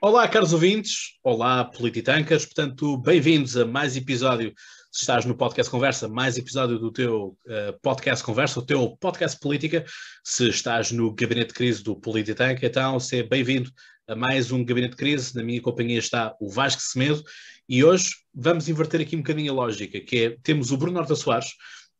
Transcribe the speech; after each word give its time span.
Olá, 0.00 0.28
caros 0.28 0.52
ouvintes, 0.52 1.18
olá, 1.24 1.64
Polititancas, 1.64 2.44
portanto, 2.44 2.96
bem-vindos 2.98 3.56
a 3.56 3.66
mais 3.66 3.96
episódio, 3.96 4.54
se 4.92 5.00
estás 5.00 5.24
no 5.24 5.36
Podcast 5.36 5.68
Conversa, 5.68 6.08
mais 6.08 6.38
episódio 6.38 6.78
do 6.78 6.92
teu 6.92 7.36
uh, 7.46 7.80
Podcast 7.82 8.24
Conversa, 8.24 8.60
o 8.60 8.64
teu 8.64 8.96
Podcast 9.00 9.36
Política, 9.40 9.84
se 10.22 10.48
estás 10.50 10.92
no 10.92 11.12
Gabinete 11.12 11.48
de 11.48 11.54
Crise 11.54 11.82
do 11.82 11.96
Polititanca, 11.96 12.64
então, 12.64 13.00
seja 13.00 13.26
bem-vindo 13.28 13.72
a 14.06 14.14
mais 14.14 14.52
um 14.52 14.64
Gabinete 14.64 14.92
de 14.92 14.98
Crise, 14.98 15.34
na 15.34 15.42
minha 15.42 15.60
companhia 15.60 15.98
está 15.98 16.32
o 16.40 16.48
Vasco 16.48 16.80
Semedo, 16.80 17.20
e 17.68 17.82
hoje 17.82 18.10
vamos 18.32 18.68
inverter 18.68 19.00
aqui 19.00 19.16
um 19.16 19.20
bocadinho 19.20 19.50
a 19.50 19.56
lógica, 19.56 20.00
que 20.00 20.16
é, 20.16 20.36
temos 20.44 20.70
o 20.70 20.76
Bruno 20.76 21.00
Horta 21.00 21.16
Soares, 21.16 21.48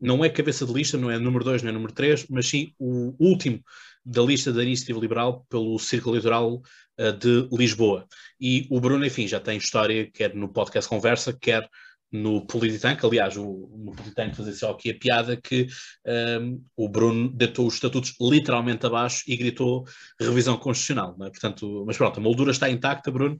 não 0.00 0.24
é 0.24 0.28
cabeça 0.28 0.64
de 0.64 0.72
lista, 0.72 0.96
não 0.96 1.10
é 1.10 1.18
número 1.18 1.44
2, 1.44 1.64
não 1.64 1.70
é 1.70 1.72
número 1.72 1.92
3, 1.92 2.26
mas 2.30 2.46
sim 2.46 2.72
o 2.78 3.16
último 3.18 3.60
da 4.08 4.22
lista 4.22 4.52
da 4.52 4.62
Iniciativa 4.62 4.98
Liberal 4.98 5.44
pelo 5.48 5.78
Círculo 5.78 6.14
Eleitoral 6.14 6.54
uh, 6.54 7.12
de 7.12 7.48
Lisboa. 7.52 8.06
E 8.40 8.66
o 8.70 8.80
Bruno, 8.80 9.04
enfim, 9.04 9.28
já 9.28 9.38
tem 9.38 9.58
história, 9.58 10.10
quer 10.10 10.34
no 10.34 10.48
podcast 10.48 10.88
Conversa, 10.88 11.36
quer 11.38 11.68
no 12.10 12.46
Polititank. 12.46 13.04
Aliás, 13.04 13.36
o, 13.36 13.68
no 13.76 13.92
Polititank 13.94 14.34
fazer 14.34 14.54
só 14.54 14.70
aqui 14.70 14.90
a 14.90 14.98
piada 14.98 15.36
que 15.36 15.66
um, 16.06 16.10
ehm, 16.10 16.58
o 16.76 16.88
Bruno 16.88 17.28
deitou 17.28 17.66
os 17.66 17.74
estatutos 17.74 18.14
literalmente 18.20 18.86
abaixo 18.86 19.24
e 19.26 19.36
gritou 19.36 19.84
revisão 20.18 20.56
constitucional. 20.56 21.14
É? 21.22 21.30
Portanto, 21.30 21.84
mas 21.86 21.96
pronto, 21.96 22.18
a 22.18 22.22
moldura 22.22 22.50
está 22.50 22.70
intacta, 22.70 23.10
Bruno. 23.10 23.38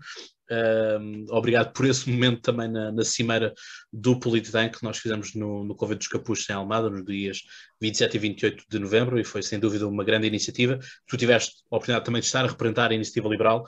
Obrigado 1.31 1.73
por 1.73 1.87
esse 1.87 2.09
momento 2.11 2.41
também 2.41 2.69
na, 2.69 2.91
na 2.91 3.05
cimeira 3.05 3.53
do 3.93 4.19
Polititank 4.19 4.79
que 4.79 4.85
nós 4.85 4.99
fizemos 4.99 5.35
no, 5.35 5.65
no 5.65 5.75
Convento 5.75 5.99
dos 5.99 6.09
Capuchos 6.09 6.49
em 6.49 6.55
Almada, 6.55 6.89
nos 6.89 7.05
dias 7.05 7.43
27 7.81 8.17
e 8.17 8.19
28 8.19 8.65
de 8.69 8.79
novembro, 8.79 9.19
e 9.19 9.25
foi 9.25 9.43
sem 9.43 9.59
dúvida 9.59 9.87
uma 9.87 10.05
grande 10.05 10.27
iniciativa. 10.27 10.79
Tu 11.07 11.17
tiveste 11.17 11.63
a 11.71 11.77
oportunidade 11.77 12.05
também 12.05 12.21
de 12.21 12.27
estar 12.27 12.45
a 12.45 12.49
representar 12.49 12.91
a 12.91 12.95
iniciativa 12.95 13.29
liberal 13.29 13.65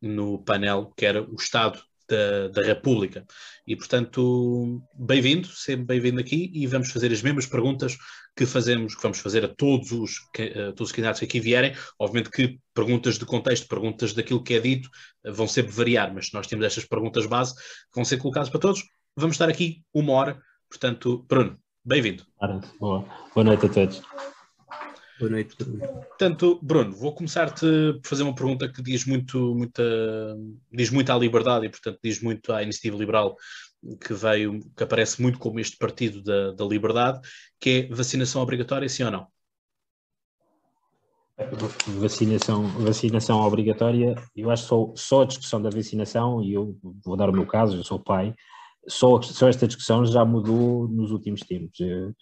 no 0.00 0.42
painel 0.44 0.92
que 0.96 1.06
era 1.06 1.22
o 1.22 1.34
Estado 1.36 1.80
da, 2.08 2.48
da, 2.48 2.62
República. 2.62 3.24
E, 3.66 3.76
portanto, 3.76 4.82
bem-vindo, 4.94 5.48
sempre 5.48 5.86
bem-vindo 5.86 6.20
aqui 6.20 6.50
e 6.54 6.66
vamos 6.66 6.90
fazer 6.90 7.12
as 7.12 7.22
mesmas 7.22 7.46
perguntas 7.46 7.96
que 8.36 8.44
fazemos, 8.44 8.94
que 8.94 9.02
vamos 9.02 9.18
fazer 9.18 9.44
a 9.44 9.48
todos 9.48 9.92
os, 9.92 10.18
a 10.38 10.72
todos 10.72 10.90
os 10.90 10.92
candidatos 10.92 11.20
que 11.20 11.26
aqui 11.26 11.40
vierem. 11.40 11.74
Obviamente 11.98 12.30
que 12.30 12.58
perguntas 12.74 13.18
de 13.18 13.24
contexto, 13.24 13.68
perguntas 13.68 14.12
daquilo 14.12 14.42
que 14.42 14.54
é 14.54 14.60
dito, 14.60 14.88
vão 15.24 15.46
sempre 15.46 15.72
variar, 15.72 16.12
mas 16.12 16.32
nós 16.32 16.46
temos 16.46 16.66
estas 16.66 16.84
perguntas 16.84 17.26
base 17.26 17.54
que 17.54 17.94
vão 17.94 18.04
ser 18.04 18.18
colocadas 18.18 18.48
para 18.48 18.60
todos. 18.60 18.82
Vamos 19.16 19.34
estar 19.34 19.48
aqui 19.48 19.82
uma 19.92 20.12
hora, 20.12 20.40
portanto, 20.68 21.24
Bruno, 21.28 21.58
bem-vindo. 21.84 22.24
Boa. 22.80 23.04
Boa 23.34 23.44
noite 23.44 23.66
a 23.66 23.68
todos. 23.68 24.02
Boa 25.24 25.32
noite, 25.32 25.56
Bruno. 25.56 25.78
Portanto, 25.78 26.60
Bruno, 26.62 26.94
vou 26.94 27.14
começar-te 27.14 27.64
por 28.02 28.06
fazer 28.06 28.24
uma 28.24 28.34
pergunta 28.34 28.70
que 28.70 28.82
diz 28.82 29.06
muito, 29.06 29.54
muita, 29.54 29.82
diz 30.70 30.90
muito 30.90 31.10
à 31.10 31.16
liberdade 31.16 31.64
e, 31.64 31.70
portanto, 31.70 31.98
diz 32.04 32.20
muito 32.20 32.52
à 32.52 32.62
iniciativa 32.62 32.98
liberal 32.98 33.34
que 34.02 34.12
veio, 34.12 34.60
que 34.76 34.84
aparece 34.84 35.22
muito 35.22 35.38
como 35.38 35.58
este 35.58 35.78
partido 35.78 36.22
da, 36.22 36.52
da 36.52 36.64
liberdade, 36.66 37.20
que 37.58 37.88
é 37.90 37.94
vacinação 37.94 38.42
obrigatória, 38.42 38.86
sim 38.86 39.04
ou 39.04 39.10
não? 39.10 39.26
Vacinação, 41.98 42.68
vacinação 42.84 43.40
obrigatória, 43.40 44.14
eu 44.36 44.50
acho 44.50 44.64
que 44.64 44.68
só, 44.68 44.92
só 44.94 45.22
a 45.22 45.26
discussão 45.26 45.62
da 45.62 45.70
vacinação, 45.70 46.42
e 46.42 46.52
eu 46.52 46.78
vou 47.02 47.16
dar 47.16 47.30
o 47.30 47.32
meu 47.32 47.46
caso, 47.46 47.78
eu 47.78 47.82
sou 47.82 47.98
pai, 47.98 48.34
só, 48.86 49.22
só 49.22 49.48
esta 49.48 49.66
discussão 49.66 50.04
já 50.04 50.22
mudou 50.22 50.86
nos 50.86 51.10
últimos 51.10 51.40
tempos. 51.40 51.80
Eu, 51.80 52.14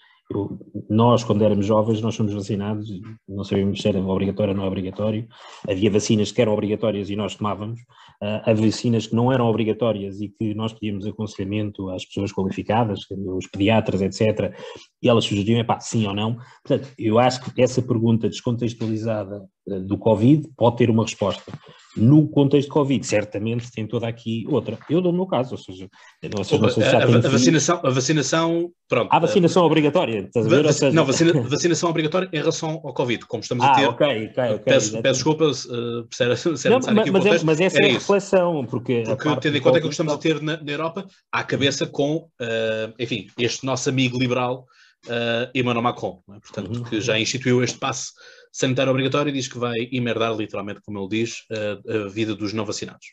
nós, 0.89 1.25
quando 1.25 1.45
éramos 1.45 1.67
jovens, 1.67 2.01
nós 2.01 2.17
fomos 2.17 2.33
vacinados, 2.33 2.89
não 3.29 3.45
sabíamos 3.45 3.81
se 3.81 3.89
era 3.89 4.01
obrigatório 4.01 4.53
ou 4.53 4.57
não 4.59 4.67
obrigatório. 4.67 5.27
Havia 5.69 5.91
vacinas 5.91 6.33
que 6.33 6.41
eram 6.41 6.53
obrigatórias 6.53 7.11
e 7.11 7.17
nós 7.17 7.35
tomávamos. 7.35 7.81
Uh, 8.23 8.41
havia 8.45 8.67
vacinas 8.67 9.07
que 9.07 9.15
não 9.15 9.33
eram 9.33 9.47
obrigatórias 9.47 10.21
e 10.21 10.29
que 10.29 10.55
nós 10.55 10.73
pedíamos 10.73 11.07
aconselhamento 11.07 11.91
às 11.91 12.05
pessoas 12.05 12.33
qualificadas, 12.33 13.01
os 13.11 13.47
pediatras, 13.47 14.01
etc. 14.01 14.55
E 15.03 15.09
elas 15.09 15.25
sugeriam, 15.25 15.61
é 15.61 15.65
pá, 15.65 15.81
sim 15.81 16.07
ou 16.07 16.15
não. 16.15 16.37
Portanto, 16.65 16.93
eu 16.99 17.19
acho 17.19 17.43
que 17.43 17.63
essa 17.63 17.83
pergunta 17.83 18.29
descontextualizada 18.29 19.43
do 19.67 19.97
Covid 19.97 20.49
pode 20.57 20.77
ter 20.77 20.91
uma 20.91 21.05
resposta. 21.05 21.53
No 21.95 22.27
contexto 22.27 22.69
de 22.69 22.73
Covid, 22.73 23.07
certamente 23.07 23.71
tem 23.71 23.87
toda 23.87 24.09
aqui 24.09 24.47
outra. 24.49 24.79
Eu 24.89 25.03
dou 25.03 25.13
o 25.13 25.15
meu 25.15 25.27
caso, 25.27 25.53
ou 25.53 25.59
seja, 25.59 25.89
não 26.35 26.43
sei, 26.43 26.59
não 26.59 26.71
sei 26.71 26.83
se 26.83 26.91
já 26.91 26.99
a, 26.99 27.03
a, 27.03 27.29
vacinação, 27.29 27.81
a 27.85 27.91
vacinação, 27.91 28.71
pronto. 28.89 29.09
Há 29.13 29.19
vacinação 29.19 29.63
uh, 29.63 29.67
obrigatória, 29.67 30.21
estás 30.21 30.47
a 30.47 30.49
ver? 30.49 30.73
Seja... 30.73 30.93
Não, 30.93 31.05
vacina, 31.05 31.33
vacinação 31.43 31.91
obrigatória 31.91 32.31
em 32.33 32.39
relação 32.39 32.81
ao 32.83 32.95
Covid, 32.95 33.27
como 33.27 33.43
estamos 33.43 33.63
ah, 33.63 33.73
a 33.73 33.75
ter. 33.75 33.87
ok, 33.87 34.07
ok, 34.07 34.45
ok. 34.45 34.59
Peço, 34.65 35.03
peço 35.03 35.15
desculpas 35.17 35.67
uh, 35.67 36.07
se 36.11 36.25
era, 36.25 36.35
se 36.35 36.69
não, 36.71 36.81
mas, 36.81 37.11
mas, 37.11 37.27
é, 37.27 37.45
mas 37.45 37.61
essa 37.61 37.79
é 37.79 37.91
a 37.91 37.93
reflexão, 37.93 38.65
porque... 38.65 39.03
Porque 39.07 39.37
tendo 39.37 39.59
em 39.59 39.61
conta 39.61 39.79
que 39.79 39.87
o 39.87 39.89
que 39.89 39.95
estamos 39.95 40.15
a 40.15 40.19
ter 40.19 40.41
na, 40.41 40.63
na 40.63 40.73
Europa, 40.73 41.07
à 41.31 41.45
cabeça 41.45 41.87
com, 41.87 42.17
uh, 42.17 42.95
enfim, 42.99 43.27
este 43.39 43.67
nosso 43.67 43.91
amigo 43.91 44.19
liberal, 44.19 44.65
uh, 45.09 45.51
Emmanuel 45.55 45.83
Macron, 45.83 46.23
é? 46.31 46.41
portanto, 46.41 46.75
uhum. 46.75 46.85
que 46.85 47.01
já 47.01 47.19
instituiu 47.19 47.63
este 47.63 47.79
passe 47.79 48.13
sanitário 48.53 48.91
obrigatório 48.93 49.33
diz 49.33 49.49
que 49.49 49.59
vai 49.59 49.89
emerdar, 49.91 50.37
literalmente, 50.37 50.81
como 50.83 50.99
ele 50.99 51.09
diz, 51.09 51.45
a, 51.51 52.05
a 52.05 52.09
vida 52.09 52.35
dos 52.35 52.53
não 52.53 52.65
vacinados. 52.65 53.07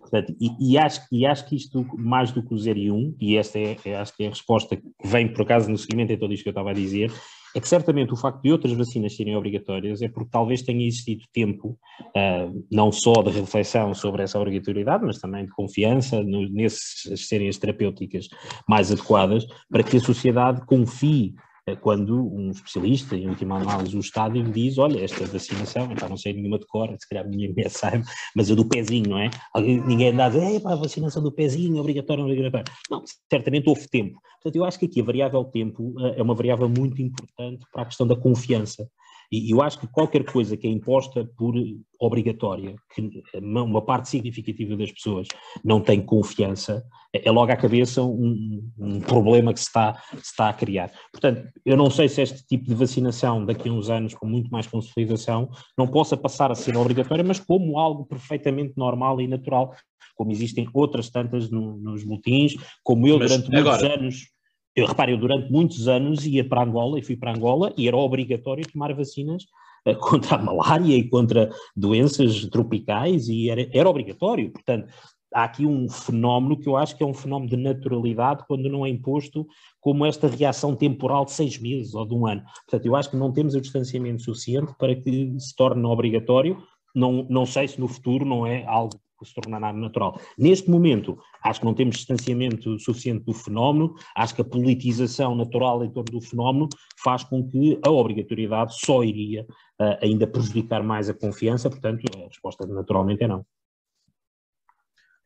Portanto, 0.00 0.34
e, 0.40 0.72
e, 0.72 0.76
acho, 0.76 1.00
e 1.10 1.24
acho 1.24 1.48
que 1.48 1.56
isto, 1.56 1.86
mais 1.96 2.32
do 2.32 2.42
que 2.42 2.52
o 2.52 2.58
0 2.58 2.78
e 2.78 2.90
1, 2.90 2.94
um, 2.94 3.16
e 3.20 3.36
esta 3.36 3.58
é, 3.58 3.76
é, 3.84 3.96
acho 3.96 4.14
que 4.14 4.24
é 4.24 4.26
a 4.26 4.30
resposta 4.30 4.76
que 4.76 4.82
vem, 5.04 5.32
por 5.32 5.42
acaso, 5.42 5.70
no 5.70 5.78
seguimento 5.78 6.12
em 6.12 6.18
tudo 6.18 6.34
isto 6.34 6.42
que 6.42 6.48
eu 6.48 6.52
estava 6.52 6.70
a 6.70 6.74
dizer, 6.74 7.10
é 7.54 7.60
que 7.60 7.68
certamente 7.68 8.12
o 8.12 8.16
facto 8.16 8.42
de 8.42 8.50
outras 8.50 8.72
vacinas 8.72 9.14
serem 9.14 9.36
obrigatórias 9.36 10.00
é 10.02 10.08
porque 10.08 10.30
talvez 10.30 10.62
tenha 10.62 10.86
existido 10.86 11.24
tempo, 11.32 11.78
uh, 12.00 12.66
não 12.70 12.90
só 12.90 13.22
de 13.22 13.30
reflexão 13.30 13.94
sobre 13.94 14.22
essa 14.22 14.38
obrigatoriedade, 14.38 15.04
mas 15.04 15.18
também 15.18 15.44
de 15.44 15.52
confiança 15.52 16.22
no, 16.22 16.48
nesses 16.48 17.26
serem 17.26 17.48
as 17.48 17.58
terapêuticas 17.58 18.28
mais 18.68 18.90
adequadas, 18.90 19.46
para 19.70 19.82
que 19.82 19.98
a 19.98 20.00
sociedade 20.00 20.64
confie 20.66 21.34
quando 21.80 22.26
um 22.34 22.50
especialista, 22.50 23.16
em 23.16 23.28
última 23.28 23.56
análise 23.56 23.96
o 23.96 24.00
Estado, 24.00 24.42
diz, 24.42 24.78
olha, 24.78 25.02
esta 25.02 25.24
vacinação, 25.26 25.90
então 25.92 26.08
não 26.08 26.16
sei 26.16 26.32
nenhuma 26.32 26.58
de 26.58 26.66
cor, 26.66 26.88
se 26.98 27.08
calhar 27.08 27.26
ninguém 27.28 27.54
sabe, 27.70 28.04
mas 28.34 28.50
a 28.50 28.54
do 28.54 28.64
pezinho, 28.64 29.10
não 29.10 29.18
é? 29.18 29.30
Ninguém 29.56 30.08
anda 30.08 30.26
a 30.26 30.28
dizer, 30.28 30.60
a 30.66 30.74
vacinação 30.74 31.22
do 31.22 31.30
pezinho, 31.30 31.78
obrigatória, 31.78 32.24
obrigatória. 32.24 32.64
Não, 32.90 33.02
certamente 33.30 33.68
houve 33.68 33.88
tempo. 33.88 34.18
Portanto, 34.42 34.56
eu 34.56 34.64
acho 34.64 34.78
que 34.78 34.86
aqui 34.86 35.00
a 35.00 35.04
variável 35.04 35.44
tempo 35.44 35.94
eh, 36.00 36.14
é 36.18 36.22
uma 36.22 36.34
variável 36.34 36.68
muito 36.68 37.00
importante 37.00 37.64
para 37.72 37.82
a 37.82 37.86
questão 37.86 38.06
da 38.06 38.16
confiança. 38.16 38.88
E 39.32 39.50
eu 39.50 39.62
acho 39.62 39.80
que 39.80 39.86
qualquer 39.86 40.24
coisa 40.24 40.58
que 40.58 40.66
é 40.66 40.70
imposta 40.70 41.24
por 41.38 41.54
obrigatória, 41.98 42.76
que 42.94 43.22
uma 43.40 43.80
parte 43.80 44.10
significativa 44.10 44.76
das 44.76 44.92
pessoas 44.92 45.26
não 45.64 45.80
tem 45.80 46.02
confiança, 46.02 46.84
é 47.14 47.30
logo 47.30 47.50
à 47.50 47.56
cabeça 47.56 48.02
um, 48.02 48.62
um 48.78 49.00
problema 49.00 49.54
que 49.54 49.60
se 49.60 49.66
está, 49.66 49.94
se 50.12 50.30
está 50.30 50.50
a 50.50 50.52
criar. 50.52 50.92
Portanto, 51.10 51.48
eu 51.64 51.78
não 51.78 51.88
sei 51.88 52.08
se 52.08 52.20
este 52.20 52.46
tipo 52.46 52.66
de 52.66 52.74
vacinação 52.74 53.44
daqui 53.44 53.70
a 53.70 53.72
uns 53.72 53.88
anos, 53.88 54.14
com 54.14 54.26
muito 54.26 54.50
mais 54.50 54.66
consolidação, 54.66 55.48
não 55.78 55.86
possa 55.86 56.14
passar 56.14 56.50
a 56.50 56.54
ser 56.54 56.76
obrigatória, 56.76 57.24
mas 57.24 57.40
como 57.40 57.78
algo 57.78 58.04
perfeitamente 58.04 58.74
normal 58.76 59.18
e 59.18 59.26
natural, 59.26 59.74
como 60.14 60.30
existem 60.30 60.68
outras 60.74 61.08
tantas 61.08 61.50
no, 61.50 61.78
nos 61.78 62.04
boletins, 62.04 62.54
como 62.82 63.06
eu 63.06 63.18
mas 63.18 63.30
durante 63.30 63.50
muitos 63.50 63.74
agora... 63.74 63.94
anos 63.94 64.32
eu 64.74 64.86
repare, 64.86 65.12
eu 65.12 65.18
durante 65.18 65.50
muitos 65.50 65.86
anos 65.88 66.26
ia 66.26 66.46
para 66.46 66.62
Angola 66.62 66.98
e 66.98 67.02
fui 67.02 67.16
para 67.16 67.32
Angola 67.32 67.72
e 67.76 67.86
era 67.86 67.96
obrigatório 67.96 68.66
tomar 68.70 68.92
vacinas 68.94 69.44
uh, 69.86 69.94
contra 70.00 70.36
a 70.36 70.42
malária 70.42 70.94
e 70.96 71.08
contra 71.08 71.50
doenças 71.76 72.46
tropicais 72.46 73.28
e 73.28 73.50
era, 73.50 73.68
era 73.72 73.88
obrigatório. 73.88 74.50
Portanto, 74.50 74.92
há 75.34 75.44
aqui 75.44 75.66
um 75.66 75.88
fenómeno 75.88 76.58
que 76.58 76.68
eu 76.68 76.76
acho 76.76 76.96
que 76.96 77.02
é 77.02 77.06
um 77.06 77.14
fenómeno 77.14 77.50
de 77.50 77.56
naturalidade 77.56 78.44
quando 78.46 78.68
não 78.68 78.84
é 78.84 78.88
imposto 78.88 79.46
como 79.80 80.06
esta 80.06 80.26
reação 80.26 80.74
temporal 80.74 81.24
de 81.24 81.32
seis 81.32 81.58
meses 81.58 81.94
ou 81.94 82.06
de 82.06 82.14
um 82.14 82.26
ano. 82.26 82.42
Portanto, 82.66 82.86
eu 82.86 82.96
acho 82.96 83.10
que 83.10 83.16
não 83.16 83.32
temos 83.32 83.54
o 83.54 83.60
distanciamento 83.60 84.22
suficiente 84.22 84.72
para 84.78 84.94
que 84.94 85.34
se 85.38 85.54
torne 85.54 85.84
obrigatório. 85.84 86.62
Não, 86.94 87.26
não 87.28 87.46
sei 87.46 87.68
se 87.68 87.80
no 87.80 87.88
futuro 87.88 88.24
não 88.24 88.46
é 88.46 88.64
algo 88.66 88.98
se 89.24 89.34
tornará 89.34 89.72
natural. 89.72 90.20
Neste 90.36 90.70
momento, 90.70 91.18
acho 91.42 91.60
que 91.60 91.66
não 91.66 91.74
temos 91.74 91.96
distanciamento 91.96 92.78
suficiente 92.78 93.24
do 93.24 93.32
fenómeno, 93.32 93.94
acho 94.16 94.34
que 94.34 94.40
a 94.40 94.44
politização 94.44 95.34
natural 95.34 95.84
em 95.84 95.90
torno 95.90 96.12
do 96.12 96.20
fenómeno 96.20 96.68
faz 97.02 97.24
com 97.24 97.46
que 97.48 97.78
a 97.84 97.90
obrigatoriedade 97.90 98.74
só 98.78 99.02
iria 99.02 99.42
uh, 99.80 99.98
ainda 100.00 100.26
prejudicar 100.26 100.82
mais 100.82 101.08
a 101.08 101.14
confiança, 101.14 101.70
portanto, 101.70 102.02
a 102.14 102.28
resposta 102.28 102.66
naturalmente 102.66 103.24
é 103.24 103.28
não. 103.28 103.44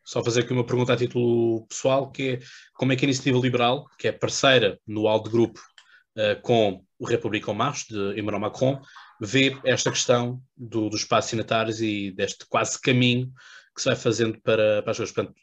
Só 0.04 0.22
fazer 0.22 0.42
aqui 0.42 0.52
uma 0.52 0.64
pergunta 0.64 0.92
a 0.92 0.96
título 0.96 1.66
pessoal, 1.66 2.12
que 2.12 2.22
é 2.22 2.38
como 2.74 2.92
é 2.92 2.96
que 2.96 3.04
a 3.04 3.08
Iniciativa 3.08 3.38
Liberal, 3.38 3.86
que 3.98 4.06
é 4.06 4.12
parceira 4.12 4.78
no 4.86 5.08
Alto 5.08 5.28
Grupo 5.28 5.60
uh, 6.16 6.40
com 6.42 6.84
o 6.98 7.04
República 7.04 7.50
en 7.50 7.56
Marche, 7.56 7.92
de 7.92 8.18
Emmanuel 8.18 8.40
Macron, 8.40 8.80
vê 9.20 9.58
esta 9.64 9.90
questão 9.90 10.40
do, 10.56 10.88
dos 10.88 11.00
espaços 11.00 11.30
sanitários 11.30 11.80
e 11.80 12.12
deste 12.12 12.46
quase 12.48 12.80
caminho 12.80 13.32
que 13.76 13.82
se 13.82 13.88
vai 13.88 13.96
fazendo 13.96 14.40
para, 14.42 14.82
para 14.82 14.90
as 14.90 14.96
coisas. 14.96 15.14
Portanto, 15.14 15.36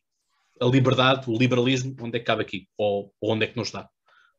a 0.59 0.65
liberdade, 0.65 1.29
o 1.29 1.37
liberalismo, 1.37 1.95
onde 2.01 2.17
é 2.17 2.19
que 2.19 2.25
cabe 2.25 2.41
aqui? 2.41 2.67
Ou, 2.77 3.13
ou 3.21 3.31
onde 3.31 3.45
é 3.45 3.47
que 3.47 3.55
não 3.55 3.63
está? 3.63 3.87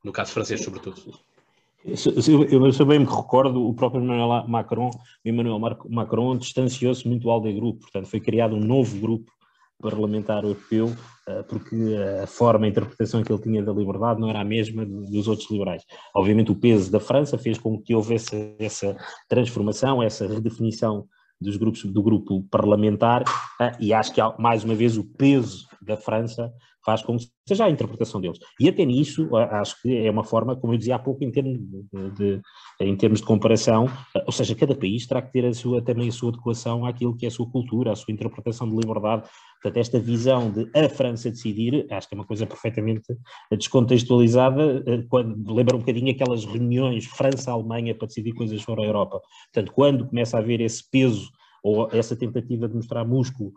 No 0.04 0.12
caso 0.12 0.32
francês, 0.32 0.62
sobretudo. 0.62 1.00
Eu, 1.84 2.70
eu 2.70 2.86
bem 2.86 2.98
me 2.98 3.04
recordo, 3.04 3.66
o 3.68 3.74
próprio 3.74 4.02
Emmanuel 4.02 4.48
Macron, 4.48 4.90
Emmanuel 5.24 5.58
Macron 5.90 6.36
distanciou-se 6.36 7.06
muito 7.06 7.22
do 7.24 7.30
ALDE 7.30 7.52
Grupo, 7.52 7.80
portanto 7.80 8.06
foi 8.06 8.20
criado 8.20 8.56
um 8.56 8.60
novo 8.60 8.98
grupo 8.98 9.30
parlamentar 9.82 10.44
europeu, 10.44 10.86
uh, 10.86 11.44
porque 11.46 11.76
a 12.22 12.26
forma, 12.26 12.64
a 12.64 12.68
interpretação 12.68 13.22
que 13.22 13.30
ele 13.30 13.42
tinha 13.42 13.62
da 13.62 13.72
liberdade 13.72 14.18
não 14.18 14.30
era 14.30 14.40
a 14.40 14.44
mesma 14.44 14.86
dos 14.86 15.28
outros 15.28 15.50
liberais. 15.50 15.82
Obviamente 16.14 16.50
o 16.50 16.56
peso 16.56 16.90
da 16.90 17.00
França 17.00 17.36
fez 17.36 17.58
com 17.58 17.78
que 17.78 17.94
houvesse 17.94 18.54
essa 18.58 18.96
transformação, 19.28 20.02
essa 20.02 20.26
redefinição 20.26 21.06
dos 21.44 21.56
grupos, 21.56 21.84
do 21.84 22.02
grupo 22.02 22.42
parlamentar, 22.50 23.22
uh, 23.22 23.76
e 23.78 23.92
acho 23.92 24.12
que 24.12 24.20
mais 24.38 24.64
uma 24.64 24.74
vez 24.74 24.96
o 24.96 25.04
peso 25.04 25.68
da 25.80 25.96
França 25.96 26.52
faz 26.84 27.02
com 27.02 27.16
seja 27.46 27.64
a 27.64 27.70
interpretação 27.70 28.20
deles. 28.20 28.38
E 28.60 28.68
até 28.68 28.84
nisso, 28.84 29.34
acho 29.36 29.80
que 29.82 30.06
é 30.06 30.10
uma 30.10 30.24
forma, 30.24 30.56
como 30.56 30.72
eu 30.72 30.78
dizia 30.78 30.96
há 30.96 30.98
pouco, 30.98 31.22
em 31.24 31.30
termos 31.30 31.58
de, 31.58 32.10
de, 32.10 32.42
em 32.80 32.96
termos 32.96 33.20
de 33.20 33.26
comparação, 33.26 33.86
ou 34.26 34.32
seja, 34.32 34.54
cada 34.54 34.74
país 34.74 35.06
terá 35.06 35.20
que 35.20 35.32
ter 35.32 35.44
a 35.44 35.52
sua, 35.52 35.82
também 35.82 36.08
a 36.08 36.12
sua 36.12 36.30
adequação 36.30 36.86
àquilo 36.86 37.16
que 37.16 37.26
é 37.26 37.28
a 37.28 37.30
sua 37.30 37.48
cultura, 37.50 37.92
a 37.92 37.96
sua 37.96 38.12
interpretação 38.12 38.68
de 38.68 38.76
liberdade. 38.76 39.28
Portanto, 39.62 39.80
esta 39.80 39.98
visão 39.98 40.50
de 40.50 40.68
a 40.74 40.88
França 40.88 41.30
decidir, 41.30 41.86
acho 41.90 42.08
que 42.08 42.14
é 42.14 42.18
uma 42.18 42.26
coisa 42.26 42.46
perfeitamente 42.46 43.16
descontextualizada, 43.50 44.82
eh, 44.86 45.04
quando, 45.08 45.54
lembra 45.54 45.76
um 45.76 45.80
bocadinho 45.80 46.10
aquelas 46.10 46.44
reuniões 46.44 47.06
França-Alemanha 47.06 47.94
para 47.94 48.06
decidir 48.06 48.32
coisas 48.32 48.60
fora 48.62 48.82
a 48.82 48.86
Europa. 48.86 49.20
Portanto, 49.52 49.72
quando 49.74 50.06
começa 50.06 50.36
a 50.36 50.40
haver 50.40 50.60
esse 50.60 50.88
peso 50.90 51.30
ou 51.62 51.88
essa 51.92 52.14
tentativa 52.14 52.68
de 52.68 52.74
mostrar 52.74 53.06
músculo 53.06 53.52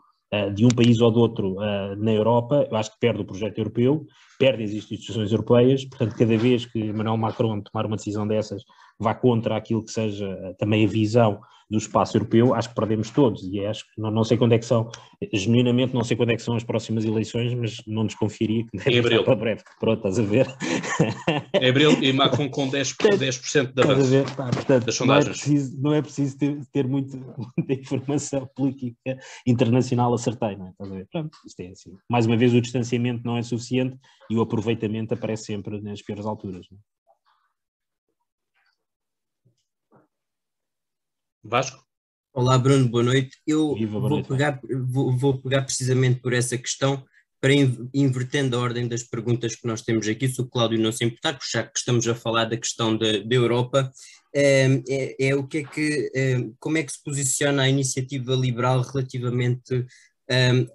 de 0.54 0.66
um 0.66 0.70
país 0.70 1.00
ou 1.00 1.12
de 1.12 1.20
outro 1.20 1.54
uh, 1.54 1.96
na 1.98 2.12
Europa, 2.12 2.68
eu 2.70 2.78
acho 2.78 2.92
que 2.92 3.00
perde 3.00 3.22
o 3.22 3.26
projeto 3.26 3.58
europeu, 3.58 4.06
perde 4.38 4.64
as 4.64 4.72
instituições 4.72 5.32
europeias, 5.32 5.86
portanto, 5.86 6.16
cada 6.18 6.38
vez 6.38 6.66
que 6.66 6.80
Emmanuel 6.80 7.18
Macron 7.18 7.62
tomar 7.62 7.86
uma 7.86 7.96
decisão 7.96 8.28
dessas, 8.28 8.64
vá 9.00 9.14
contra 9.14 9.56
aquilo 9.58 9.84
que 9.84 9.92
seja 9.92 10.28
uh, 10.28 10.56
também 10.58 10.86
a 10.86 10.88
visão 10.88 11.40
do 11.70 11.78
espaço 11.78 12.16
europeu, 12.16 12.54
acho 12.54 12.70
que 12.70 12.76
perdemos 12.76 13.10
todos, 13.10 13.44
e 13.44 13.66
acho 13.66 13.84
que 13.84 14.02
não, 14.02 14.10
não, 14.10 14.24
sei 14.24 14.38
quando 14.38 14.54
é 14.54 14.58
que 14.58 14.66
são, 14.66 14.90
genuinamente 15.34 15.94
não 15.94 16.04
sei 16.04 16.16
quando 16.16 16.32
é 16.32 16.36
que 16.36 16.42
são 16.42 16.56
as 16.56 16.64
próximas 16.64 17.04
eleições, 17.04 17.54
mas 17.54 17.82
não 17.86 18.06
desconfiaria 18.06 18.64
que 18.66 18.78
deve 18.78 19.00
abril. 19.00 19.24
para 19.24 19.36
breve. 19.36 19.64
Pronto, 19.80 19.98
estás 19.98 20.18
a 20.18 20.24
ver? 20.24 20.48
Em 21.54 21.70
abril 21.70 21.92
e 22.02 22.14
Macron 22.14 22.50
com 22.50 22.70
10%, 22.70 23.18
10 23.18 23.74
da 23.74 23.84
avanço 23.84 24.10
ver, 24.10 24.36
pá, 24.36 24.50
portanto, 24.50 24.86
das 24.86 24.96
sondagens. 24.96 25.26
Não 25.28 25.34
é 25.34 25.34
preciso, 25.34 25.82
não 25.82 25.94
é 25.94 26.02
preciso 26.02 26.38
ter, 26.38 26.58
ter 26.72 26.88
muito, 26.88 27.18
muita 27.58 27.74
informação 27.74 28.50
política 28.56 29.18
internacional 29.46 30.14
acertei, 30.14 30.56
não 30.56 30.68
é? 30.68 30.70
Estás 30.70 30.90
a 30.90 30.96
ver? 30.96 31.08
Pronto, 31.12 31.38
isto 31.46 31.60
é 31.60 31.68
assim. 31.68 31.92
Mais 32.10 32.26
uma 32.26 32.38
vez 32.38 32.54
o 32.54 32.62
distanciamento 32.62 33.24
não 33.26 33.36
é 33.36 33.42
suficiente 33.42 33.98
e 34.30 34.36
o 34.36 34.42
aproveitamento 34.42 35.14
aparece 35.14 35.46
sempre 35.46 35.82
nas 35.82 36.02
piores 36.02 36.26
alturas. 36.26 36.66
Não 36.72 36.78
é? 36.78 36.98
Vasco? 41.44 41.88
Olá, 42.34 42.58
Bruno, 42.58 42.90
boa 42.90 43.04
noite. 43.04 43.38
Eu 43.48 43.74
Viva, 43.74 44.00
vou, 44.00 44.10
noite, 44.10 44.28
pegar, 44.28 44.60
vou, 44.86 45.18
vou, 45.18 45.42
pegar 45.42 45.62
precisamente 45.64 46.20
por 46.20 46.34
essa 46.34 46.58
questão, 46.58 47.04
para 47.40 47.54
invertendo 47.94 48.58
a 48.58 48.60
ordem 48.60 48.88
das 48.88 49.02
perguntas 49.02 49.56
que 49.56 49.66
nós 49.66 49.82
temos 49.82 50.08
aqui, 50.08 50.28
se 50.28 50.42
o 50.42 50.48
Cláudio 50.48 50.78
não 50.78 50.92
se 50.92 51.06
importar, 51.06 51.34
porque 51.34 51.50
já 51.52 51.64
que 51.64 51.80
estamos 51.80 52.08
a 52.08 52.14
falar 52.14 52.46
da 52.46 52.58
questão 52.58 52.98
da, 52.98 53.20
da 53.20 53.36
Europa, 53.36 53.92
é, 54.36 54.66
é, 54.90 55.30
é, 55.30 55.36
o 55.36 55.48
que 55.48 55.60
é 55.60 55.64
que, 55.64 56.12
é, 56.14 56.50
como 56.60 56.78
é 56.78 56.84
que 56.84 56.92
se 56.92 57.02
posiciona 57.02 57.64
a 57.64 57.70
iniciativa 57.70 58.36
liberal 58.36 58.82
relativamente 58.82 59.86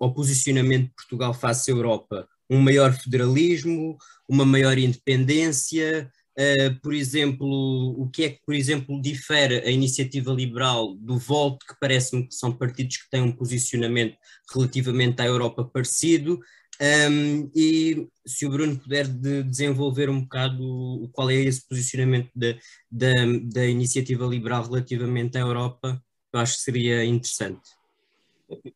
ao 0.00 0.14
posicionamento 0.14 0.87
de 0.87 0.94
Portugal 0.94 1.34
face 1.34 1.70
à 1.70 1.75
Europa? 1.75 2.26
Um 2.52 2.60
maior 2.60 2.93
federalismo, 2.93 3.96
uma 4.28 4.44
maior 4.44 4.78
independência, 4.78 6.10
Uh, 6.32 6.81
por 6.81 6.94
exemplo, 6.94 7.46
o 7.46 8.08
que 8.08 8.25
é 8.25 8.31
que, 8.31 8.40
por 8.46 8.54
exemplo, 8.54 9.02
difere 9.02 9.58
a 9.58 9.70
iniciativa 9.70 10.32
liberal 10.32 10.94
do 10.94 11.19
Volt, 11.19 11.58
que 11.58 11.75
parece-me 11.78 12.26
que 12.26 12.34
são 12.34 12.50
partidos 12.56 12.96
que 12.96 13.10
têm 13.10 13.20
um 13.20 13.32
posicionamento 13.32 14.16
relativamente 14.50 15.20
à 15.20 15.26
Europa 15.26 15.62
parecido, 15.62 16.40
um, 16.81 17.50
e 17.54 18.08
se 18.26 18.46
o 18.46 18.50
Bruno 18.50 18.78
puder 18.78 19.06
de 19.06 19.43
desenvolver 19.43 20.08
um 20.08 20.22
bocado 20.22 21.08
qual 21.12 21.31
é 21.31 21.34
esse 21.34 21.66
posicionamento 21.69 22.31
da, 22.34 22.55
da, 22.90 23.12
da 23.44 23.66
iniciativa 23.66 24.26
liberal 24.26 24.64
relativamente 24.64 25.37
à 25.37 25.43
Europa, 25.43 26.02
eu 26.32 26.40
acho 26.40 26.56
que 26.56 26.62
seria 26.62 27.05
interessante. 27.05 27.60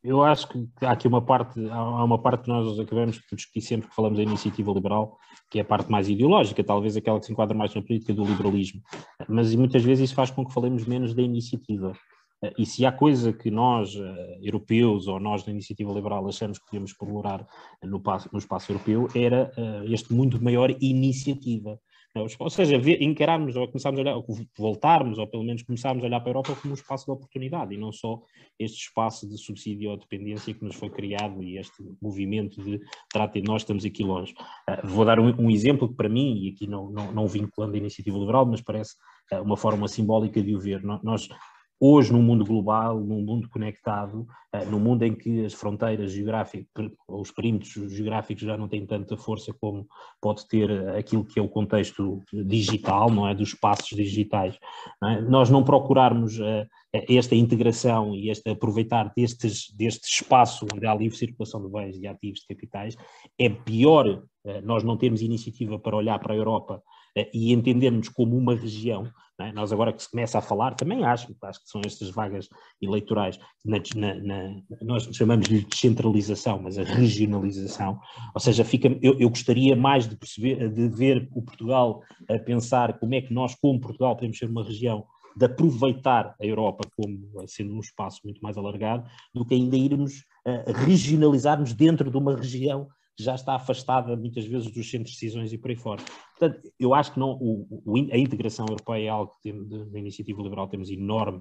Eu 0.02 0.22
acho 0.22 0.48
que 0.48 0.68
há 0.80 0.92
aqui 0.92 1.08
uma 1.08 1.22
parte, 1.22 1.60
há 1.70 2.04
uma 2.04 2.18
parte 2.18 2.42
que 2.44 2.48
nós 2.48 2.78
acabamos 2.78 3.18
por 3.18 3.36
discutir 3.36 3.60
sempre 3.60 3.88
que 3.88 3.94
falamos 3.94 4.18
da 4.18 4.22
iniciativa 4.22 4.72
liberal, 4.72 5.18
que 5.50 5.58
é 5.58 5.62
a 5.62 5.64
parte 5.64 5.90
mais 5.90 6.08
ideológica, 6.08 6.62
talvez 6.64 6.96
aquela 6.96 7.18
que 7.18 7.26
se 7.26 7.32
enquadra 7.32 7.56
mais 7.56 7.74
na 7.74 7.82
política 7.82 8.14
do 8.14 8.24
liberalismo. 8.24 8.80
Mas 9.28 9.54
muitas 9.54 9.82
vezes 9.82 10.04
isso 10.04 10.14
faz 10.14 10.30
com 10.30 10.44
que 10.44 10.52
falemos 10.52 10.86
menos 10.86 11.14
da 11.14 11.22
iniciativa. 11.22 11.92
E 12.58 12.66
se 12.66 12.84
há 12.84 12.92
coisa 12.92 13.32
que 13.32 13.50
nós, 13.50 13.96
eh, 13.96 14.38
europeus, 14.42 15.08
ou 15.08 15.18
nós 15.18 15.42
da 15.42 15.50
iniciativa 15.50 15.92
liberal, 15.92 16.28
achamos 16.28 16.58
que 16.58 16.66
podíamos 16.66 16.90
explorar 16.90 17.46
no, 17.82 18.02
no 18.32 18.38
espaço 18.38 18.70
europeu, 18.70 19.08
era 19.14 19.50
eh, 19.56 19.84
este 19.88 20.12
muito 20.12 20.42
maior 20.42 20.70
iniciativa. 20.80 21.80
Ou 22.16 22.50
seja, 22.50 22.76
encararmos 23.00 23.56
ou 23.56 23.66
começarmos 23.68 23.98
a 23.98 24.02
olhar, 24.02 24.16
voltarmos, 24.56 25.18
ou 25.18 25.26
pelo 25.26 25.44
menos 25.44 25.62
começarmos 25.62 26.02
a 26.02 26.06
olhar 26.06 26.20
para 26.20 26.30
a 26.30 26.32
Europa 26.32 26.56
como 26.60 26.72
um 26.72 26.74
espaço 26.74 27.04
de 27.04 27.12
oportunidade 27.12 27.74
e 27.74 27.78
não 27.78 27.92
só 27.92 28.20
este 28.58 28.86
espaço 28.86 29.28
de 29.28 29.36
subsídio 29.36 29.90
ou 29.90 29.96
dependência 29.96 30.54
que 30.54 30.64
nos 30.64 30.76
foi 30.76 30.90
criado 30.90 31.42
e 31.42 31.58
este 31.58 31.82
movimento 32.00 32.62
de 32.62 32.80
tratem 33.10 33.42
nós 33.42 33.62
estamos 33.62 33.84
aqui 33.84 34.02
longe. 34.02 34.34
Uh, 34.68 34.86
vou 34.86 35.04
dar 35.04 35.20
um, 35.20 35.34
um, 35.38 35.50
exemplo 35.50 35.88
que 35.88 35.94
para 35.94 36.08
mim, 36.08 36.36
e 36.38 36.50
aqui 36.50 36.66
não, 36.66 36.90
não, 36.90 37.12
não 37.12 37.26
vinculando 37.26 37.74
a 37.74 37.78
iniciativa 37.78 38.18
liberal, 38.18 38.46
mas 38.46 38.60
parece 38.60 38.94
uh, 39.32 39.42
uma 39.42 39.56
forma 39.56 39.86
simbólica 39.88 40.42
de 40.42 40.54
o 40.54 40.60
ver. 40.60 40.82
Nós 40.82 41.28
Hoje, 41.78 42.10
num 42.10 42.22
mundo 42.22 42.42
global, 42.42 42.98
num 42.98 43.20
mundo 43.20 43.50
conectado, 43.50 44.26
uh, 44.54 44.70
num 44.70 44.80
mundo 44.80 45.02
em 45.02 45.14
que 45.14 45.44
as 45.44 45.52
fronteiras 45.52 46.10
geográficas, 46.10 46.90
os 47.06 47.30
perímetros 47.30 47.92
geográficos 47.92 48.44
já 48.44 48.56
não 48.56 48.66
têm 48.66 48.86
tanta 48.86 49.14
força 49.16 49.52
como 49.60 49.86
pode 50.18 50.48
ter 50.48 50.70
aquilo 50.96 51.22
que 51.22 51.38
é 51.38 51.42
o 51.42 51.48
contexto 51.48 52.22
digital, 52.32 53.10
não 53.10 53.28
é? 53.28 53.34
Dos 53.34 53.50
espaços 53.50 53.90
digitais, 53.90 54.58
não 55.02 55.08
é? 55.10 55.20
nós 55.20 55.50
não 55.50 55.62
procurarmos 55.62 56.38
uh, 56.38 56.66
esta 56.92 57.34
integração 57.34 58.14
e 58.14 58.30
este 58.30 58.48
aproveitar 58.48 59.12
destes, 59.14 59.70
deste 59.76 60.08
espaço 60.08 60.66
onde 60.72 60.86
há 60.86 60.94
livre 60.94 61.18
circulação 61.18 61.62
de 61.62 61.70
bens 61.70 61.98
e 61.98 62.06
ativos 62.06 62.40
de 62.40 62.46
capitais, 62.46 62.96
é 63.38 63.50
pior 63.50 64.22
nós 64.62 64.84
não 64.84 64.96
termos 64.96 65.20
iniciativa 65.20 65.76
para 65.76 65.96
olhar 65.96 66.20
para 66.20 66.32
a 66.32 66.36
Europa 66.36 66.80
e 67.32 67.52
entendermos 67.52 68.08
como 68.08 68.36
uma 68.36 68.54
região 68.54 69.10
é? 69.38 69.52
Nós 69.52 69.70
agora 69.70 69.92
que 69.92 70.02
se 70.02 70.10
começa 70.10 70.38
a 70.38 70.42
falar, 70.42 70.74
também 70.74 71.04
acho, 71.04 71.34
acho 71.42 71.62
que 71.62 71.68
são 71.68 71.82
estas 71.84 72.08
vagas 72.08 72.48
eleitorais, 72.80 73.38
na, 73.64 73.78
na, 74.14 74.62
nós 74.80 75.04
chamamos 75.12 75.46
de 75.46 75.62
descentralização, 75.62 76.58
mas 76.62 76.78
a 76.78 76.82
regionalização, 76.82 78.00
ou 78.34 78.40
seja, 78.40 78.64
fica, 78.64 78.88
eu, 79.02 79.18
eu, 79.20 79.28
gostaria 79.28 79.76
mais 79.76 80.08
de 80.08 80.16
perceber, 80.16 80.70
de 80.70 80.88
ver 80.88 81.28
o 81.32 81.42
Portugal 81.42 82.02
a 82.30 82.38
pensar 82.38 82.98
como 82.98 83.14
é 83.14 83.20
que 83.20 83.34
nós, 83.34 83.54
como 83.54 83.78
Portugal, 83.78 84.14
podemos 84.16 84.38
ser 84.38 84.48
uma 84.48 84.64
região 84.64 85.04
de 85.36 85.44
aproveitar 85.44 86.34
a 86.40 86.46
Europa 86.46 86.88
como 86.96 87.46
sendo 87.46 87.74
um 87.74 87.80
espaço 87.80 88.22
muito 88.24 88.40
mais 88.40 88.56
alargado, 88.56 89.06
do 89.34 89.44
que 89.44 89.54
ainda 89.54 89.76
irmos 89.76 90.24
uh, 90.46 90.72
regionalizarmos 90.86 91.74
dentro 91.74 92.10
de 92.10 92.16
uma 92.16 92.34
região 92.34 92.88
já 93.18 93.34
está 93.34 93.54
afastada 93.54 94.14
muitas 94.16 94.44
vezes 94.44 94.70
dos 94.70 94.90
centros 94.90 95.12
de 95.12 95.20
decisões 95.20 95.52
e 95.52 95.58
por 95.58 95.70
aí 95.70 95.76
fora. 95.76 96.02
Portanto, 96.38 96.70
eu 96.78 96.94
acho 96.94 97.12
que 97.12 97.18
não, 97.18 97.30
o, 97.30 97.82
o, 97.84 97.96
a 98.12 98.18
integração 98.18 98.66
europeia 98.68 99.06
é 99.06 99.08
algo 99.08 99.32
que 99.42 99.52
na 99.52 99.98
iniciativa 99.98 100.42
liberal 100.42 100.68
temos 100.68 100.90
enorme, 100.90 101.40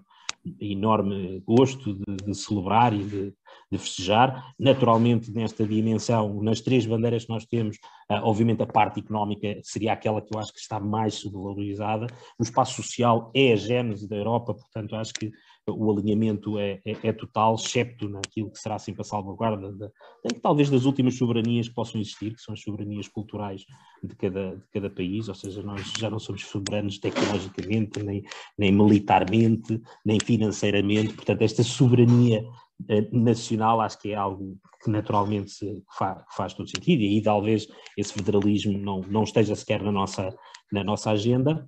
enorme 0.59 1.43
gosto 1.45 1.93
de, 1.93 2.15
de 2.25 2.33
celebrar 2.33 2.93
e 2.93 3.03
de, 3.03 3.33
de, 3.71 3.77
festejar. 3.77 4.53
Naturalmente, 4.57 5.31
nesta 5.31 5.67
dimensão, 5.67 6.41
nas 6.41 6.61
três 6.61 6.85
bandeiras 6.85 7.25
que 7.25 7.29
nós 7.29 7.45
temos, 7.45 7.75
uh, 8.09 8.23
obviamente 8.23 8.63
a 8.63 8.67
parte 8.67 9.01
económica 9.01 9.59
seria 9.63 9.91
aquela 9.91 10.21
que 10.21 10.33
eu 10.33 10.39
acho 10.39 10.53
que 10.53 10.59
está 10.59 10.79
mais 10.79 11.15
subvalorizada. 11.15 12.07
O 12.39 12.43
espaço 12.43 12.81
social 12.81 13.31
é 13.35 13.51
a 13.51 13.57
gênese 13.57 14.07
da 14.07 14.15
Europa, 14.15 14.53
portanto, 14.53 14.95
acho 14.95 15.13
que 15.13 15.29
o 15.67 15.91
alinhamento 15.91 16.59
é, 16.59 16.79
é, 16.85 16.95
é, 17.03 17.13
total, 17.13 17.55
excepto 17.55 18.07
naquilo 18.07 18.51
que 18.51 18.59
será 18.59 18.77
sempre 18.77 19.01
a 19.01 19.03
salvaguarda 19.03 19.71
de, 19.71 19.87
de, 20.25 20.39
talvez 20.39 20.69
das 20.69 20.85
últimas 20.85 21.17
soberanias 21.17 21.67
que 21.67 21.73
possam 21.73 21.99
existir, 21.99 22.35
que 22.35 22.41
são 22.41 22.53
as 22.53 22.61
soberanias 22.61 23.07
culturais 23.07 23.65
de 24.03 24.15
cada, 24.15 24.55
de 24.55 24.67
cada 24.71 24.89
país, 24.89 25.27
ou 25.27 25.35
seja, 25.35 25.63
nós 25.63 25.91
já 25.97 26.09
não 26.09 26.19
somos 26.19 26.45
soberanos 26.45 26.99
tecnologicamente, 26.99 28.03
nem, 28.03 28.23
nem 28.57 28.71
militarmente, 28.71 29.81
nem 30.05 30.19
financeiramente, 30.19 31.13
portanto 31.13 31.41
esta 31.41 31.63
soberania 31.63 32.43
eh, 32.87 33.07
nacional 33.11 33.81
acho 33.81 33.99
que 33.99 34.11
é 34.11 34.15
algo 34.15 34.57
que 34.83 34.89
naturalmente 34.91 35.49
se, 35.49 35.83
faz, 35.97 36.23
faz 36.35 36.53
todo 36.53 36.69
sentido 36.69 37.01
e 37.01 37.07
aí 37.07 37.21
talvez 37.21 37.67
esse 37.97 38.13
federalismo 38.13 38.77
não, 38.77 39.01
não 39.01 39.23
esteja 39.23 39.55
sequer 39.55 39.81
na 39.81 39.91
nossa, 39.91 40.35
na 40.71 40.83
nossa 40.83 41.11
agenda, 41.11 41.67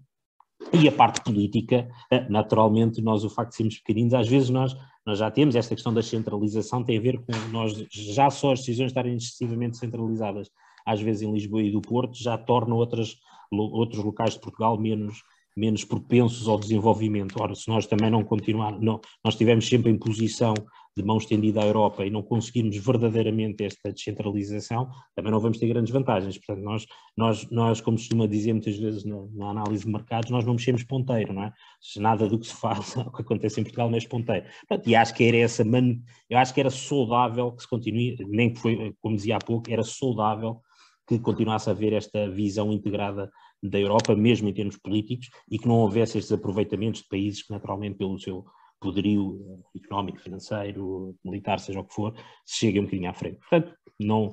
e 0.73 0.87
a 0.87 0.91
parte 0.91 1.21
política, 1.21 1.87
eh, 2.11 2.27
naturalmente, 2.29 3.01
nós 3.01 3.23
o 3.23 3.29
facto 3.29 3.51
de 3.51 3.57
sermos 3.57 3.77
pequeninos, 3.77 4.13
às 4.13 4.27
vezes 4.27 4.49
nós, 4.49 4.75
nós 5.05 5.19
já 5.19 5.31
temos 5.31 5.55
esta 5.55 5.73
questão 5.73 5.93
da 5.93 6.03
centralização, 6.03 6.83
tem 6.83 6.97
a 6.97 7.01
ver 7.01 7.19
com 7.19 7.31
nós, 7.51 7.73
já 7.89 8.29
só 8.29 8.51
as 8.51 8.59
decisões 8.59 8.87
estarem 8.87 9.15
excessivamente 9.15 9.77
centralizadas, 9.77 10.49
às 10.85 11.01
vezes 11.01 11.21
em 11.21 11.31
Lisboa 11.31 11.63
e 11.63 11.71
do 11.71 11.81
Porto, 11.81 12.17
já 12.17 12.37
tornam 12.37 12.77
outras, 12.77 13.17
outros 13.51 14.03
locais 14.03 14.33
de 14.33 14.39
Portugal 14.39 14.77
menos, 14.77 15.21
menos 15.55 15.83
propensos 15.83 16.47
ao 16.47 16.59
desenvolvimento. 16.59 17.41
Ora, 17.41 17.55
se 17.55 17.67
nós 17.67 17.87
também 17.87 18.09
não 18.09 18.23
continuarmos, 18.23 18.83
nós 18.83 19.01
estivermos 19.33 19.67
sempre 19.67 19.91
em 19.91 19.97
posição 19.97 20.53
de 20.97 21.03
mão 21.03 21.17
estendida 21.17 21.61
à 21.61 21.65
Europa 21.65 22.03
e 22.03 22.09
não 22.09 22.23
conseguirmos 22.23 22.75
verdadeiramente 22.77 23.63
esta 23.63 23.91
descentralização, 23.91 24.89
também 25.15 25.31
não 25.31 25.39
vamos 25.39 25.59
ter 25.59 25.67
grandes 25.67 25.93
vantagens. 25.93 26.37
Portanto, 26.39 26.63
nós, 26.63 26.87
nós, 27.15 27.49
nós 27.51 27.79
como 27.79 27.97
costuma 27.97 28.25
dizer 28.25 28.51
muitas 28.53 28.75
vezes 28.77 29.05
na, 29.05 29.15
na, 29.33 29.49
análise 29.51 29.85
de 29.85 29.91
mercados, 29.91 30.31
nós 30.31 30.43
não 30.43 30.53
mexemos 30.53 30.83
ponteiro, 30.83 31.33
não 31.33 31.43
é? 31.43 31.53
Nada 31.97 32.27
do 32.27 32.39
que 32.39 32.47
se 32.47 32.55
faz, 32.55 32.95
o 32.97 33.11
que 33.11 33.21
acontece 33.21 33.61
em 33.61 33.63
Portugal 33.63 33.89
mexe 33.89 34.07
ponteiro. 34.07 34.47
Portanto, 34.67 34.89
e 34.89 34.95
acho 34.95 35.13
que 35.13 35.23
era 35.23 35.37
essa, 35.37 35.63
man, 35.63 35.99
eu 36.27 36.37
acho 36.39 36.53
que 36.53 36.59
era 36.59 36.71
saudável 36.71 37.51
que 37.51 37.61
se 37.61 37.69
continue, 37.69 38.17
nem 38.27 38.51
que 38.51 38.59
foi, 38.59 38.95
como 38.99 39.15
dizia 39.15 39.35
há 39.35 39.39
pouco, 39.39 39.71
era 39.71 39.83
saudável 39.83 40.61
que 41.07 41.19
continuasse 41.19 41.69
a 41.69 41.73
haver 41.73 41.93
esta 41.93 42.27
visão 42.27 42.73
integrada 42.73 43.31
da 43.61 43.79
Europa, 43.79 44.15
mesmo 44.15 44.49
em 44.49 44.53
termos 44.53 44.77
políticos, 44.77 45.29
e 45.49 45.57
que 45.59 45.67
não 45.67 45.75
houvesse 45.75 46.17
estes 46.17 46.31
aproveitamentos 46.31 47.01
de 47.01 47.07
países 47.07 47.43
que 47.43 47.51
naturalmente 47.51 47.97
pelo 47.97 48.19
seu 48.19 48.45
poderio 48.79 49.63
económico, 49.75 50.19
financeiro, 50.19 51.15
militar, 51.23 51.59
seja 51.59 51.79
o 51.79 51.83
que 51.83 51.93
for, 51.93 52.13
se 52.45 52.59
chegue 52.59 52.79
um 52.79 52.83
bocadinho 52.83 53.09
à 53.09 53.13
frente. 53.13 53.37
Portanto, 53.37 53.73
não 53.99 54.31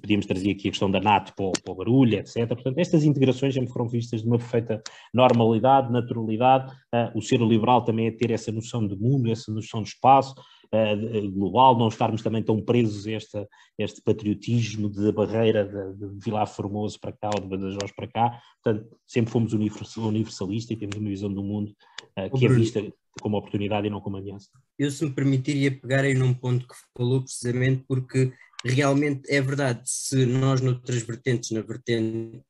podíamos 0.00 0.26
trazer 0.26 0.50
aqui 0.52 0.68
a 0.68 0.70
questão 0.70 0.90
da 0.90 1.00
NATO 1.00 1.34
para 1.34 1.44
o, 1.44 1.52
para 1.52 1.72
o 1.72 1.76
barulho, 1.76 2.18
etc. 2.18 2.48
Portanto, 2.48 2.78
estas 2.78 3.04
integrações 3.04 3.54
sempre 3.54 3.70
foram 3.70 3.86
vistas 3.86 4.22
de 4.22 4.26
uma 4.26 4.38
perfeita 4.38 4.82
normalidade, 5.12 5.92
naturalidade. 5.92 6.72
Uh, 6.94 7.18
o 7.18 7.22
ser 7.22 7.40
liberal 7.40 7.84
também 7.84 8.06
é 8.06 8.10
ter 8.10 8.30
essa 8.30 8.50
noção 8.50 8.86
de 8.86 8.96
mundo, 8.96 9.30
essa 9.30 9.52
noção 9.52 9.82
de 9.82 9.90
espaço, 9.90 10.34
uh, 10.74 11.30
global, 11.30 11.78
não 11.78 11.88
estarmos 11.88 12.22
também 12.22 12.42
tão 12.42 12.60
presos 12.60 13.06
a 13.06 13.12
este, 13.12 13.48
este 13.78 14.02
patriotismo 14.02 14.88
de 14.88 15.12
barreira 15.12 15.64
de, 15.64 15.98
de 15.98 16.24
Vilar 16.24 16.46
Formoso 16.46 16.98
para 17.00 17.12
cá 17.12 17.30
ou 17.34 17.40
de 17.40 17.48
Badajoz 17.48 17.92
para 17.92 18.08
cá. 18.08 18.42
Portanto, 18.62 18.96
sempre 19.06 19.32
fomos 19.32 19.52
universalistas 19.52 20.70
e 20.70 20.76
temos 20.76 20.96
uma 20.96 21.08
visão 21.08 21.32
do 21.32 21.42
mundo 21.42 21.74
uh, 22.18 22.36
que 22.36 22.46
é 22.46 22.48
vista 22.48 22.80
como 23.20 23.36
oportunidade 23.36 23.86
e 23.86 23.90
não 23.90 24.00
como 24.00 24.16
ameaça. 24.16 24.48
Eu, 24.78 24.90
se 24.90 25.04
me 25.04 25.12
permitiria 25.12 25.70
pegar 25.70 26.04
aí 26.04 26.14
num 26.14 26.32
ponto 26.32 26.66
que 26.66 26.74
falou, 26.96 27.22
precisamente 27.22 27.84
porque 27.86 28.32
realmente 28.64 29.30
é 29.30 29.40
verdade, 29.40 29.82
se 29.84 30.24
nós 30.24 30.60
noutras 30.60 31.02
vertentes, 31.02 31.50
na 31.50 31.60
vertente 31.60 32.42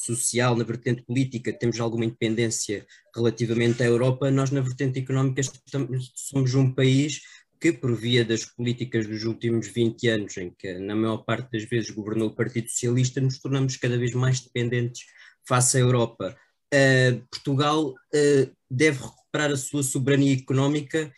social, 0.00 0.56
na 0.56 0.64
vertente 0.64 1.02
política, 1.02 1.52
temos 1.52 1.78
alguma 1.80 2.04
independência 2.04 2.86
relativamente 3.14 3.82
à 3.82 3.86
Europa, 3.86 4.30
nós 4.30 4.50
na 4.50 4.60
vertente 4.60 4.98
económica 4.98 5.40
estamos, 5.40 6.12
somos 6.14 6.54
um 6.54 6.72
país 6.72 7.22
que, 7.60 7.72
por 7.72 7.94
via 7.94 8.24
das 8.24 8.44
políticas 8.44 9.06
dos 9.06 9.24
últimos 9.24 9.68
20 9.68 10.08
anos, 10.08 10.36
em 10.36 10.50
que 10.50 10.78
na 10.78 10.94
maior 10.94 11.18
parte 11.18 11.50
das 11.52 11.64
vezes 11.64 11.90
governou 11.90 12.28
o 12.28 12.34
Partido 12.34 12.68
Socialista, 12.68 13.20
nos 13.20 13.38
tornamos 13.38 13.76
cada 13.76 13.98
vez 13.98 14.14
mais 14.14 14.40
dependentes 14.40 15.06
face 15.46 15.76
à 15.76 15.80
Europa. 15.80 16.36
Uh, 16.72 17.26
Portugal 17.30 17.90
uh, 17.90 18.56
deve 18.70 18.98
recuperar 18.98 19.50
a 19.50 19.56
sua 19.56 19.82
soberania 19.82 20.34
económica 20.34 21.10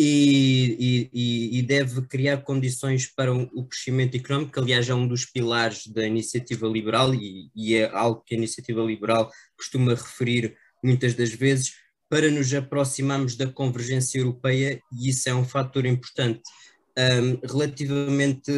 e, 0.00 1.08
e, 1.12 1.58
e, 1.58 1.62
deve 1.62 2.02
criar 2.02 2.36
condições 2.42 3.08
para 3.08 3.34
o 3.34 3.66
crescimento 3.66 4.16
económico, 4.16 4.52
que 4.52 4.60
aliás 4.60 4.88
é 4.88 4.94
um 4.94 5.08
dos 5.08 5.24
pilares 5.24 5.88
da 5.88 6.06
iniciativa 6.06 6.68
liberal 6.68 7.12
e, 7.12 7.50
e, 7.52 7.74
é 7.74 7.90
algo 7.90 8.22
que 8.24 8.32
a 8.32 8.38
iniciativa 8.38 8.80
liberal 8.80 9.28
costuma 9.56 9.90
referir 9.94 10.56
muitas 10.84 11.14
das 11.14 11.30
vezes, 11.30 11.74
para 12.08 12.30
nos 12.30 12.54
aproximarmos 12.54 13.36
da 13.36 13.48
convergência 13.48 14.20
europeia 14.20 14.80
e 14.92 15.08
isso 15.08 15.28
é 15.28 15.34
um 15.34 15.44
fator 15.44 15.84
importante. 15.84 16.42
Um, 16.96 17.46
relativamente 17.46 18.52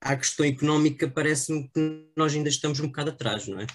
à 0.00 0.16
questão 0.16 0.46
económica, 0.46 1.06
parece-me 1.06 1.68
que 1.68 2.08
nós 2.16 2.34
ainda 2.34 2.48
estamos 2.48 2.80
um 2.80 2.86
bocado 2.86 3.10
atrás, 3.10 3.46
não 3.46 3.60
é? 3.60 3.66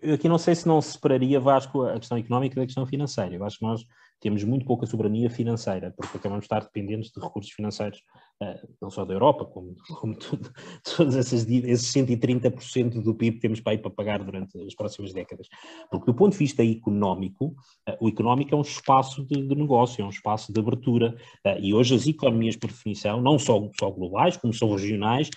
Eu 0.00 0.14
aqui 0.14 0.28
não 0.28 0.38
sei 0.38 0.54
se 0.54 0.66
não 0.66 0.80
se 0.80 0.92
separaria, 0.92 1.40
Vasco, 1.40 1.82
a 1.82 1.98
questão 1.98 2.16
económica 2.16 2.60
da 2.60 2.64
questão 2.64 2.86
financeira. 2.86 3.34
Eu 3.34 3.44
acho 3.44 3.58
que 3.58 3.64
nós 3.64 3.84
temos 4.22 4.44
muito 4.44 4.64
pouca 4.64 4.86
soberania 4.86 5.28
financeira, 5.28 5.92
porque 5.96 6.16
acabamos 6.16 6.42
de 6.42 6.46
estar 6.46 6.60
dependentes 6.60 7.10
de 7.10 7.20
recursos 7.20 7.52
financeiros, 7.52 7.98
uh, 8.40 8.68
não 8.80 8.88
só 8.88 9.04
da 9.04 9.12
Europa, 9.12 9.44
como, 9.44 9.74
como 10.00 10.16
todos 10.96 11.16
esses, 11.16 11.44
esses 11.48 11.92
130% 11.92 13.02
do 13.02 13.14
PIB 13.14 13.40
temos 13.40 13.60
para 13.60 13.74
ir 13.74 13.78
para 13.78 13.90
pagar 13.90 14.22
durante 14.22 14.56
as 14.64 14.74
próximas 14.76 15.12
décadas. 15.12 15.48
Porque 15.90 16.06
do 16.06 16.14
ponto 16.14 16.32
de 16.32 16.38
vista 16.38 16.64
económico, 16.64 17.46
uh, 17.88 17.96
o 18.00 18.08
económico 18.08 18.54
é 18.54 18.58
um 18.58 18.62
espaço 18.62 19.26
de, 19.26 19.42
de 19.42 19.54
negócio, 19.56 20.00
é 20.00 20.04
um 20.04 20.10
espaço 20.10 20.52
de 20.52 20.60
abertura, 20.60 21.16
uh, 21.44 21.58
e 21.60 21.74
hoje 21.74 21.96
as 21.96 22.06
economias, 22.06 22.54
por 22.54 22.70
definição, 22.70 23.20
não 23.20 23.40
só, 23.40 23.68
só 23.78 23.90
globais, 23.90 24.36
como 24.36 24.54
são 24.54 24.70
regionais, 24.70 25.28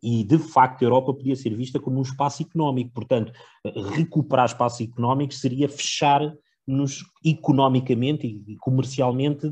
e 0.00 0.22
de 0.22 0.38
facto 0.38 0.82
a 0.82 0.84
Europa 0.84 1.12
podia 1.12 1.34
ser 1.34 1.56
vista 1.56 1.80
como 1.80 1.98
um 1.98 2.02
espaço 2.02 2.42
económico, 2.42 2.92
portanto, 2.94 3.32
recuperar 3.96 4.46
espaços 4.46 4.80
económicos 4.80 5.40
seria 5.40 5.68
fechar 5.68 6.20
nos 6.68 7.02
economicamente 7.24 8.26
e 8.46 8.56
comercialmente, 8.58 9.50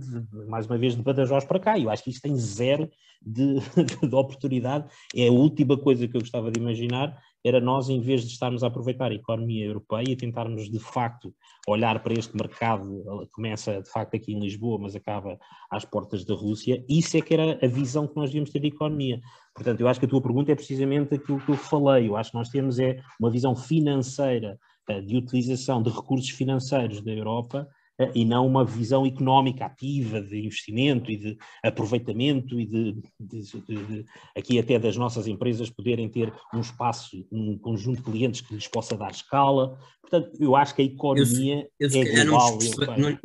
mais 0.49 0.67
uma 0.67 0.77
vez, 0.77 0.95
de 0.95 1.03
Badajoz 1.03 1.45
para 1.45 1.59
cá. 1.59 1.79
Eu 1.79 1.89
acho 1.89 2.05
que 2.05 2.11
isto 2.11 2.21
tem 2.21 2.37
zero 2.37 2.91
de, 3.23 3.55
de, 4.07 4.15
oportunidade. 4.15 4.87
É 5.15 5.29
a 5.29 5.33
última 5.33 5.79
coisa 5.79 6.07
que 6.07 6.15
eu 6.15 6.21
gostava 6.21 6.51
de 6.51 6.61
imaginar, 6.61 7.19
era 7.43 7.59
nós, 7.59 7.89
em 7.89 8.01
vez 8.01 8.23
de 8.23 8.33
estarmos 8.33 8.63
a 8.63 8.67
aproveitar 8.67 9.11
a 9.11 9.15
economia 9.15 9.65
europeia 9.65 10.11
e 10.11 10.17
tentarmos, 10.17 10.71
de 10.71 10.79
facto, 10.79 11.33
olhar 11.67 12.03
para 12.03 12.13
este 12.13 12.37
mercado, 12.37 13.03
começa, 13.33 13.81
de 13.81 13.91
facto, 13.91 14.15
aqui 14.15 14.35
em 14.35 14.41
Lisboa, 14.41 14.79
mas 14.79 14.95
acaba 14.95 15.39
às 15.71 15.87
portas 15.87 16.23
da 16.23 16.35
Rússia, 16.35 16.85
isso 16.87 17.17
é 17.17 17.23
que 17.23 17.33
era 17.33 17.59
a 17.65 17.67
visão 17.67 18.07
que 18.07 18.17
nós 18.17 18.29
devíamos 18.29 18.51
ter 18.51 18.61
da 18.61 18.67
economia. 18.67 19.23
Portanto, 19.55 19.81
eu 19.81 19.89
acho 19.89 19.99
que 19.99 20.07
a 20.07 20.09
tua 20.09 20.21
pergunta 20.21 20.53
é 20.53 20.55
precisamente 20.55 21.15
aquilo 21.15 21.41
que 21.41 21.51
eu 21.51 21.57
falei. 21.57 22.09
Eu 22.09 22.17
acho 22.17 22.31
que 22.31 22.37
nós 22.37 22.51
temos 22.51 22.79
é 22.79 23.01
uma 23.19 23.31
visão 23.31 23.57
financeira 23.57 24.59
de 24.95 25.17
utilização 25.17 25.83
de 25.83 25.91
recursos 25.91 26.31
financeiros 26.31 27.03
da 27.03 27.13
Europa 27.13 27.69
eh, 27.99 28.11
e 28.15 28.25
não 28.25 28.47
uma 28.47 28.65
visão 28.65 29.07
económica 29.07 29.67
ativa 29.67 30.21
de 30.21 30.39
investimento 30.39 31.11
e 31.11 31.17
de 31.17 31.39
aproveitamento 31.63 32.59
e 32.61 32.67
de, 32.67 32.93
de, 33.19 33.43
de, 33.43 33.87
de, 33.87 34.05
aqui 34.37 34.59
até 34.59 34.79
das 34.79 34.97
nossas 34.97 35.27
empresas 35.27 35.71
poderem 35.71 36.09
ter 36.09 36.33
um 36.55 36.61
espaço, 36.61 37.27
um 37.33 37.59
conjunto 37.59 37.99
de 37.99 38.05
clientes 38.05 38.41
que 38.41 38.55
lhes 38.55 38.69
possa 38.69 38.97
dar 38.97 39.11
escala. 39.11 39.79
Portanto, 40.01 40.31
eu 40.41 40.55
acho 40.55 40.75
que 40.75 40.83
a 40.83 40.85
economia 40.85 41.69
eu, 41.79 41.91
eu, 41.91 42.03
é 42.03 42.25
global. 42.25 42.59
Não, 42.97 43.11
não... 43.11 43.19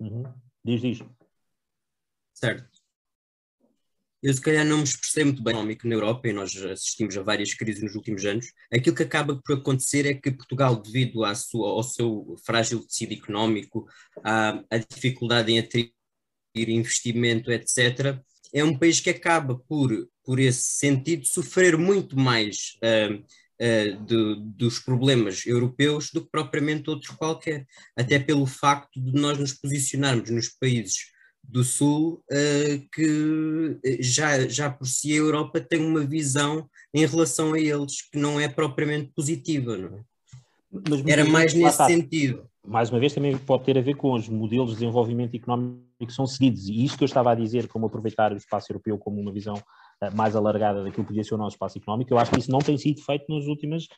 Uhum. 0.00 0.24
Diz, 0.64 0.80
diz. 0.80 1.02
Certo 2.34 2.69
eu 4.22 4.34
se 4.34 4.40
calhar 4.40 4.64
não 4.66 4.78
me 4.78 4.84
expressei 4.84 5.24
muito 5.24 5.42
bem 5.42 5.52
económico 5.52 5.88
na 5.88 5.94
Europa 5.94 6.28
e 6.28 6.32
nós 6.32 6.54
assistimos 6.56 7.16
a 7.16 7.22
várias 7.22 7.54
crises 7.54 7.82
nos 7.82 7.94
últimos 7.94 8.24
anos. 8.24 8.52
Aquilo 8.72 8.94
que 8.94 9.02
acaba 9.02 9.40
por 9.42 9.56
acontecer 9.56 10.06
é 10.06 10.14
que 10.14 10.30
Portugal, 10.30 10.76
devido 10.76 11.24
à 11.24 11.34
sua, 11.34 11.70
ao 11.70 11.82
seu 11.82 12.36
frágil 12.44 12.86
tecido 12.86 13.14
económico, 13.14 13.86
à, 14.22 14.62
à 14.70 14.78
dificuldade 14.78 15.52
em 15.52 15.58
atrair 15.58 15.92
investimento, 16.54 17.50
etc., 17.50 18.20
é 18.52 18.64
um 18.64 18.76
país 18.76 19.00
que 19.00 19.10
acaba 19.10 19.54
por, 19.68 19.90
por 20.24 20.38
esse 20.38 20.72
sentido, 20.72 21.26
sofrer 21.26 21.78
muito 21.78 22.18
mais 22.18 22.76
uh, 22.82 23.14
uh, 23.14 24.44
dos 24.56 24.80
problemas 24.80 25.46
europeus 25.46 26.10
do 26.10 26.24
que 26.24 26.30
propriamente 26.30 26.90
outros 26.90 27.14
qualquer. 27.16 27.64
Até 27.96 28.18
pelo 28.18 28.46
facto 28.46 29.00
de 29.00 29.12
nós 29.12 29.38
nos 29.38 29.52
posicionarmos 29.52 30.30
nos 30.30 30.48
países 30.48 31.10
do 31.42 31.64
Sul 31.64 32.22
uh, 32.30 32.88
que 32.92 33.78
eh, 33.84 33.98
já, 34.00 34.46
já 34.46 34.70
por 34.70 34.86
si 34.86 35.12
a 35.12 35.16
Europa 35.16 35.60
tem 35.60 35.84
uma 35.84 36.04
visão 36.04 36.68
em 36.94 37.04
relação 37.04 37.54
a 37.54 37.58
eles 37.58 38.02
que 38.02 38.18
não 38.18 38.38
é 38.38 38.48
propriamente 38.48 39.10
positiva, 39.14 39.76
não 39.76 39.98
é? 39.98 40.00
Mas, 40.88 41.04
Era 41.06 41.24
mais 41.24 41.52
nesse 41.52 41.70
está. 41.70 41.86
sentido. 41.86 42.48
Mais 42.64 42.90
uma 42.90 43.00
vez, 43.00 43.12
também 43.12 43.36
pode 43.36 43.64
ter 43.64 43.76
a 43.76 43.80
ver 43.80 43.96
com 43.96 44.12
os 44.12 44.28
modelos 44.28 44.68
de 44.68 44.74
desenvolvimento 44.76 45.34
económico 45.34 45.82
que 45.98 46.12
são 46.12 46.26
seguidos. 46.26 46.68
E 46.68 46.84
isto 46.84 46.96
que 46.96 47.02
eu 47.02 47.06
estava 47.06 47.32
a 47.32 47.34
dizer, 47.34 47.66
como 47.66 47.86
aproveitar 47.86 48.32
o 48.32 48.36
espaço 48.36 48.70
europeu 48.70 48.96
como 48.96 49.20
uma 49.20 49.32
visão 49.32 49.54
uh, 49.56 50.16
mais 50.16 50.36
alargada 50.36 50.84
daquilo 50.84 51.04
que 51.04 51.08
podia 51.08 51.24
ser 51.24 51.34
o 51.34 51.38
nosso 51.38 51.56
espaço 51.56 51.78
económico, 51.78 52.12
eu 52.12 52.18
acho 52.18 52.30
que 52.30 52.38
isso 52.38 52.52
não 52.52 52.60
tem 52.60 52.78
sido 52.78 53.02
feito 53.02 53.24
nas 53.28 53.46
últimas 53.46 53.88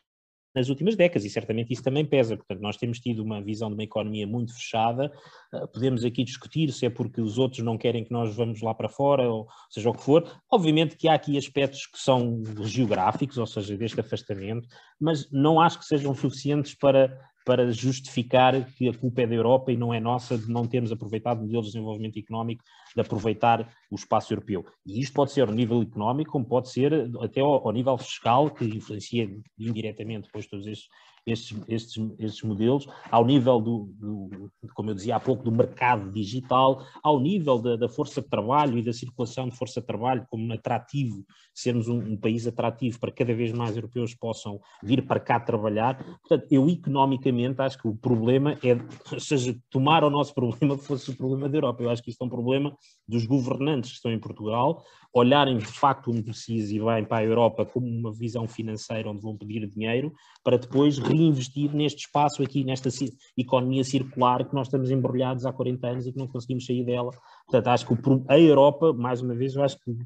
nas 0.55 0.69
últimas 0.69 0.97
décadas, 0.97 1.25
e 1.25 1.31
certamente 1.31 1.73
isso 1.73 1.83
também 1.83 2.05
pesa. 2.05 2.37
Portanto, 2.37 2.61
nós 2.61 2.77
temos 2.77 2.99
tido 3.01 3.23
uma 3.23 3.43
visão 3.43 3.69
de 3.69 3.75
uma 3.75 3.83
economia 3.83 4.27
muito 4.27 4.55
fechada. 4.55 5.13
Ah, 5.53 5.67
podemos 5.67 6.05
aqui 6.05 6.25
discutir 6.25 6.71
se 6.73 6.87
é 6.87 6.91
porque 6.91 7.21
os 7.21 7.39
outros 7.39 7.65
não 7.65 7.79
querem 7.79 8.05
que 8.05 8.13
nós 8.13 8.35
vamos 8.35 8.61
lá 8.61 8.75
para 8.75 8.89
fora, 8.89 9.29
ou 9.29 9.47
seja 9.71 9.91
o 9.91 9.95
que 9.95 10.03
for. 10.03 10.29
Obviamente 10.51 10.97
que 10.97 11.09
há 11.09 11.15
aqui 11.15 11.37
aspectos 11.39 11.87
que 11.87 11.99
são 11.99 12.43
geográficos, 12.63 13.39
ou 13.39 13.47
seja, 13.47 13.77
deste 13.77 14.01
afastamento, 14.01 14.69
mas 15.01 15.31
não 15.31 15.61
acho 15.61 15.79
que 15.79 15.85
sejam 15.87 16.15
suficientes 16.15 16.75
para 16.75 17.19
para 17.45 17.71
justificar 17.73 18.65
que 18.73 18.89
a 18.89 18.95
culpa 18.95 19.23
é 19.23 19.27
da 19.27 19.35
Europa 19.35 19.73
e 19.73 19.77
não 19.77 19.93
é 19.93 20.01
nossa 20.01 20.39
de 20.39 20.49
não 20.49 20.67
termos 20.67 20.93
aproveitado 20.93 21.41
modelos 21.41 21.67
de 21.67 21.73
desenvolvimento 21.73 22.19
económico, 22.19 22.63
de 22.95 23.01
aproveitar 23.01 23.69
o 23.91 23.95
espaço 23.95 24.33
europeu. 24.33 24.65
E 24.87 25.01
isto 25.01 25.13
pode 25.13 25.33
ser 25.33 25.49
ao 25.49 25.55
nível 25.55 25.83
económico, 25.83 26.33
como 26.33 26.45
pode 26.45 26.71
ser 26.71 27.11
até 27.21 27.41
ao, 27.41 27.67
ao 27.67 27.73
nível 27.73 27.97
fiscal, 27.99 28.51
que 28.51 28.65
influencia 28.65 29.29
indiretamente 29.59 30.27
depois 30.27 30.47
todos 30.47 30.67
estes, 30.67 30.89
estes, 31.27 31.57
estes, 31.69 32.11
estes 32.19 32.43
modelos, 32.43 32.87
ao 33.11 33.25
nível 33.25 33.61
do, 33.61 33.89
do, 33.99 34.51
como 34.75 34.91
eu 34.91 34.95
dizia 34.95 35.17
há 35.17 35.21
pouco, 35.21 35.45
do 35.45 35.53
mercado 35.53 36.11
digital, 36.11 36.85
ao 37.03 37.21
nível 37.21 37.59
da, 37.59 37.77
da, 37.77 37.89
força 37.89 38.21
de 38.21 38.29
trabalho 38.29 38.77
e 38.77 38.83
da 38.83 38.93
circulação 38.93 39.49
de 39.49 39.57
força 39.57 39.81
de 39.81 39.87
trabalho 39.87 40.27
como 40.29 40.53
atrativo, 40.53 41.25
sermos 41.55 41.89
um, 41.89 41.99
um, 41.99 42.17
país 42.17 42.47
atrativo 42.47 42.99
para 42.99 43.13
cada 43.13 43.35
vez 43.35 43.53
mais 43.53 43.77
europeus 43.77 44.15
possam 44.15 44.61
vir 44.83 45.07
para 45.07 45.21
cá 45.21 45.39
trabalhar. 45.39 45.97
Portanto, 46.21 46.47
eu 46.51 46.69
economicamente 46.69 47.61
acho 47.63 47.79
que 47.79 47.89
o 47.89 47.95
problema 47.95 48.59
é, 48.63 48.75
ou 49.13 49.21
seja, 49.21 49.57
tomar 49.71 50.03
o 50.05 50.11
nosso 50.11 50.35
problema 50.35 50.77
fosse 50.77 51.11
o 51.11 51.17
problema 51.17 51.49
da 51.49 51.57
Europa. 51.57 51.83
Eu 51.83 51.91
acho 51.91 52.03
que 52.03 52.11
isto 52.11 52.23
é 52.23 52.27
um 52.27 52.31
problema 52.31 52.77
dos 53.07 53.27
governantes 53.27 53.91
que 53.91 53.97
estão 53.97 54.11
em 54.11 54.19
Portugal, 54.19 54.83
olharem 55.13 55.59
de 55.59 55.67
facto 55.67 56.11
onde 56.11 56.23
precisa 56.23 56.75
e 56.75 56.81
bem 56.81 57.05
para 57.05 57.19
a 57.19 57.25
Europa 57.25 57.67
como 57.67 57.87
uma 57.87 58.13
visão 58.13 58.49
financeira 58.49 59.11
onde 59.11 59.21
vão 59.21 59.37
pedir 59.37 59.69
dinheiro, 59.69 60.13
para 60.43 60.57
depois 60.57 60.99
reinvestir 61.13 61.75
neste 61.75 62.07
espaço 62.07 62.43
aqui, 62.43 62.65
nesta 62.65 62.89
economia 63.37 63.85
circular 63.85 64.45
que 64.45 64.55
nós 64.55 64.67
estamos 64.67 64.91
embrulhados 64.91 65.47
há 65.47 65.53
40 65.53 65.87
anos 65.87 66.07
e 66.07 66.13
que 66.13 66.19
não 66.19 66.27
conseguimos 66.27 66.67
sair 66.67 66.85
dela. 66.85 67.11
Portanto, 67.47 67.67
acho 67.69 67.87
que 67.87 67.95
a 68.29 68.39
Europa, 68.39 68.93
mais 68.93 69.21
uma 69.21 69.35
vez, 69.35 69.55
eu 69.55 69.63
acho 69.63 69.79
que 69.79 69.97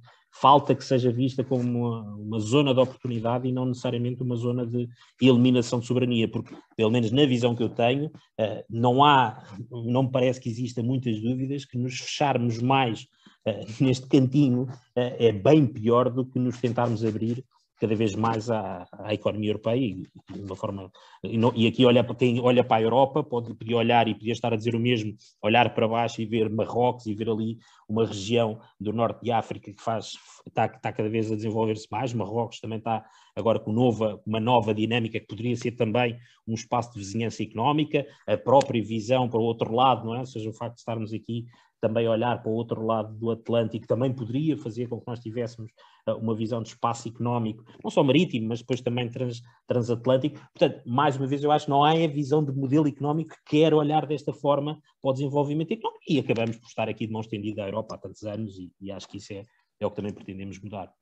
falta 0.40 0.74
que 0.74 0.84
seja 0.84 1.10
vista 1.10 1.42
como 1.42 1.62
uma, 1.62 2.02
uma, 2.16 2.38
zona 2.38 2.74
de 2.74 2.80
oportunidade 2.80 3.48
e 3.48 3.52
não 3.52 3.64
necessariamente 3.64 4.22
uma 4.22 4.36
zona 4.36 4.66
de 4.66 4.88
eliminação 5.20 5.80
de 5.80 5.86
soberania, 5.86 6.28
porque, 6.28 6.54
pelo 6.76 6.90
menos 6.90 7.10
na 7.10 7.24
visão 7.24 7.54
que 7.54 7.62
eu 7.62 7.70
tenho, 7.70 8.06
uh, 8.06 8.64
não 8.68 9.02
há, 9.02 9.42
não 9.70 10.04
me 10.04 10.10
parece 10.10 10.40
que 10.40 10.50
exista 10.50 10.82
muitas 10.82 11.20
dúvidas 11.20 11.64
que 11.64 11.78
nos 11.78 11.98
fecharmos 11.98 12.60
mais 12.60 13.06
uh, 13.46 13.82
neste 13.82 14.06
cantinho 14.06 14.64
uh, 14.64 14.68
é 14.94 15.32
bem 15.32 15.66
pior 15.66 16.10
do 16.10 16.26
que 16.26 16.38
nos 16.38 16.60
tentarmos 16.60 17.04
abrir 17.04 17.42
cada 17.78 17.94
vez 17.94 18.14
mais 18.14 18.50
à, 18.50 18.86
à 18.92 19.14
economia 19.14 19.50
europeia 19.50 19.84
e, 19.84 20.06
de 20.32 20.40
uma 20.40 20.56
forma 20.56 20.90
e, 21.22 21.36
não, 21.36 21.52
e, 21.54 21.66
aqui 21.66 21.84
olha 21.84 22.02
quem 22.14 22.40
olha 22.40 22.64
para 22.64 22.78
a 22.78 22.82
Europa 22.82 23.22
pode 23.22 23.54
podia 23.54 23.76
olhar 23.76 24.08
e 24.08 24.14
podia 24.14 24.32
estar 24.32 24.52
a 24.52 24.56
dizer 24.56 24.74
o 24.74 24.80
mesmo 24.80 25.14
olhar 25.42 25.74
para 25.74 25.88
baixo 25.88 26.20
e 26.20 26.26
ver 26.26 26.48
Marrocos 26.50 27.06
e 27.06 27.14
ver 27.14 27.28
ali 27.28 27.58
uma 27.88 28.06
região 28.06 28.58
do 28.80 28.92
norte 28.92 29.22
de 29.22 29.30
África 29.30 29.72
que 29.72 29.82
faz 29.82 30.12
está, 30.46 30.66
está 30.66 30.92
cada 30.92 31.08
vez 31.08 31.30
a 31.30 31.36
desenvolver-se 31.36 31.86
mais. 31.90 32.12
Marrocos 32.12 32.60
também 32.60 32.78
está 32.78 33.04
agora 33.34 33.60
com 33.60 33.72
nova, 33.72 34.20
uma 34.26 34.40
nova 34.40 34.74
dinâmica 34.74 35.20
que 35.20 35.26
poderia 35.26 35.56
ser 35.56 35.72
também 35.72 36.16
um 36.46 36.54
espaço 36.54 36.92
de 36.92 36.98
vizinhança 36.98 37.42
económica 37.42 38.06
a 38.26 38.36
própria 38.36 38.82
visão 38.82 39.28
para 39.28 39.40
o 39.40 39.42
outro 39.42 39.72
lado 39.74 40.06
não 40.06 40.14
é? 40.14 40.20
Ou 40.20 40.26
seja 40.26 40.48
o 40.48 40.52
facto 40.52 40.74
de 40.74 40.80
estarmos 40.80 41.12
aqui 41.12 41.46
também 41.80 42.08
olhar 42.08 42.42
para 42.42 42.50
o 42.50 42.54
outro 42.54 42.84
lado 42.84 43.14
do 43.14 43.30
Atlântico 43.30 43.86
também 43.86 44.12
poderia 44.12 44.56
fazer 44.56 44.88
com 44.88 45.00
que 45.00 45.06
nós 45.06 45.20
tivéssemos 45.20 45.70
uh, 46.08 46.12
uma 46.14 46.34
visão 46.34 46.62
de 46.62 46.70
espaço 46.70 47.08
económico, 47.08 47.64
não 47.82 47.90
só 47.90 48.02
marítimo, 48.02 48.48
mas 48.48 48.60
depois 48.60 48.80
também 48.80 49.08
trans, 49.10 49.40
transatlântico. 49.66 50.38
Portanto, 50.54 50.82
mais 50.86 51.16
uma 51.16 51.26
vez, 51.26 51.42
eu 51.42 51.52
acho 51.52 51.66
que 51.66 51.70
não 51.70 51.84
há 51.84 51.92
a 51.92 52.08
visão 52.08 52.44
de 52.44 52.52
modelo 52.52 52.88
económico 52.88 53.30
que 53.30 53.58
quer 53.58 53.74
olhar 53.74 54.06
desta 54.06 54.32
forma 54.32 54.80
para 55.00 55.10
o 55.10 55.12
desenvolvimento 55.12 55.72
económico 55.72 56.04
e 56.08 56.18
acabamos 56.18 56.56
por 56.56 56.66
estar 56.66 56.88
aqui 56.88 57.06
de 57.06 57.12
mão 57.12 57.20
estendida 57.20 57.64
à 57.64 57.68
Europa 57.68 57.94
há 57.94 57.98
tantos 57.98 58.22
anos 58.24 58.58
e, 58.58 58.70
e 58.80 58.90
acho 58.90 59.08
que 59.08 59.18
isso 59.18 59.32
é, 59.32 59.44
é 59.80 59.86
o 59.86 59.90
que 59.90 59.96
também 59.96 60.12
pretendemos 60.12 60.60
mudar. 60.60 60.92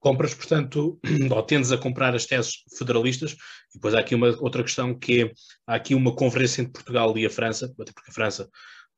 Compras, 0.00 0.32
portanto, 0.32 0.98
ou 1.34 1.42
tendes 1.42 1.72
a 1.72 1.78
comprar 1.78 2.14
as 2.14 2.24
teses 2.24 2.62
federalistas, 2.76 3.32
e 3.32 3.74
depois 3.74 3.94
há 3.94 4.00
aqui 4.00 4.14
uma 4.14 4.28
outra 4.40 4.62
questão 4.62 4.96
que 4.96 5.22
é, 5.22 5.32
há 5.66 5.74
aqui 5.74 5.94
uma 5.94 6.14
conferência 6.14 6.62
entre 6.62 6.72
Portugal 6.72 7.16
e 7.18 7.26
a 7.26 7.30
França, 7.30 7.66
até 7.66 7.92
porque 7.92 8.10
a 8.10 8.14
França 8.14 8.48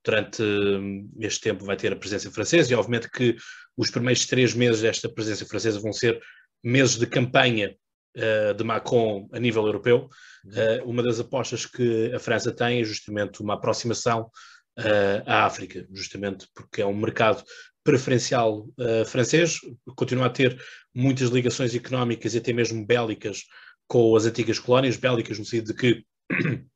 durante 0.05 0.43
hum, 0.43 1.11
este 1.21 1.41
tempo 1.41 1.65
vai 1.65 1.77
ter 1.77 1.93
a 1.93 1.97
presença 1.97 2.31
francesa 2.31 2.73
e 2.73 2.77
obviamente 2.77 3.11
que 3.11 3.37
os 3.77 3.91
primeiros 3.91 4.27
três 4.27 4.55
meses 4.55 4.83
desta 4.83 5.09
presença 5.09 5.45
francesa 5.47 5.81
vão 5.81 5.93
ser 5.93 6.21
meses 6.63 6.99
de 6.99 7.07
campanha 7.07 7.75
uh, 8.17 8.55
de 8.55 8.65
Macron 8.65 9.29
a 9.33 9.39
nível 9.39 9.65
europeu. 9.67 10.09
Uh, 10.45 10.89
uma 10.89 11.03
das 11.03 11.21
apostas 11.21 11.67
que 11.67 12.13
a 12.15 12.19
França 12.19 12.53
tem 12.53 12.81
é 12.81 12.85
justamente 12.85 13.41
uma 13.41 13.55
aproximação 13.55 14.31
uh, 14.79 15.23
à 15.27 15.45
África, 15.45 15.87
justamente 15.93 16.47
porque 16.55 16.83
é 16.83 16.87
um 16.87 16.97
mercado 16.97 17.43
preferencial 17.83 18.69
francês, 19.07 19.59
continua 19.97 20.27
a 20.27 20.31
ter 20.31 20.63
muitas 20.95 21.31
ligações 21.31 21.75
económicas 21.75 22.35
e 22.35 22.39
até 22.39 22.53
mesmo 22.53 22.85
bélicas 22.85 23.45
com 23.89 24.15
as 24.15 24.27
antigas 24.27 24.59
colónias, 24.59 24.99
bélicas 24.99 25.39
no 25.39 25.47
sentido 25.47 25.73
de 25.73 25.75
que 25.75 26.05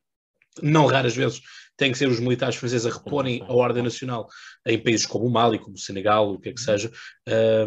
não 0.63 0.87
raras 0.87 1.15
vezes 1.15 1.43
têm 1.77 1.93
que 1.93 1.99
ser 1.99 2.09
os 2.09 2.21
militares 2.21 2.57
franceses 2.57 2.87
a 2.87 2.97
reporem 2.97 3.43
a 3.43 3.53
ordem 3.53 3.83
nacional 3.83 4.29
em 4.67 4.79
países 4.79 5.07
como 5.07 5.27
o 5.27 5.31
Mali, 5.31 5.59
como 5.59 5.75
o 5.75 5.79
Senegal, 5.79 6.33
o 6.33 6.39
que 6.39 6.51
é 6.51 6.53
que 6.53 6.61
seja. 6.61 6.91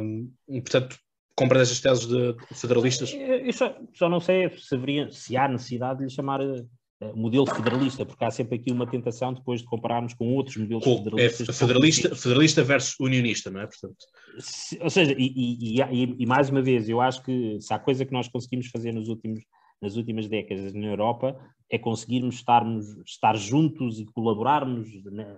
Um, 0.02 0.32
portanto, 0.62 0.98
compra 1.36 1.62
essas 1.62 1.80
teses 1.80 2.08
de 2.08 2.36
federalistas? 2.54 3.14
Eu 3.14 3.54
só, 3.54 3.78
só 3.94 4.10
não 4.10 4.20
sei 4.20 4.50
se, 4.58 4.76
haveria, 4.76 5.12
se 5.12 5.38
há 5.38 5.48
necessidade 5.48 6.00
de 6.00 6.06
lhe 6.06 6.12
chamar 6.12 6.42
uh, 6.42 6.68
modelo 7.16 7.46
federalista, 7.46 8.06
porque 8.06 8.26
há 8.26 8.32
sempre 8.32 8.56
aqui 8.56 8.72
uma 8.72 8.90
tentação 8.90 9.34
depois 9.34 9.62
de 9.62 9.68
compararmos 9.68 10.14
com 10.14 10.34
outros 10.34 10.58
modelos 10.58 10.84
com, 10.84 10.98
federalistas. 10.98 11.50
É 11.50 11.54
federalista, 11.54 12.16
federalista 12.16 12.64
versus 12.64 12.96
unionista, 13.00 13.52
não 13.52 13.62
é? 13.62 13.68
Portanto... 13.68 13.98
Se, 14.40 14.80
ou 14.82 14.90
seja, 14.90 15.14
e, 15.18 15.34
e, 15.36 15.82
e, 15.82 16.16
e, 16.20 16.26
mais 16.26 16.50
uma 16.50 16.62
vez, 16.62 16.90
eu 16.90 17.00
acho 17.00 17.22
que 17.24 17.60
se 17.60 17.74
há 17.74 17.78
coisa 17.78 18.06
que 18.06 18.14
nós 18.14 18.28
conseguimos 18.28 18.68
fazer 18.68 18.92
nos 18.92 19.08
últimos 19.08 19.42
nas 19.82 19.96
últimas 19.96 20.28
décadas 20.28 20.74
na 20.74 20.88
Europa 20.88 21.40
é 21.70 21.78
conseguirmos 21.78 22.36
estarmos, 22.36 22.98
estar 23.06 23.36
juntos 23.36 24.00
e 24.00 24.06
colaborarmos. 24.06 24.88
Né? 25.06 25.38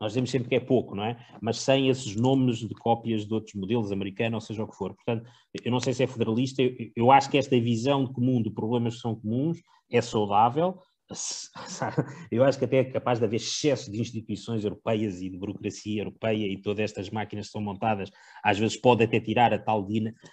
Nós 0.00 0.12
dizemos 0.12 0.30
sempre 0.30 0.48
que 0.48 0.54
é 0.54 0.60
pouco, 0.60 0.94
não 0.94 1.04
é? 1.04 1.18
Mas 1.40 1.58
sem 1.58 1.88
esses 1.88 2.14
nomes 2.14 2.58
de 2.58 2.74
cópias 2.74 3.26
de 3.26 3.34
outros 3.34 3.54
modelos 3.54 3.90
americanos, 3.90 4.44
ou 4.44 4.46
seja 4.46 4.62
o 4.62 4.68
que 4.68 4.76
for. 4.76 4.94
Portanto, 4.94 5.28
eu 5.64 5.70
não 5.70 5.80
sei 5.80 5.92
se 5.92 6.04
é 6.04 6.06
federalista, 6.06 6.62
eu, 6.62 6.72
eu 6.94 7.10
acho 7.10 7.30
que 7.30 7.38
esta 7.38 7.58
visão 7.60 8.06
comum 8.06 8.42
de 8.42 8.50
problemas 8.50 8.94
que 8.94 9.00
são 9.00 9.14
comuns 9.14 9.58
é 9.90 10.00
saudável. 10.00 10.78
Eu 12.32 12.42
acho 12.42 12.58
que 12.58 12.64
até 12.64 12.78
é 12.78 12.84
capaz 12.84 13.20
de 13.20 13.24
haver 13.24 13.36
excesso 13.36 13.92
de 13.92 14.00
instituições 14.00 14.64
europeias 14.64 15.22
e 15.22 15.30
de 15.30 15.38
burocracia 15.38 16.00
europeia 16.00 16.46
e 16.52 16.60
todas 16.60 16.80
estas 16.80 17.10
máquinas 17.10 17.46
que 17.46 17.52
são 17.52 17.60
montadas, 17.60 18.10
às 18.42 18.58
vezes 18.58 18.76
pode 18.76 19.04
até 19.04 19.20
tirar 19.20 19.54
a 19.54 19.58
tal, 19.60 19.86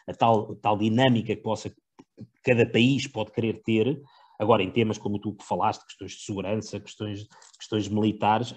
a 0.07 0.13
tal, 0.15 0.55
tal 0.55 0.75
dinâmica 0.75 1.35
que 1.35 1.43
possa 1.43 1.71
cada 2.43 2.65
país 2.65 3.07
pode 3.07 3.31
querer 3.31 3.61
ter. 3.63 4.01
Agora, 4.39 4.63
em 4.63 4.71
temas 4.71 4.97
como 4.97 5.19
tu 5.19 5.35
falaste, 5.41 5.85
questões 5.85 6.11
de 6.11 6.21
segurança, 6.23 6.79
questões, 6.79 7.27
questões 7.57 7.87
militares, 7.87 8.53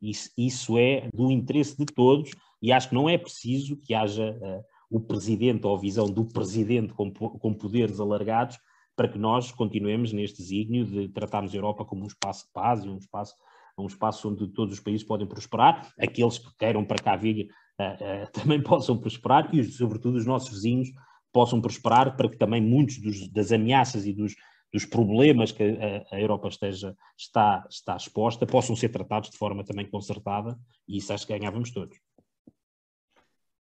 isso, 0.00 0.30
isso 0.36 0.78
é 0.78 1.08
do 1.12 1.30
interesse 1.30 1.76
de 1.76 1.86
todos 1.86 2.30
e 2.62 2.72
acho 2.72 2.88
que 2.88 2.94
não 2.94 3.08
é 3.08 3.16
preciso 3.16 3.76
que 3.76 3.94
haja 3.94 4.36
uh, 4.40 4.64
o 4.90 5.00
presidente 5.00 5.66
ou 5.66 5.76
a 5.76 5.80
visão 5.80 6.06
do 6.06 6.24
presidente 6.24 6.92
com, 6.94 7.12
com 7.12 7.54
poderes 7.54 8.00
alargados 8.00 8.58
para 8.96 9.08
que 9.08 9.18
nós 9.18 9.52
continuemos 9.52 10.12
neste 10.12 10.38
desígnio 10.38 10.84
de 10.84 11.08
tratarmos 11.10 11.54
a 11.54 11.56
Europa 11.56 11.84
como 11.84 12.02
um 12.02 12.06
espaço 12.06 12.46
de 12.46 12.52
paz 12.52 12.84
e 12.84 12.88
um 12.88 12.96
espaço, 12.96 13.34
um 13.78 13.86
espaço 13.86 14.28
onde 14.28 14.48
todos 14.48 14.74
os 14.74 14.80
países 14.80 15.06
podem 15.06 15.26
prosperar, 15.26 15.92
aqueles 15.96 16.38
que 16.38 16.48
queiram 16.58 16.84
para 16.84 16.98
cá 16.98 17.14
vir 17.14 17.48
uh, 17.80 18.24
uh, 18.24 18.32
também 18.34 18.60
possam 18.60 18.98
prosperar 18.98 19.54
e, 19.54 19.62
sobretudo, 19.64 20.16
os 20.16 20.26
nossos 20.26 20.48
vizinhos 20.48 20.88
possam 21.32 21.60
prosperar 21.60 22.16
para 22.16 22.28
que 22.28 22.36
também 22.36 22.60
muitos 22.60 22.98
dos, 22.98 23.28
das 23.28 23.52
ameaças 23.52 24.04
e 24.06 24.12
dos, 24.12 24.34
dos 24.72 24.84
problemas 24.84 25.52
que 25.52 25.62
a, 25.62 26.14
a, 26.14 26.20
Europa 26.20 26.48
esteja, 26.48 26.94
está, 27.16 27.66
está 27.70 27.96
exposta 27.96 28.46
possam 28.46 28.76
ser 28.76 28.90
tratados 28.90 29.30
de 29.30 29.38
forma 29.38 29.64
também 29.64 29.88
concertada 29.88 30.58
e 30.86 30.98
isso 30.98 31.12
acho 31.12 31.26
que 31.26 31.36
ganhávamos 31.36 31.70
todos. 31.70 31.98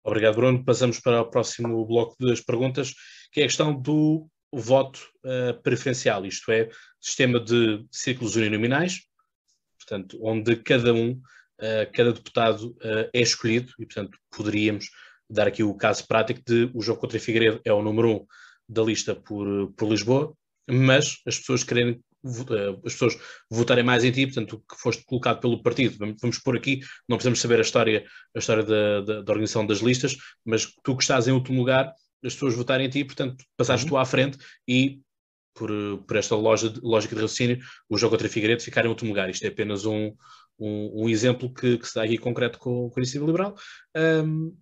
Obrigado, 0.04 0.36
Bruno. 0.36 0.64
Passamos 0.64 1.00
para 1.00 1.22
o 1.22 1.30
próximo 1.30 1.86
bloco 1.86 2.16
das 2.20 2.42
perguntas, 2.42 2.94
que 3.32 3.40
é 3.40 3.46
a 3.46 3.48
questão 3.48 3.74
do 3.74 4.28
voto 4.52 5.00
uh, 5.26 5.60
preferencial, 5.64 6.26
isto 6.26 6.52
é, 6.52 6.70
sistema 7.02 7.40
de 7.40 7.86
círculos 7.92 8.36
uninominais, 8.36 9.02
portanto, 9.80 10.20
onde 10.22 10.58
cada 10.58 10.94
um, 10.94 11.12
uh, 11.12 11.92
cada 11.94 12.14
deputado 12.14 12.72
uh, 12.72 13.10
é 13.14 13.22
escolhido 13.22 13.74
e, 13.80 13.86
portanto, 13.86 14.18
poderíamos 14.30 14.90
dar 15.30 15.48
aqui 15.48 15.64
o 15.64 15.74
caso 15.74 16.06
prático 16.06 16.42
de 16.46 16.70
o 16.74 16.82
jogo 16.82 17.00
contra 17.00 17.20
Figueiredo 17.20 17.62
é 17.66 17.74
o 17.74 17.82
número 17.82 18.10
um 18.10 18.26
da 18.68 18.84
lista 18.84 19.16
por, 19.16 19.72
por 19.74 19.90
Lisboa, 19.90 20.36
mas 20.70 21.18
as 21.26 21.38
pessoas 21.38 21.64
querem 21.64 22.00
eh, 22.26 22.80
as 22.86 22.94
pessoas 22.94 23.18
votarem 23.50 23.84
mais 23.84 24.04
em 24.04 24.12
ti, 24.12 24.26
portanto, 24.26 24.64
que 24.70 24.78
foste 24.80 25.04
colocado 25.06 25.42
pelo 25.42 25.62
partido. 25.62 25.98
Vamos 26.22 26.40
pôr 26.40 26.56
aqui, 26.56 26.80
não 27.08 27.18
precisamos 27.18 27.42
saber 27.42 27.60
a 27.60 27.62
história, 27.62 28.06
a 28.36 28.40
história 28.40 28.64
da, 28.64 29.02
da, 29.02 29.22
da, 29.22 29.32
organização 29.32 29.66
das 29.66 29.80
listas, 29.80 30.16
mas 30.46 30.66
tu 30.84 30.96
que 30.96 31.04
estás 31.04 31.28
em 31.28 31.32
último 31.32 31.60
lugar, 31.60 31.94
as 32.24 32.34
pessoas 32.34 32.56
votarem 32.56 32.88
em 32.88 32.90
ti, 32.90 33.04
portanto, 33.04 33.44
passaste 33.58 33.86
uhum. 33.86 33.90
tu 33.90 33.98
à 33.98 34.06
frente 34.06 34.38
e, 34.68 35.02
por, 35.54 35.70
por 36.08 36.16
esta 36.16 36.36
loja, 36.36 36.74
lógica 36.82 37.14
de 37.14 37.22
raciocínio, 37.22 37.60
o 37.90 37.98
jogo 37.98 38.12
contra 38.12 38.30
Figueiredo 38.30 38.64
ficar 38.64 38.86
em 38.86 38.90
último 38.90 39.10
lugar. 39.10 39.30
Isto 39.30 39.44
é 39.44 39.50
apenas 39.50 39.86
um, 39.86 40.14
um, 40.58 41.04
um 41.04 41.10
exemplo 41.10 41.54
que, 41.54 41.78
que, 41.78 41.88
se 41.88 41.96
dá 41.96 42.04
aqui 42.04 42.18
concreto 42.18 42.58
com, 42.58 42.90
com 42.90 43.00
a 43.00 43.02
Iniciativa 43.02 43.26
Liberal. 43.26 43.56
Um, 43.96 44.56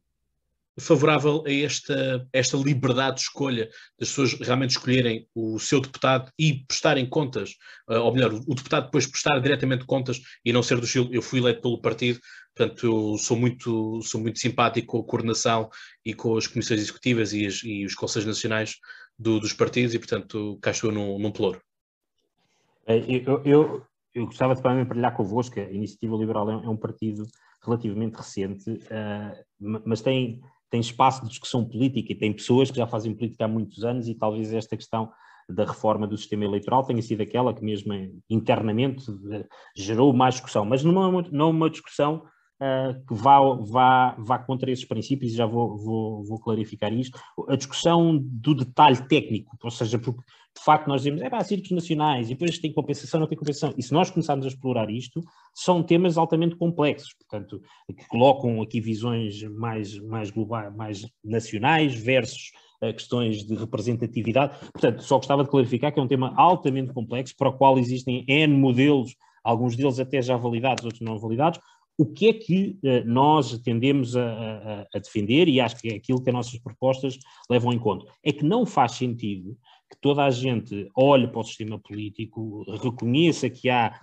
favorável 0.80 1.44
a 1.46 1.52
esta, 1.52 2.28
esta 2.32 2.58
liberdade 2.58 3.18
de 3.18 3.22
escolha, 3.24 3.70
das 4.00 4.10
pessoas 4.10 4.34
realmente 4.34 4.72
escolherem 4.72 5.28
o 5.36 5.60
seu 5.60 5.82
deputado 5.82 6.32
e 6.40 6.64
prestarem 6.66 7.06
contas, 7.06 7.52
uh, 7.90 7.96
ou 7.96 8.14
melhor, 8.14 8.34
o, 8.34 8.56
deputado 8.56 8.86
depois 8.86 9.06
prestar 9.06 9.40
diretamente 9.40 9.86
contas 9.86 10.22
e 10.46 10.54
não 10.54 10.64
ser 10.64 10.78
do 10.78 10.86
estilo, 10.86 11.10
eu 11.12 11.22
fui 11.22 11.40
eleito 11.40 11.62
pelo 11.62 11.82
partido, 11.82 12.20
portanto 12.56 12.86
eu 12.86 13.18
sou 13.18 13.38
muito, 13.38 14.02
sou 14.02 14.22
muito 14.22 14.40
simpático 14.40 14.88
com 14.88 15.00
a 15.00 15.04
coordenação 15.04 15.70
e 16.06 16.14
com 16.14 16.38
as 16.38 16.48
comissões 16.48 16.80
executivas 16.80 17.34
e, 17.34 17.46
as, 17.46 17.62
e 17.64 17.86
os 17.86 17.96
conselhos 17.96 18.28
nacionais 18.28 18.76
do, 19.18 19.40
dos 19.40 19.54
partidos 19.54 19.94
e 19.94 20.00
portanto 20.00 20.58
cá 20.62 20.72
estou 20.72 20.92
num, 20.92 21.20
num. 21.20 21.32
É, 22.88 22.98
eu, 22.98 23.42
eu, 23.46 23.86
eu 24.14 24.26
gostava 24.26 24.56
de 24.56 24.62
também 24.62 24.86
partilhar 24.86 25.16
convosco, 25.16 25.60
a 25.60 25.64
Iniciativa 25.64 26.16
Liberal 26.16 26.50
é 26.50 26.70
um 26.70 26.78
partido 26.78 27.26
relativamente 27.64 28.16
recente, 28.16 28.70
uh, 28.72 29.82
mas 29.86 30.02
tem, 30.02 30.42
tem 30.72 30.80
espaço 30.80 31.22
de 31.22 31.30
discussão 31.30 31.66
política 31.66 32.14
e 32.14 32.16
tem 32.16 32.32
pessoas 32.32 32.72
que 32.72 32.78
já 32.78 32.88
fazem 32.88 33.14
política 33.14 33.44
há 33.46 33.48
muitos 33.48 33.84
anos 33.84 34.08
e 34.08 34.16
talvez 34.16 34.54
esta 34.54 34.78
questão 34.78 35.12
da 35.50 35.66
reforma 35.66 36.08
do 36.08 36.18
sistema 36.18 36.46
eleitoral 36.46 36.86
tenha 36.86 37.02
sido 37.02 37.22
aquela 37.22 37.54
que 37.54 37.64
mesmo 37.64 37.94
internamente 38.30 39.04
gerou 39.76 40.14
mais 40.14 40.36
discussão, 40.36 40.64
mas 40.64 40.82
não 40.82 41.22
não 41.24 41.50
uma 41.50 41.70
discussão 41.70 42.24
uh, 42.62 43.06
que 43.06 43.14
vá, 43.14 43.40
vá, 43.56 44.16
vá 44.20 44.40
contra 44.40 44.70
esses 44.72 44.86
princípios, 44.86 45.34
e 45.34 45.36
já 45.36 45.46
vou, 45.46 45.76
vou, 45.76 46.24
vou, 46.24 46.40
clarificar 46.40 46.94
isto, 46.94 47.20
a 47.48 47.56
discussão 47.56 48.18
do 48.18 48.54
detalhe 48.54 49.02
técnico, 49.08 49.58
ou 49.62 49.72
seja, 49.72 49.98
porque 49.98 50.22
de 50.56 50.64
facto 50.64 50.88
nós 50.88 51.02
dizemos, 51.02 51.22
é 51.22 51.30
pá, 51.30 51.44
circos 51.44 51.72
nacionais, 51.72 52.28
e 52.28 52.34
depois 52.34 52.60
tem 52.60 52.72
compensação, 52.72 53.20
não 53.20 53.28
tem 53.28 53.38
compensação, 53.38 53.74
e 53.78 53.82
se 53.82 53.92
nós 53.92 54.12
começarmos 54.12 54.46
a 54.46 54.50
explorar 54.50 54.90
isto, 54.90 55.22
são 55.54 55.82
temas 55.82 56.18
altamente 56.18 56.56
complexos, 56.56 57.14
portanto, 57.14 57.62
que 57.88 58.08
colocam 58.08 58.62
aqui 58.62 58.80
visões 58.80 59.42
mais, 59.44 59.98
mais 59.98 60.30
globais, 60.30 60.74
mais 60.76 61.08
nacionais 61.24 61.96
versus 61.96 62.52
uh, 62.84 62.94
questões 62.94 63.44
de 63.44 63.56
representatividade, 63.56 64.58
portanto, 64.72 65.02
só 65.02 65.18
gostava 65.18 65.44
de 65.44 65.50
clarificar 65.50 65.92
que 65.92 66.00
é 66.00 66.04
um 66.04 66.08
tema 66.08 66.34
altamente 66.36 66.94
complexo, 66.94 67.36
para 67.36 67.50
o 67.50 67.54
qual 67.54 67.80
existem 67.80 68.24
N 68.28 68.54
modelos, 68.54 69.16
alguns 69.44 69.76
deles 69.76 70.00
até 70.00 70.22
já 70.22 70.38
validados, 70.38 70.86
outros 70.86 71.02
não 71.02 71.18
validados, 71.18 71.60
o 71.98 72.06
que 72.06 72.30
é 72.30 72.34
que 72.34 72.80
uh, 72.84 73.06
nós 73.06 73.58
tendemos 73.60 74.16
a, 74.16 74.24
a, 74.24 74.82
a, 74.94 75.00
defender, 75.00 75.48
e 75.48 75.60
acho 75.60 75.78
que 75.78 75.90
é 75.90 75.96
aquilo 75.96 76.22
que 76.24 76.30
as 76.30 76.34
nossas 76.34 76.60
propostas 76.60 77.18
levam 77.50 77.74
em 77.74 77.80
conta, 77.80 78.06
é 78.24 78.32
que 78.32 78.44
não 78.44 78.66
faz 78.66 78.94
sentido 78.94 79.58
que 79.90 79.98
toda 80.00 80.24
a 80.24 80.32
gente 80.32 80.90
olhe 80.96 81.28
para 81.28 81.42
o 81.42 81.44
sistema 81.44 81.78
político, 81.78 82.64
reconheça 82.82 83.50
que 83.50 83.70
há, 83.70 84.00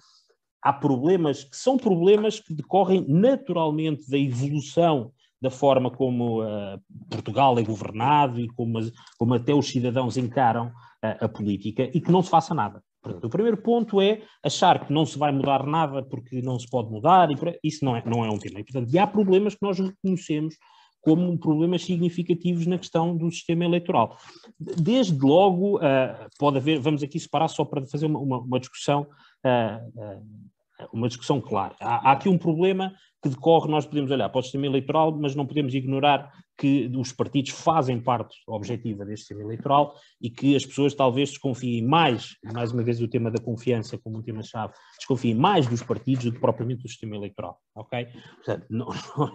há 0.63 0.73
problemas 0.73 1.45
que 1.45 1.57
são 1.57 1.79
problemas 1.79 2.39
que 2.39 2.53
decorrem 2.55 3.05
naturalmente 3.09 4.09
da 4.11 4.19
evolução 4.19 5.13
da 5.41 5.51
forma 5.51 5.91
como 5.91 6.43
uh, 6.43 6.81
Portugal 7.09 7.59
é 7.59 7.63
governado 7.63 8.41
e 8.41 8.49
como, 8.49 8.81
como 9.17 9.35
até 9.35 9.55
os 9.55 9.69
cidadãos 9.69 10.17
encaram 10.17 10.67
uh, 10.67 11.25
a 11.25 11.29
política 11.29 11.89
e 11.95 12.01
que 12.01 12.11
não 12.11 12.23
se 12.23 12.31
faça 12.31 12.53
nada. 12.55 12.83
O 13.05 13.29
primeiro 13.29 13.57
ponto 13.57 14.01
é 14.01 14.23
achar 14.43 14.85
que 14.85 14.93
não 14.93 15.07
se 15.07 15.19
vai 15.19 15.31
mudar 15.33 15.65
nada 15.65 16.03
porque 16.03 16.43
não 16.43 16.59
se 16.59 16.69
pode 16.69 16.91
mudar, 16.91 17.31
e 17.31 17.37
isso 17.63 17.85
não 17.85 17.97
é, 17.97 18.03
não 18.05 18.25
é 18.25 18.31
um 18.31 18.39
tema. 18.39 18.61
E, 18.61 18.65
portanto, 18.65 18.93
e 18.93 18.99
há 18.99 19.07
problemas 19.07 19.55
que 19.55 19.63
nós 19.63 19.79
reconhecemos 19.79 20.57
como 21.01 21.39
problemas 21.39 21.85
significativos 21.85 22.67
na 22.67 22.77
questão 22.77 23.17
do 23.17 23.31
sistema 23.31 23.65
eleitoral. 23.65 24.17
Desde 24.59 25.19
logo, 25.19 25.79
uh, 25.79 26.29
pode 26.39 26.59
haver, 26.59 26.81
vamos 26.81 27.03
aqui 27.03 27.19
separar 27.21 27.49
só 27.49 27.65
para 27.65 27.87
fazer 27.87 28.07
uma, 28.07 28.19
uma, 28.19 28.39
uma 28.39 28.61
discussão 28.61 29.07
uh, 29.45 30.01
uh, 30.01 30.49
uma 30.93 31.09
discussão 31.09 31.41
clara. 31.41 31.75
Há, 31.81 32.11
há, 32.11 32.13
aqui 32.13 32.29
um 32.29 32.39
problema 32.39 32.93
que 33.23 33.29
decorre, 33.29 33.71
nós 33.71 33.87
podemos 33.87 34.11
olhar 34.11 34.29
para 34.29 34.39
o 34.39 34.43
sistema 34.43 34.67
eleitoral, 34.67 35.17
mas 35.19 35.35
não 35.35 35.47
podemos 35.47 35.75
ignorar 35.75 36.33
que 36.59 36.91
os 36.97 37.13
partidos 37.13 37.53
fazem 37.53 38.01
parte 38.01 38.37
objetiva 38.49 39.05
deste 39.05 39.21
sistema 39.21 39.43
eleitoral 39.43 39.95
e 40.21 40.29
que 40.29 40.57
as 40.57 40.67
pessoas 40.67 40.93
talvez 40.93 41.31
desconfiem 41.31 41.87
mais, 41.87 42.37
mais 42.53 42.73
uma 42.73 42.83
vez 42.83 43.01
o 43.01 43.07
tema 43.07 43.31
da 43.31 43.41
confiança 43.41 43.97
como 43.97 44.19
um 44.19 44.23
tema-chave, 44.23 44.75
desconfiem 44.97 45.37
mais 45.37 45.69
dos 45.69 45.85
partidos 45.85 46.25
do 46.25 46.33
que 46.33 46.41
propriamente 46.41 46.83
do 46.83 46.89
sistema 46.89 47.15
eleitoral, 47.15 47.61
ok? 47.77 48.09
Portanto, 48.35 48.67
não, 48.69 48.89
não 49.17 49.29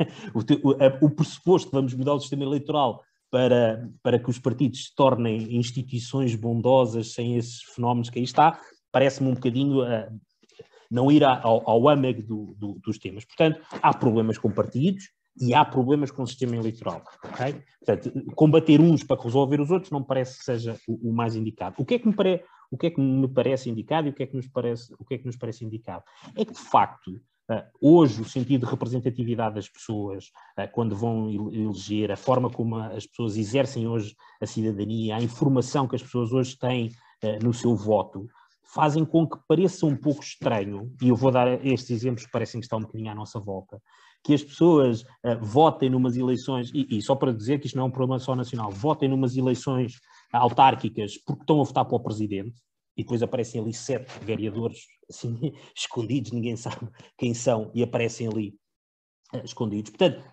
é, 0.81 0.99
o, 1.01 1.05
o, 1.05 1.09
pressuposto 1.09 1.69
que 1.69 1.75
vamos 1.75 1.93
mudar 1.93 2.13
o 2.13 2.19
sistema 2.19 2.43
eleitoral 2.43 3.01
para, 3.31 3.89
para 4.03 4.19
que 4.19 4.29
os 4.29 4.37
partidos 4.37 4.87
se 4.87 4.95
tornem 4.95 5.55
instituições 5.55 6.35
bondosas 6.35 7.13
sem 7.13 7.37
esses 7.37 7.63
fenómenos 7.73 8.09
que 8.09 8.19
aí 8.19 8.25
está, 8.25 8.59
parece-me 8.91 9.29
um 9.29 9.33
bocadinho 9.33 9.81
uh, 9.81 10.19
não 10.91 11.09
ir 11.09 11.23
ao, 11.23 11.67
ao 11.67 11.87
âmago 11.87 12.21
do, 12.21 12.53
do, 12.59 12.73
dos 12.83 12.97
temas. 12.97 13.23
Portanto, 13.23 13.61
há 13.81 13.93
problemas 13.93 14.37
com 14.37 14.51
partidos 14.51 15.05
e 15.39 15.53
há 15.53 15.65
problemas 15.65 16.11
com 16.11 16.23
o 16.23 16.27
sistema 16.27 16.55
eleitoral. 16.55 17.03
Okay? 17.25 17.61
Portanto, 17.85 18.33
combater 18.35 18.79
uns 18.79 19.03
para 19.03 19.21
resolver 19.21 19.59
os 19.59 19.71
outros 19.71 19.91
não 19.91 20.03
parece 20.03 20.37
que 20.37 20.45
seja 20.45 20.77
o, 20.87 21.09
o 21.09 21.13
mais 21.13 21.35
indicado. 21.35 21.75
O 21.79 21.85
que 21.85 21.95
é 21.95 21.99
que 21.99 22.07
me 22.07 22.13
parece 22.13 22.43
o 22.73 22.77
que 22.77 22.87
é 22.87 22.89
que 22.89 22.99
me 22.99 23.27
parece 23.27 23.69
indicado 23.69 24.07
e 24.07 24.09
o 24.09 24.13
que 24.13 24.23
é 24.23 24.25
que 24.25 24.35
nos 24.35 24.47
parece, 24.47 24.91
o 24.97 25.05
que 25.05 25.13
é 25.13 25.17
que 25.19 25.27
nos 25.27 25.37
parece 25.37 25.63
indicado? 25.63 26.03
É 26.35 26.43
que, 26.43 26.53
de 26.53 26.59
facto, 26.59 27.11
uh, 27.11 27.61
hoje 27.79 28.19
o 28.19 28.25
sentido 28.25 28.65
de 28.65 28.71
representatividade 28.71 29.53
das 29.53 29.69
pessoas, 29.69 30.31
uh, 30.57 30.67
quando 30.71 30.95
vão 30.95 31.29
eleger, 31.53 32.11
a 32.11 32.17
forma 32.17 32.49
como 32.49 32.77
as 32.77 33.05
pessoas 33.05 33.37
exercem 33.37 33.87
hoje 33.87 34.15
a 34.41 34.47
cidadania, 34.47 35.17
a 35.17 35.21
informação 35.21 35.87
que 35.87 35.95
as 35.95 36.01
pessoas 36.01 36.33
hoje 36.33 36.57
têm 36.57 36.87
uh, 37.23 37.43
no 37.43 37.53
seu 37.53 37.75
voto, 37.75 38.27
fazem 38.73 39.05
com 39.05 39.27
que 39.27 39.37
pareça 39.47 39.85
um 39.85 39.95
pouco 39.95 40.23
estranho, 40.23 40.91
e 40.99 41.09
eu 41.09 41.15
vou 41.15 41.29
dar 41.29 41.63
estes 41.63 41.91
exemplos 41.91 42.25
que 42.25 42.31
parecem 42.31 42.59
que 42.59 42.65
estão 42.65 42.79
um 42.79 42.81
bocadinho 42.81 43.11
à 43.11 43.13
nossa 43.13 43.39
volta, 43.39 43.79
que 44.23 44.33
as 44.33 44.43
pessoas 44.43 45.01
uh, 45.01 45.37
votem 45.41 45.89
numas 45.89 46.15
eleições, 46.15 46.71
e, 46.73 46.87
e, 46.89 47.01
só 47.01 47.15
para 47.15 47.33
dizer 47.33 47.59
que 47.59 47.67
isto 47.67 47.75
não 47.75 47.83
é 47.83 47.87
um 47.87 47.91
problema 47.91 48.19
só 48.19 48.35
nacional, 48.35 48.71
votem 48.71 49.09
numas 49.09 49.35
eleições 49.35 49.99
autárquicas 50.31 51.17
porque 51.17 51.41
estão 51.41 51.59
a 51.59 51.63
votar 51.63 51.85
para 51.85 51.95
o 51.95 51.99
presidente, 51.99 52.55
e 52.95 53.03
depois 53.03 53.21
aparecem 53.21 53.59
ali 53.59 53.73
sete 53.73 54.11
vereadores 54.23 54.79
assim, 55.09 55.51
escondidos, 55.75 56.31
ninguém 56.31 56.55
sabe 56.55 56.87
quem 57.17 57.33
são, 57.33 57.69
e 57.73 57.83
aparecem 57.83 58.27
ali 58.27 58.55
uh, 59.33 59.43
escondidos. 59.43 59.91
Portanto, 59.91 60.23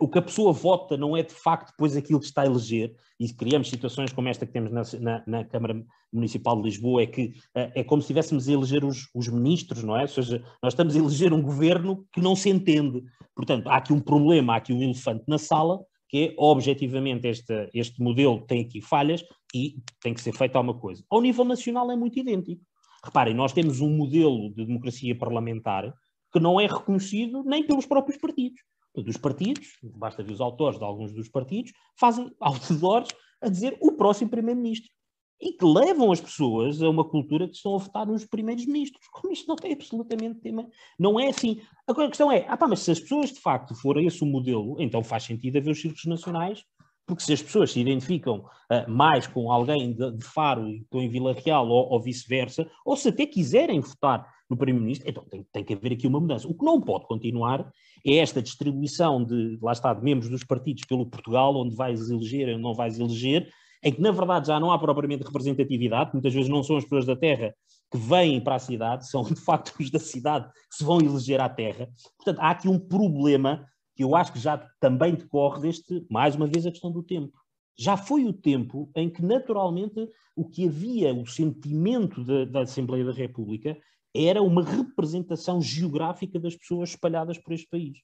o 0.00 0.08
que 0.08 0.18
a 0.18 0.22
pessoa 0.22 0.52
vota 0.52 0.96
não 0.96 1.16
é 1.16 1.22
de 1.22 1.34
facto 1.34 1.70
depois 1.70 1.96
aquilo 1.96 2.18
que 2.18 2.26
está 2.26 2.42
a 2.42 2.46
eleger, 2.46 2.94
e 3.18 3.32
criamos 3.32 3.68
situações 3.68 4.12
como 4.12 4.28
esta 4.28 4.46
que 4.46 4.52
temos 4.52 4.70
na, 4.70 4.82
na, 5.00 5.24
na 5.26 5.44
Câmara 5.44 5.82
Municipal 6.12 6.56
de 6.56 6.62
Lisboa, 6.62 7.02
é 7.02 7.06
que 7.06 7.34
é, 7.54 7.80
é 7.80 7.84
como 7.84 8.02
se 8.02 8.06
estivéssemos 8.06 8.48
a 8.48 8.52
eleger 8.52 8.84
os, 8.84 9.08
os, 9.14 9.28
ministros, 9.28 9.82
não 9.82 9.96
é? 9.96 10.02
Ou 10.02 10.08
seja, 10.08 10.42
nós 10.62 10.72
estamos 10.72 10.94
a 10.94 10.98
eleger 10.98 11.32
um 11.32 11.42
governo 11.42 12.06
que 12.12 12.20
não 12.20 12.36
se 12.36 12.50
entende. 12.50 13.02
Portanto, 13.34 13.68
há 13.68 13.76
aqui 13.76 13.92
um 13.92 14.00
problema, 14.00 14.54
há 14.54 14.56
aqui 14.56 14.72
um 14.72 14.82
elefante 14.82 15.24
na 15.26 15.38
sala, 15.38 15.80
que 16.08 16.28
é, 16.28 16.34
objetivamente, 16.36 17.26
este, 17.26 17.70
este 17.74 18.02
modelo 18.02 18.42
tem 18.46 18.60
aqui 18.62 18.80
falhas 18.80 19.24
e 19.54 19.76
tem 20.02 20.12
que 20.14 20.20
ser 20.20 20.32
feita 20.32 20.58
alguma 20.58 20.78
coisa. 20.78 21.02
Ao 21.10 21.20
nível 21.20 21.44
nacional 21.44 21.90
é 21.90 21.96
muito 21.96 22.18
idêntico. 22.18 22.62
Reparem, 23.04 23.34
nós 23.34 23.52
temos 23.52 23.80
um 23.80 23.90
modelo 23.90 24.52
de 24.54 24.64
democracia 24.66 25.16
parlamentar 25.16 25.92
que 26.32 26.40
não 26.40 26.60
é 26.60 26.66
reconhecido 26.66 27.42
nem 27.44 27.64
pelos 27.66 27.86
próprios 27.86 28.18
partidos 28.18 28.60
dos 29.02 29.16
partidos, 29.16 29.78
basta 29.82 30.22
ver 30.22 30.32
os 30.32 30.40
autores 30.40 30.78
de 30.78 30.84
alguns 30.84 31.12
dos 31.12 31.28
partidos, 31.28 31.72
fazem 31.98 32.30
outdoors 32.40 33.08
a 33.42 33.48
dizer 33.48 33.76
o 33.80 33.92
próximo 33.92 34.30
primeiro-ministro. 34.30 34.90
E 35.38 35.52
que 35.52 35.66
levam 35.66 36.10
as 36.10 36.20
pessoas 36.20 36.80
a 36.80 36.88
uma 36.88 37.04
cultura 37.04 37.46
que 37.46 37.54
estão 37.54 37.74
a 37.74 37.78
votar 37.78 38.06
nos 38.06 38.24
primeiros 38.24 38.64
ministros. 38.64 39.06
Como 39.12 39.30
isto 39.30 39.46
não 39.46 39.56
é 39.62 39.72
absolutamente 39.74 40.40
tema. 40.40 40.66
Não 40.98 41.20
é 41.20 41.28
assim. 41.28 41.60
Agora 41.86 42.06
a 42.06 42.08
questão 42.08 42.32
é, 42.32 42.46
ah 42.48 42.56
pá, 42.56 42.66
mas 42.66 42.80
se 42.80 42.90
as 42.90 43.00
pessoas 43.00 43.30
de 43.30 43.40
facto 43.40 43.74
forem 43.74 44.06
esse 44.06 44.22
o 44.22 44.26
modelo, 44.26 44.76
então 44.80 45.04
faz 45.04 45.24
sentido 45.24 45.58
haver 45.58 45.72
os 45.72 45.80
círculos 45.80 46.06
nacionais, 46.06 46.64
porque 47.06 47.22
se 47.22 47.32
as 47.34 47.42
pessoas 47.42 47.70
se 47.70 47.80
identificam 47.80 48.38
uh, 48.38 48.90
mais 48.90 49.26
com 49.26 49.52
alguém 49.52 49.92
de, 49.92 50.10
de 50.10 50.24
Faro 50.24 50.68
e 50.68 50.84
com 50.90 51.00
em 51.00 51.08
Vila 51.08 51.34
Real 51.34 51.68
ou, 51.68 51.92
ou 51.92 52.02
vice-versa, 52.02 52.68
ou 52.84 52.96
se 52.96 53.10
até 53.10 53.26
quiserem 53.26 53.80
votar 53.80 54.26
no 54.48 54.56
Primeiro-Ministro, 54.56 55.08
então 55.08 55.24
tem, 55.24 55.44
tem, 55.52 55.64
que 55.64 55.74
haver 55.74 55.92
aqui 55.92 56.06
uma 56.06 56.20
mudança. 56.20 56.46
O 56.46 56.54
que 56.54 56.64
não 56.64 56.80
pode 56.80 57.06
continuar 57.06 57.70
é 58.04 58.16
esta 58.16 58.40
distribuição 58.40 59.24
de, 59.24 59.58
lá 59.60 59.72
está, 59.72 59.92
de 59.92 60.02
membros 60.02 60.28
dos 60.28 60.44
partidos 60.44 60.84
pelo 60.84 61.06
Portugal, 61.06 61.56
onde 61.56 61.74
vais 61.74 62.10
eleger 62.10 62.54
ou 62.54 62.58
não 62.58 62.74
vais 62.74 62.98
eleger, 62.98 63.48
em 63.82 63.92
que 63.92 64.00
na 64.00 64.10
verdade 64.10 64.48
já 64.48 64.58
não 64.58 64.70
há 64.70 64.78
propriamente 64.78 65.24
representatividade, 65.24 66.10
muitas 66.12 66.32
vezes 66.32 66.48
não 66.48 66.62
são 66.62 66.76
as 66.76 66.84
pessoas 66.84 67.06
da 67.06 67.16
terra 67.16 67.54
que 67.90 67.98
vêm 67.98 68.40
para 68.40 68.56
a 68.56 68.58
cidade, 68.58 69.08
são 69.08 69.22
de 69.22 69.36
facto 69.36 69.74
os 69.80 69.90
da 69.90 69.98
cidade 69.98 70.48
que 70.70 70.76
se 70.76 70.84
vão 70.84 71.00
eleger 71.00 71.40
à 71.40 71.48
terra. 71.48 71.88
Portanto, 72.16 72.40
há 72.40 72.50
aqui 72.50 72.68
um 72.68 72.78
problema 72.78 73.66
que 73.94 74.04
eu 74.04 74.14
acho 74.14 74.32
que 74.32 74.38
já 74.38 74.58
também 74.80 75.14
decorre 75.14 75.62
deste, 75.62 76.06
mais 76.10 76.36
uma 76.36 76.46
vez, 76.46 76.66
a 76.66 76.70
questão 76.70 76.92
do 76.92 77.02
tempo. 77.02 77.32
Já 77.78 77.96
foi 77.96 78.24
o 78.24 78.32
tempo 78.32 78.90
em 78.94 79.08
que, 79.08 79.22
naturalmente, 79.22 80.08
o 80.34 80.48
que 80.48 80.66
havia, 80.66 81.14
o 81.14 81.26
sentimento 81.26 82.24
da, 82.24 82.44
da 82.44 82.60
Assembleia 82.60 83.04
da 83.04 83.12
República, 83.12 83.76
era 84.24 84.42
uma 84.42 84.62
representação 84.62 85.60
geográfica 85.60 86.38
das 86.38 86.56
pessoas 86.56 86.90
espalhadas 86.90 87.38
por 87.38 87.52
este 87.52 87.68
país. 87.68 87.98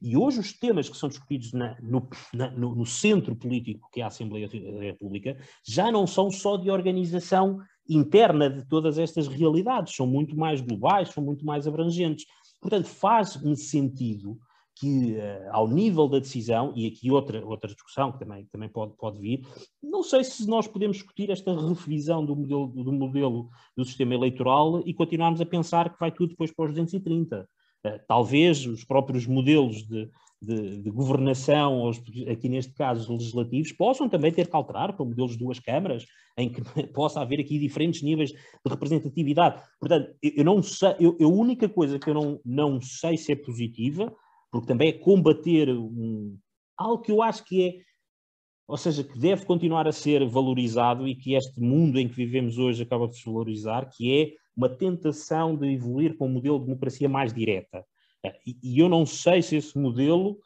E 0.00 0.16
hoje 0.16 0.40
os 0.40 0.52
temas 0.52 0.88
que 0.88 0.96
são 0.96 1.08
discutidos 1.08 1.52
na, 1.52 1.76
no, 1.80 2.08
na, 2.32 2.50
no, 2.50 2.74
no, 2.74 2.86
centro 2.86 3.34
político, 3.36 3.88
que 3.92 4.00
é 4.00 4.04
a 4.04 4.08
Assembleia 4.08 4.48
da 4.48 4.82
República, 4.82 5.36
já 5.66 5.90
não 5.90 6.06
são 6.06 6.30
só 6.30 6.56
de 6.56 6.70
organização 6.70 7.58
interna 7.88 8.50
de 8.50 8.66
todas 8.66 8.98
estas 8.98 9.28
realidades, 9.28 9.94
são 9.94 10.06
muito 10.06 10.36
mais 10.36 10.60
globais, 10.60 11.10
são 11.10 11.22
muito 11.22 11.44
mais 11.44 11.66
abrangentes. 11.66 12.26
Portanto, 12.60 12.86
faz-me 12.86 13.56
sentido 13.56 14.38
que, 14.84 15.14
uh, 15.14 15.48
ao 15.50 15.66
nível 15.66 16.06
da 16.06 16.18
decisão, 16.18 16.74
e 16.76 16.86
aqui 16.86 17.10
outra, 17.10 17.42
outra 17.44 17.72
discussão 17.72 18.12
que 18.12 18.18
também, 18.18 18.44
também 18.52 18.68
pode, 18.68 18.92
pode 18.98 19.18
vir, 19.18 19.46
não 19.82 20.02
sei 20.02 20.22
se 20.22 20.46
nós 20.46 20.66
podemos 20.66 20.98
discutir 20.98 21.30
esta 21.30 21.54
revisão 21.54 22.24
do 22.24 22.36
modelo, 22.36 22.66
do 22.66 22.92
modelo 22.92 23.48
do 23.74 23.84
sistema 23.84 24.12
eleitoral 24.12 24.82
e 24.84 24.92
continuarmos 24.92 25.40
a 25.40 25.46
pensar 25.46 25.90
que 25.90 25.98
vai 25.98 26.12
tudo 26.12 26.30
depois 26.30 26.52
para 26.52 26.66
os 26.66 26.72
230. 26.72 27.48
Uh, 27.86 28.00
talvez 28.06 28.66
os 28.66 28.84
próprios 28.84 29.26
modelos 29.26 29.86
de, 29.86 30.10
de, 30.40 30.82
de, 30.82 30.90
governação, 30.90 31.78
ou 31.78 31.90
aqui 32.30 32.50
neste 32.50 32.74
caso 32.74 33.10
legislativos, 33.10 33.72
possam 33.72 34.06
também 34.06 34.32
ter 34.32 34.46
que 34.46 34.56
alterar 34.56 34.94
para 34.94 35.06
modelos 35.06 35.32
de 35.32 35.38
duas 35.38 35.58
câmaras, 35.58 36.04
em 36.36 36.50
que 36.50 36.60
possa 36.92 37.22
haver 37.22 37.40
aqui 37.40 37.58
diferentes 37.58 38.02
níveis 38.02 38.32
de 38.32 38.38
representatividade. 38.68 39.62
Portanto, 39.80 40.14
eu 40.22 40.44
não 40.44 40.62
sei, 40.62 40.94
eu, 41.00 41.16
a 41.18 41.26
única 41.26 41.70
coisa 41.70 41.98
que 41.98 42.10
eu 42.10 42.14
não, 42.14 42.40
não 42.44 42.80
sei 42.82 43.16
se 43.16 43.32
é 43.32 43.36
positiva, 43.36 44.14
porque 44.54 44.68
também 44.68 44.90
é 44.90 44.92
combater 44.92 45.68
um, 45.68 46.38
algo 46.76 47.02
que 47.02 47.10
eu 47.10 47.20
acho 47.20 47.44
que 47.44 47.66
é, 47.66 47.74
ou 48.68 48.76
seja, 48.76 49.02
que 49.02 49.18
deve 49.18 49.44
continuar 49.44 49.88
a 49.88 49.90
ser 49.90 50.24
valorizado 50.28 51.08
e 51.08 51.16
que 51.16 51.34
este 51.34 51.60
mundo 51.60 51.98
em 51.98 52.08
que 52.08 52.14
vivemos 52.14 52.56
hoje 52.56 52.84
acaba 52.84 53.08
de 53.08 53.16
se 53.16 53.24
valorizar, 53.24 53.90
que 53.90 54.16
é 54.16 54.30
uma 54.56 54.68
tentação 54.68 55.56
de 55.56 55.66
evoluir 55.72 56.16
para 56.16 56.28
um 56.28 56.30
modelo 56.30 56.60
de 56.60 56.66
democracia 56.66 57.08
mais 57.08 57.34
direta. 57.34 57.84
E 58.46 58.78
eu 58.78 58.88
não 58.88 59.04
sei 59.04 59.42
se 59.42 59.56
esse 59.56 59.76
modelo 59.76 60.38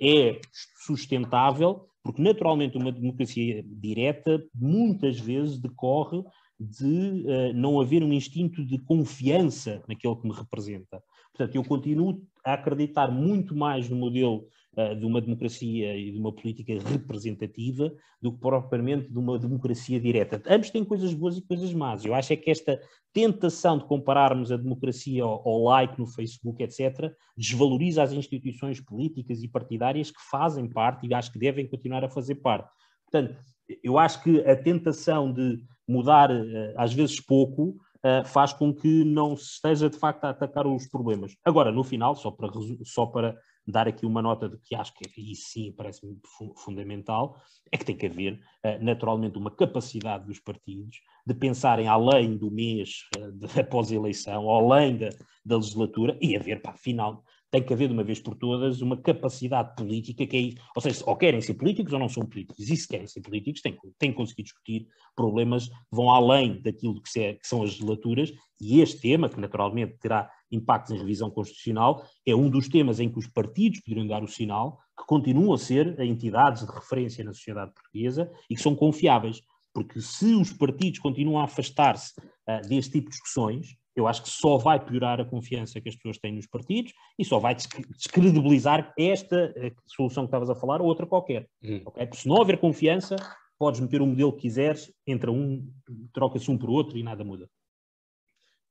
é 0.00 0.40
sustentável, 0.86 1.88
porque 2.04 2.22
naturalmente 2.22 2.78
uma 2.78 2.92
democracia 2.92 3.64
direta 3.66 4.40
muitas 4.54 5.18
vezes 5.18 5.58
decorre 5.58 6.22
de 6.56 7.52
não 7.52 7.80
haver 7.80 8.04
um 8.04 8.12
instinto 8.12 8.64
de 8.64 8.78
confiança 8.78 9.82
naquele 9.88 10.14
que 10.14 10.28
me 10.28 10.34
representa. 10.34 11.02
Portanto, 11.32 11.56
eu 11.56 11.64
continuo 11.64 12.22
a 12.44 12.54
acreditar 12.54 13.10
muito 13.10 13.54
mais 13.54 13.88
no 13.88 13.96
modelo 13.96 14.46
uh, 14.76 14.94
de 14.96 15.04
uma 15.04 15.20
democracia 15.20 15.96
e 15.96 16.12
de 16.12 16.18
uma 16.18 16.32
política 16.32 16.72
representativa 16.88 17.92
do 18.20 18.32
que 18.32 18.38
propriamente 18.38 19.10
de 19.10 19.18
uma 19.18 19.38
democracia 19.38 20.00
direta. 20.00 20.42
Ambos 20.48 20.70
têm 20.70 20.84
coisas 20.84 21.12
boas 21.14 21.36
e 21.36 21.42
coisas 21.42 21.72
más. 21.72 22.04
Eu 22.04 22.14
acho 22.14 22.32
é 22.32 22.36
que 22.36 22.50
esta 22.50 22.80
tentação 23.12 23.78
de 23.78 23.84
compararmos 23.84 24.52
a 24.52 24.56
democracia 24.56 25.22
ao, 25.22 25.46
ao 25.46 25.62
like 25.64 25.98
no 25.98 26.06
Facebook, 26.06 26.62
etc., 26.62 27.12
desvaloriza 27.36 28.02
as 28.02 28.12
instituições 28.12 28.80
políticas 28.80 29.42
e 29.42 29.48
partidárias 29.48 30.10
que 30.10 30.20
fazem 30.30 30.68
parte 30.68 31.06
e 31.06 31.14
acho 31.14 31.32
que 31.32 31.38
devem 31.38 31.66
continuar 31.66 32.04
a 32.04 32.08
fazer 32.08 32.36
parte. 32.36 32.70
Portanto, 33.10 33.36
eu 33.82 33.98
acho 33.98 34.22
que 34.22 34.40
a 34.40 34.56
tentação 34.56 35.32
de 35.32 35.58
mudar, 35.86 36.30
uh, 36.30 36.44
às 36.76 36.92
vezes 36.92 37.20
pouco, 37.20 37.76
uh, 38.04 38.24
faz 38.24 38.52
com 38.52 38.74
que 38.74 39.04
não 39.04 39.36
se 39.36 39.52
esteja 39.54 39.88
de 39.90 39.98
facto 39.98 40.24
a 40.24 40.30
atacar 40.30 40.66
os 40.66 40.86
problemas. 40.86 41.36
Agora, 41.44 41.70
no 41.70 41.84
final, 41.84 42.14
só 42.14 42.30
para, 42.30 42.50
só 42.84 43.06
para 43.06 43.36
dar 43.66 43.86
aqui 43.86 44.04
uma 44.04 44.22
nota 44.22 44.48
de 44.48 44.58
que 44.58 44.74
acho 44.74 44.92
que 44.94 45.04
isso 45.20 45.50
sim 45.50 45.72
parece-me 45.72 46.18
fundamental, 46.56 47.40
é 47.70 47.76
que 47.76 47.84
tem 47.84 47.96
que 47.96 48.06
haver 48.06 48.34
uh, 48.64 48.82
naturalmente 48.82 49.38
uma 49.38 49.50
capacidade 49.50 50.26
dos 50.26 50.40
partidos 50.40 50.98
de 51.26 51.34
pensarem 51.34 51.86
além 51.86 52.36
do 52.36 52.50
mês 52.50 53.04
de, 53.34 53.46
após 53.60 53.92
a 53.92 53.94
eleição, 53.94 54.50
além 54.50 54.96
da, 54.96 55.10
da 55.44 55.56
legislatura, 55.56 56.18
e 56.20 56.36
haver, 56.36 56.62
para 56.62 56.76
final, 56.76 57.22
tem 57.50 57.62
que 57.62 57.72
haver 57.72 57.88
de 57.88 57.94
uma 57.94 58.04
vez 58.04 58.20
por 58.20 58.36
todas 58.36 58.80
uma 58.80 58.96
capacidade 58.96 59.74
política 59.74 60.26
que 60.26 60.36
é, 60.36 60.62
ou 60.74 60.80
seja, 60.80 61.02
ou 61.04 61.16
querem 61.16 61.40
ser 61.40 61.54
políticos 61.54 61.92
ou 61.92 61.98
não 61.98 62.08
são 62.08 62.24
políticos, 62.24 62.68
e 62.68 62.76
se 62.76 62.86
querem 62.86 63.06
ser 63.06 63.20
políticos 63.20 63.60
têm, 63.60 63.76
têm 63.98 64.10
que 64.10 64.16
conseguir 64.16 64.44
discutir 64.44 64.86
problemas 65.16 65.68
que 65.68 65.74
vão 65.90 66.10
além 66.10 66.60
daquilo 66.62 67.02
que, 67.02 67.20
é, 67.20 67.34
que 67.34 67.46
são 67.46 67.62
as 67.62 67.70
legislaturas, 67.70 68.32
e 68.60 68.80
este 68.80 69.00
tema, 69.00 69.28
que 69.28 69.40
naturalmente 69.40 69.96
terá 70.00 70.30
impactos 70.50 70.92
em 70.92 70.98
revisão 70.98 71.30
constitucional, 71.30 72.04
é 72.24 72.34
um 72.34 72.48
dos 72.48 72.68
temas 72.68 73.00
em 73.00 73.10
que 73.10 73.18
os 73.18 73.26
partidos 73.26 73.80
poderiam 73.80 74.06
dar 74.06 74.22
o 74.22 74.28
sinal 74.28 74.78
que 74.96 75.06
continuam 75.06 75.54
a 75.54 75.58
ser 75.58 75.98
entidades 76.00 76.64
de 76.64 76.72
referência 76.72 77.24
na 77.24 77.32
sociedade 77.32 77.72
portuguesa 77.72 78.30
e 78.48 78.54
que 78.54 78.62
são 78.62 78.76
confiáveis, 78.76 79.42
porque 79.72 80.00
se 80.00 80.34
os 80.34 80.52
partidos 80.52 80.98
continuam 80.98 81.40
a 81.40 81.44
afastar-se 81.44 82.12
uh, 82.20 82.68
deste 82.68 82.92
tipo 82.92 83.06
de 83.06 83.12
discussões, 83.12 83.76
eu 83.94 84.06
acho 84.06 84.22
que 84.22 84.30
só 84.30 84.56
vai 84.56 84.78
piorar 84.78 85.20
a 85.20 85.24
confiança 85.24 85.80
que 85.80 85.88
as 85.88 85.96
pessoas 85.96 86.18
têm 86.18 86.32
nos 86.32 86.46
partidos 86.46 86.92
e 87.18 87.24
só 87.24 87.38
vai 87.38 87.54
descredibilizar 87.54 88.92
esta 88.98 89.52
eh, 89.56 89.72
solução 89.86 90.24
que 90.24 90.28
estavas 90.28 90.48
a 90.48 90.54
falar 90.54 90.80
ou 90.80 90.86
outra 90.86 91.06
qualquer. 91.06 91.48
Hum. 91.62 91.82
Okay? 91.84 92.06
Porque 92.06 92.22
se 92.22 92.28
não 92.28 92.36
houver 92.36 92.58
confiança, 92.58 93.16
podes 93.58 93.80
meter 93.80 94.00
o 94.00 94.06
modelo 94.06 94.32
que 94.32 94.42
quiseres, 94.42 94.92
entra 95.06 95.30
um, 95.30 95.70
troca-se 96.12 96.50
um 96.50 96.56
por 96.56 96.70
outro 96.70 96.96
e 96.96 97.02
nada 97.02 97.24
muda. 97.24 97.48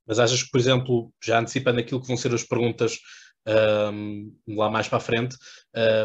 Mas 0.07 0.17
achas 0.17 0.41
que, 0.41 0.49
por 0.49 0.59
exemplo, 0.59 1.13
já 1.23 1.39
antecipando 1.39 1.79
aquilo 1.79 2.01
que 2.01 2.07
vão 2.07 2.17
ser 2.17 2.33
as 2.33 2.43
perguntas 2.43 2.97
um, 3.93 4.35
lá 4.47 4.69
mais 4.69 4.87
para 4.87 4.97
a 4.97 5.01
frente, 5.01 5.35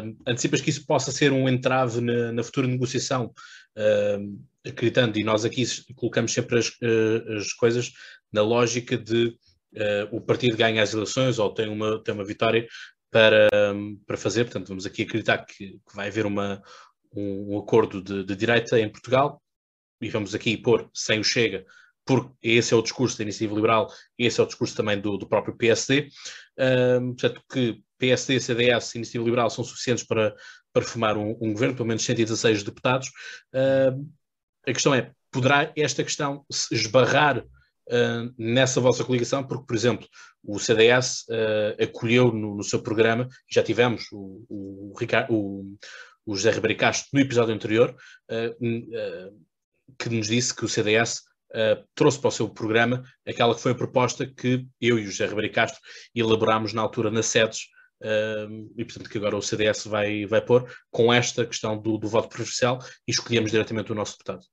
um, 0.05 0.17
antecipas 0.27 0.61
que 0.61 0.71
isso 0.71 0.87
possa 0.87 1.11
ser 1.11 1.33
um 1.33 1.49
entrave 1.49 2.01
na, 2.01 2.33
na 2.33 2.43
futura 2.43 2.67
negociação, 2.67 3.33
um, 4.19 4.45
acreditando, 4.67 5.19
e 5.19 5.25
nós 5.25 5.45
aqui 5.45 5.65
colocamos 5.95 6.33
sempre 6.33 6.59
as, 6.59 6.73
eh, 6.83 7.37
as 7.37 7.53
coisas 7.53 7.93
na 8.33 8.43
lógica 8.43 8.97
de 8.97 9.27
uh, 9.75 10.17
o 10.17 10.21
partido 10.21 10.57
ganha 10.57 10.83
as 10.83 10.95
eleições 10.95 11.39
ou 11.39 11.53
tem 11.53 11.69
uma, 11.69 12.03
tem 12.03 12.15
uma 12.15 12.25
vitória 12.25 12.67
para, 13.11 13.49
para 14.07 14.17
fazer, 14.17 14.45
portanto 14.45 14.69
vamos 14.69 14.87
aqui 14.87 15.03
acreditar 15.03 15.39
que, 15.45 15.73
que 15.73 15.95
vai 15.95 16.09
haver 16.09 16.27
uma, 16.27 16.61
um, 17.15 17.55
um 17.55 17.59
acordo 17.59 18.03
de, 18.03 18.25
de 18.25 18.35
direita 18.35 18.79
em 18.81 18.91
Portugal, 18.91 19.41
e 20.01 20.09
vamos 20.09 20.35
aqui 20.35 20.57
pôr 20.57 20.91
sem 20.93 21.21
o 21.21 21.25
Chega, 21.25 21.65
porque 22.05 22.31
esse 22.43 22.75
é 22.75 22.77
o 22.77 22.83
discurso 22.83 23.17
da 23.17 23.23
Iniciativa 23.23 23.55
Liberal, 23.55 23.89
esse 24.19 24.41
é 24.41 24.43
o 24.43 24.47
discurso 24.47 24.77
também 24.77 25.01
do, 25.01 25.17
do 25.17 25.29
próprio 25.29 25.57
PSD, 25.57 26.09
um, 27.01 27.15
portanto 27.15 27.41
que 27.51 27.81
PSD, 27.99 28.41
CDS 28.41 28.95
e 28.95 28.99
Iniciativa 28.99 29.25
Liberal 29.25 29.49
são 29.49 29.65
suficientes 29.65 30.05
para, 30.05 30.35
para 30.73 30.85
formar 30.85 31.17
um, 31.17 31.37
um 31.41 31.53
governo, 31.53 31.77
pelo 31.77 31.89
menos 31.89 32.05
116 32.05 32.63
deputados. 32.63 33.11
Um, 33.55 34.11
a 34.67 34.73
questão 34.73 34.95
é, 34.95 35.11
poderá 35.31 35.73
esta 35.77 36.03
questão 36.03 36.45
esbarrar 36.71 37.39
uh, 37.39 38.35
nessa 38.39 38.81
vossa 38.81 39.05
coligação? 39.05 39.43
Porque, 39.45 39.67
por 39.67 39.77
exemplo, 39.77 40.07
o 40.43 40.59
CDS 40.59 41.25
uh, 41.29 41.83
acolheu 41.83 42.33
no, 42.33 42.57
no, 42.57 42.63
seu 42.63 42.83
programa, 42.83 43.29
já 43.51 43.63
tivemos 43.63 44.05
o, 44.13 44.45
o, 44.49 44.95
o, 45.29 45.65
o 46.27 46.37
José 46.37 46.51
Ribeiro 46.51 46.79
Castro 46.79 47.09
no 47.13 47.21
episódio 47.21 47.55
anterior, 47.55 47.95
uh, 48.31 49.45
que 49.99 50.09
nos 50.09 50.29
disse 50.29 50.55
que 50.55 50.65
o 50.65 50.69
CDS 50.69 51.23
uh, 51.55 51.85
trouxe 51.95 52.19
para 52.19 52.29
o 52.29 52.33
seu 52.33 52.49
programa 52.49 53.03
aquela 53.27 53.55
que 53.55 53.61
foi 53.61 53.73
a 53.73 53.77
proposta 53.77 54.27
que 54.27 54.67
eu 54.81 54.99
e 54.99 55.05
o 55.05 55.11
José 55.11 55.27
Ribeiro 55.27 55.53
Castro 55.53 55.81
elaborámos 56.15 56.73
na 56.73 56.83
altura 56.83 57.11
nas 57.11 57.27
sedes, 57.27 57.69
uh, 58.03 58.73
e 58.77 58.85
portanto 58.85 59.09
que 59.09 59.19
agora 59.19 59.37
o 59.37 59.43
CDS 59.43 59.87
vai, 59.87 60.27
vai 60.27 60.41
pôr, 60.41 60.69
com 60.91 61.13
esta 61.13 61.47
questão 61.47 61.81
do, 61.81 61.97
do 61.97 62.09
voto 62.09 62.29
preferencial, 62.29 62.79
e 63.07 63.13
escolhemos 63.13 63.51
diretamente 63.51 63.93
o 63.93 63.95
nosso 63.95 64.13
deputado. 64.13 64.45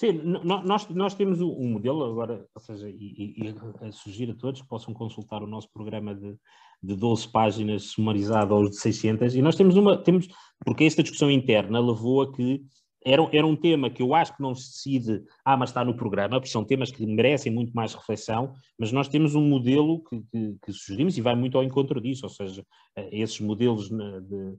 Sim, 0.00 0.12
nós, 0.42 0.88
nós 0.88 1.12
temos 1.12 1.42
um 1.42 1.72
modelo 1.72 2.02
agora, 2.02 2.46
ou 2.54 2.60
seja, 2.62 2.88
e, 2.88 3.34
e, 3.36 3.54
e 3.86 3.92
sugiro 3.92 4.32
a 4.32 4.34
todos 4.34 4.62
que 4.62 4.66
possam 4.66 4.94
consultar 4.94 5.42
o 5.42 5.46
nosso 5.46 5.70
programa 5.70 6.14
de, 6.14 6.38
de 6.82 6.96
12 6.96 7.28
páginas 7.28 7.82
sumarizado 7.82 8.54
aos 8.54 8.70
de 8.70 8.76
600, 8.76 9.34
e 9.34 9.42
nós 9.42 9.56
temos 9.56 9.76
uma, 9.76 9.98
temos, 9.98 10.26
porque 10.64 10.84
esta 10.84 11.02
discussão 11.02 11.30
interna 11.30 11.78
levou 11.78 12.22
a 12.22 12.32
que 12.32 12.62
era, 13.04 13.28
era 13.30 13.46
um 13.46 13.54
tema 13.54 13.90
que 13.90 14.02
eu 14.02 14.14
acho 14.14 14.34
que 14.34 14.40
não 14.42 14.54
se 14.54 14.70
decide, 14.70 15.22
ah, 15.44 15.54
mas 15.54 15.68
está 15.68 15.84
no 15.84 15.94
programa, 15.94 16.40
porque 16.40 16.48
são 16.48 16.64
temas 16.64 16.90
que 16.90 17.04
merecem 17.04 17.52
muito 17.52 17.72
mais 17.74 17.92
reflexão, 17.92 18.54
mas 18.78 18.90
nós 18.92 19.06
temos 19.06 19.34
um 19.34 19.46
modelo 19.46 20.02
que, 20.04 20.18
que, 20.32 20.56
que 20.64 20.72
sugerimos 20.72 21.18
e 21.18 21.20
vai 21.20 21.34
muito 21.34 21.58
ao 21.58 21.64
encontro 21.64 22.00
disso, 22.00 22.24
ou 22.24 22.30
seja, 22.30 22.64
eh, 22.96 23.10
esses 23.12 23.38
modelos 23.38 23.90
de, 23.90 23.94
eh, 24.02 24.54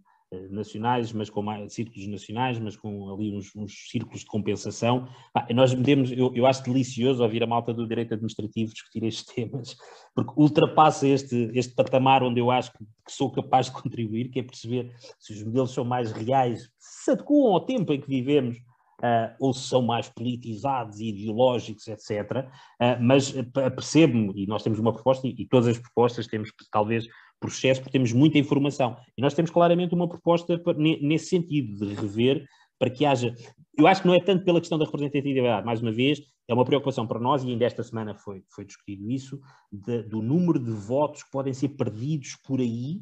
nacionais, 0.50 1.12
mas 1.12 1.30
com 1.30 1.42
mais, 1.42 1.74
círculos 1.74 2.08
nacionais, 2.08 2.58
mas 2.58 2.78
com 2.78 3.14
ali 3.14 3.36
uns, 3.36 3.54
uns 3.56 3.90
círculos 3.90 4.22
de 4.22 4.28
compensação. 4.28 5.08
Ah, 5.34 5.46
nós 5.54 5.74
metemos, 5.74 6.12
eu, 6.12 6.32
eu, 6.34 6.46
acho 6.46 6.64
delicioso 6.64 7.22
ouvir 7.22 7.44
a 7.44 7.48
malta 7.48 7.74
do 7.74 7.88
direito 7.88 8.14
administrativo 8.14 8.72
discutir 8.72 9.04
estes 9.04 9.26
temas, 9.34 9.76
porque 10.16 10.32
ultrapassa 10.38 11.08
este, 11.08 11.52
este 11.54 11.74
patamar 11.76 12.24
onde 12.24 12.40
eu 12.40 12.50
acho 12.50 12.72
que, 12.72 12.80
que 12.80 13.12
sou 13.12 13.30
capaz 13.30 13.66
de 13.66 13.74
contribuir, 13.74 14.30
que 14.30 14.40
é 14.40 14.44
perceber 14.44 14.94
se 15.20 15.34
os 15.34 15.44
modelos 15.44 15.74
são 15.74 15.84
mais 15.84 16.12
reais, 16.12 16.70
se 16.80 17.12
adequam 17.12 17.52
ao 17.52 17.66
tempo 17.66 17.92
em 17.94 18.00
que 18.00 18.08
vivemos, 18.08 18.58
Uh, 19.02 19.34
ou 19.40 19.52
se 19.52 19.68
são 19.68 19.82
mais 19.82 20.08
politizados 20.10 21.00
e 21.00 21.08
ideológicos, 21.08 21.88
etc. 21.88 22.46
Uh, 22.80 23.02
mas 23.02 23.32
uh, 23.32 23.44
percebo-me, 23.52 24.32
e 24.36 24.46
nós 24.46 24.62
temos 24.62 24.78
uma 24.78 24.94
proposta, 24.94 25.26
e, 25.26 25.34
e, 25.40 25.48
todas 25.48 25.70
as 25.70 25.80
propostas 25.80 26.28
temos 26.28 26.52
talvez 26.72 27.08
processo, 27.42 27.82
porque 27.82 27.92
temos 27.92 28.14
muita 28.14 28.38
informação. 28.38 28.96
E 29.18 29.22
nós 29.22 29.34
temos 29.34 29.52
claramente 29.52 29.94
uma 29.96 30.08
proposta 30.08 30.62
nesse 30.78 31.26
sentido, 31.26 31.86
de 31.86 31.94
rever 31.94 32.46
para 32.80 32.90
que 32.90 33.04
haja. 33.04 33.36
Eu 33.78 33.88
acho 33.88 34.02
que 34.02 34.08
não 34.08 34.16
é 34.16 34.22
tanto 34.22 34.46
pela 34.46 34.60
questão 34.60 34.78
da 34.78 34.86
representatividade, 34.86 35.66
mais 35.66 35.82
uma 35.82 35.92
vez, 35.92 36.22
é 36.48 36.54
uma 36.54 36.66
preocupação 36.66 37.08
para 37.08 37.20
nós, 37.20 37.44
e 37.44 37.50
ainda 37.50 37.66
esta 37.66 37.84
semana 37.84 38.14
foi, 38.16 38.44
foi 38.50 38.64
discutido 38.64 39.10
isso, 39.10 39.40
de, 39.72 40.04
do 40.04 40.22
número 40.22 40.60
de 40.60 40.72
votos 40.72 41.24
que 41.24 41.32
podem 41.32 41.54
ser 41.54 41.70
perdidos 41.70 42.38
por 42.46 42.60
aí. 42.60 43.02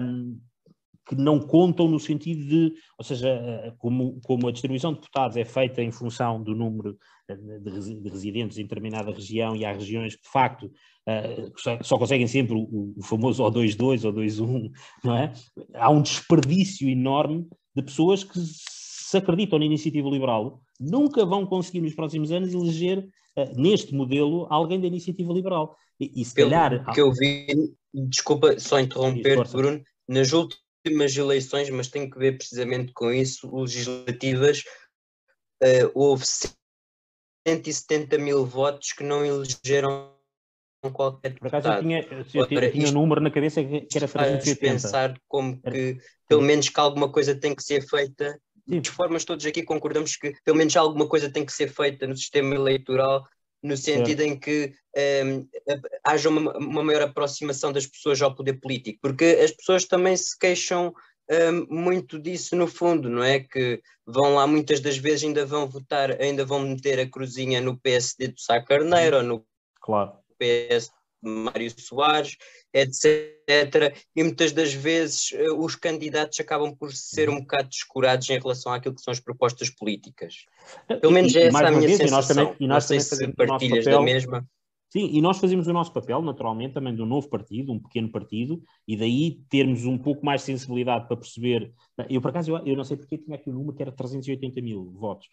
Um, 0.00 0.38
que 1.08 1.14
não 1.14 1.40
contam 1.40 1.88
no 1.88 1.98
sentido 1.98 2.46
de, 2.46 2.74
ou 2.98 3.04
seja, 3.04 3.30
eh, 3.30 3.72
como, 3.78 4.20
como 4.22 4.46
a 4.46 4.52
distribuição 4.52 4.92
de 4.92 5.00
deputados 5.00 5.38
é 5.38 5.44
feita 5.44 5.82
em 5.82 5.90
função 5.90 6.42
do 6.42 6.54
número 6.54 6.98
eh, 7.30 7.34
de, 7.34 8.10
residentes 8.10 8.58
em 8.58 8.64
determinada 8.64 9.10
região 9.10 9.56
e 9.56 9.64
há 9.64 9.72
regiões 9.72 10.14
que 10.14 10.22
de 10.22 10.28
facto 10.28 10.66
uh, 10.66 11.82
só 11.82 11.96
conseguem 11.96 12.26
sempre 12.26 12.54
o, 12.54 12.92
o 12.94 13.02
famoso 13.02 13.42
O22 13.42 14.04
ou 14.04 14.12
21, 14.12 14.70
não 15.02 15.16
é? 15.16 15.32
Há 15.74 15.88
um 15.88 16.02
desperdício 16.02 16.86
enorme 16.86 17.48
de 17.74 17.82
pessoas 17.82 18.22
que 18.22 18.38
se 18.38 19.16
acreditam 19.16 19.58
na 19.58 19.64
iniciativa 19.64 20.10
liberal, 20.10 20.60
nunca 20.78 21.24
vão 21.24 21.46
conseguir 21.46 21.80
nos 21.80 21.94
próximos 21.94 22.30
anos 22.30 22.52
eleger 22.52 23.08
neste 23.56 23.94
modelo 23.94 24.46
alguém 24.50 24.80
da 24.80 24.88
iniciativa 24.88 25.32
liberal. 25.32 25.74
E, 25.98 26.20
e 26.20 26.24
se 26.24 26.34
Pelo 26.34 26.50
calhar. 26.50 26.92
que 26.92 27.00
eu 27.00 27.12
vi, 27.12 27.46
desculpa 27.94 28.58
só 28.58 28.80
interromper, 28.80 29.48
Bruno, 29.48 29.80
nas 30.08 30.32
últimas 30.32 30.67
últimas 30.88 31.16
eleições, 31.16 31.70
mas 31.70 31.88
tem 31.88 32.08
que 32.08 32.18
ver 32.18 32.36
precisamente 32.36 32.92
com 32.92 33.12
isso, 33.12 33.54
legislativas, 33.54 34.64
uh, 35.62 35.90
houve 35.94 36.24
170 37.46 38.18
mil 38.18 38.44
votos 38.44 38.92
que 38.92 39.04
não 39.04 39.24
elegeram 39.24 40.14
qualquer 40.92 41.32
deputado. 41.32 41.62
Por 41.62 41.70
acaso 41.70 41.78
eu 41.78 41.82
tinha, 41.82 42.00
eu 42.34 42.46
tinha, 42.46 42.70
tinha 42.70 42.88
um 42.88 42.92
número 42.92 43.20
na 43.20 43.30
cabeça 43.30 43.62
que 43.62 43.86
era 43.96 44.08
380. 44.08 44.60
pensar 44.60 45.20
como 45.26 45.60
que, 45.60 45.98
pelo 46.28 46.42
menos 46.42 46.68
que 46.68 46.80
alguma 46.80 47.10
coisa 47.10 47.34
tem 47.34 47.54
que 47.54 47.62
ser 47.62 47.86
feita, 47.86 48.38
Sim. 48.68 48.80
de 48.80 48.90
formas 48.90 49.24
todos 49.24 49.44
aqui 49.44 49.62
concordamos 49.62 50.16
que 50.16 50.34
pelo 50.44 50.56
menos 50.56 50.76
alguma 50.76 51.08
coisa 51.08 51.30
tem 51.30 51.44
que 51.44 51.52
ser 51.52 51.68
feita 51.68 52.06
no 52.06 52.16
sistema 52.16 52.54
eleitoral 52.54 53.24
no 53.62 53.76
sentido 53.76 54.22
em 54.22 54.38
que 54.38 54.72
um, 54.96 55.00
ehm, 55.00 55.48
haja 56.04 56.28
uma, 56.28 56.56
uma, 56.56 56.82
maior 56.82 57.02
aproximação 57.02 57.72
das 57.72 57.86
pessoas 57.86 58.20
ao 58.22 58.34
poder 58.34 58.54
político, 58.54 58.98
porque 59.02 59.38
as 59.42 59.50
pessoas 59.50 59.84
também 59.84 60.16
se 60.16 60.38
queixam 60.38 60.88
um, 60.88 61.34
ehm, 61.34 61.66
muito 61.68 62.18
disso 62.18 62.54
no 62.54 62.66
fundo, 62.66 63.08
não 63.08 63.22
é? 63.22 63.40
Que 63.40 63.82
vão 64.06 64.34
lá 64.34 64.46
muitas 64.46 64.80
das 64.80 64.96
vezes 64.96 65.24
ainda 65.24 65.44
vão 65.44 65.68
votar, 65.68 66.20
ainda 66.20 66.44
vão 66.44 66.60
meter 66.60 67.00
a 67.00 67.08
cruzinha 67.08 67.60
no 67.60 67.78
PSD 67.78 68.28
do 68.28 68.40
Sá 68.40 68.62
Carneiro 68.62 69.18
ou 69.18 69.22
no 69.22 69.46
claro. 69.80 70.12
PS 70.38 70.90
Mário 71.22 71.70
Soares, 71.78 72.36
etc. 72.72 73.94
E 74.14 74.22
muitas 74.22 74.52
das 74.52 74.72
vezes 74.72 75.32
eh, 75.32 75.52
os 75.52 75.74
candidatos 75.74 76.38
acabam 76.40 76.74
por 76.74 76.92
ser 76.92 77.28
um 77.28 77.40
bocado 77.40 77.68
descurados 77.68 78.28
em 78.30 78.38
relação 78.38 78.72
àquilo 78.72 78.94
que 78.94 79.00
são 79.00 79.12
as 79.12 79.20
propostas 79.20 79.70
políticas. 79.70 80.46
Pelo 81.00 81.12
menos 81.12 81.34
é 81.34 81.46
essa 81.46 81.66
a 81.66 81.70
minha 81.70 81.86
vez, 81.86 81.98
sensação. 81.98 82.08
E 82.08 82.10
nós 82.10 82.28
também, 82.28 82.56
e 82.60 82.66
nós 82.66 82.84
sei 82.84 83.00
se 83.00 83.32
partilhas 83.32 83.84
papel, 83.84 83.98
da 83.98 84.04
mesma. 84.04 84.48
Sim, 84.90 85.10
e 85.12 85.20
nós 85.20 85.38
fazemos 85.38 85.66
o 85.66 85.72
nosso 85.72 85.92
papel, 85.92 86.22
naturalmente, 86.22 86.72
também 86.72 86.94
de 86.94 87.02
um 87.02 87.06
novo 87.06 87.28
partido, 87.28 87.72
um 87.72 87.78
pequeno 87.78 88.10
partido, 88.10 88.62
e 88.86 88.96
daí 88.96 89.42
termos 89.50 89.84
um 89.84 89.98
pouco 89.98 90.24
mais 90.24 90.42
sensibilidade 90.42 91.06
para 91.06 91.16
perceber. 91.16 91.72
Eu, 92.08 92.22
por 92.22 92.30
acaso, 92.30 92.52
eu, 92.52 92.66
eu 92.66 92.76
não 92.76 92.84
sei 92.84 92.96
porque 92.96 93.18
tinha 93.18 93.36
aqui 93.36 93.50
o 93.50 93.52
um 93.52 93.56
número 93.56 93.76
que 93.76 93.82
era 93.82 93.92
380 93.92 94.62
mil 94.62 94.90
votos 94.92 95.28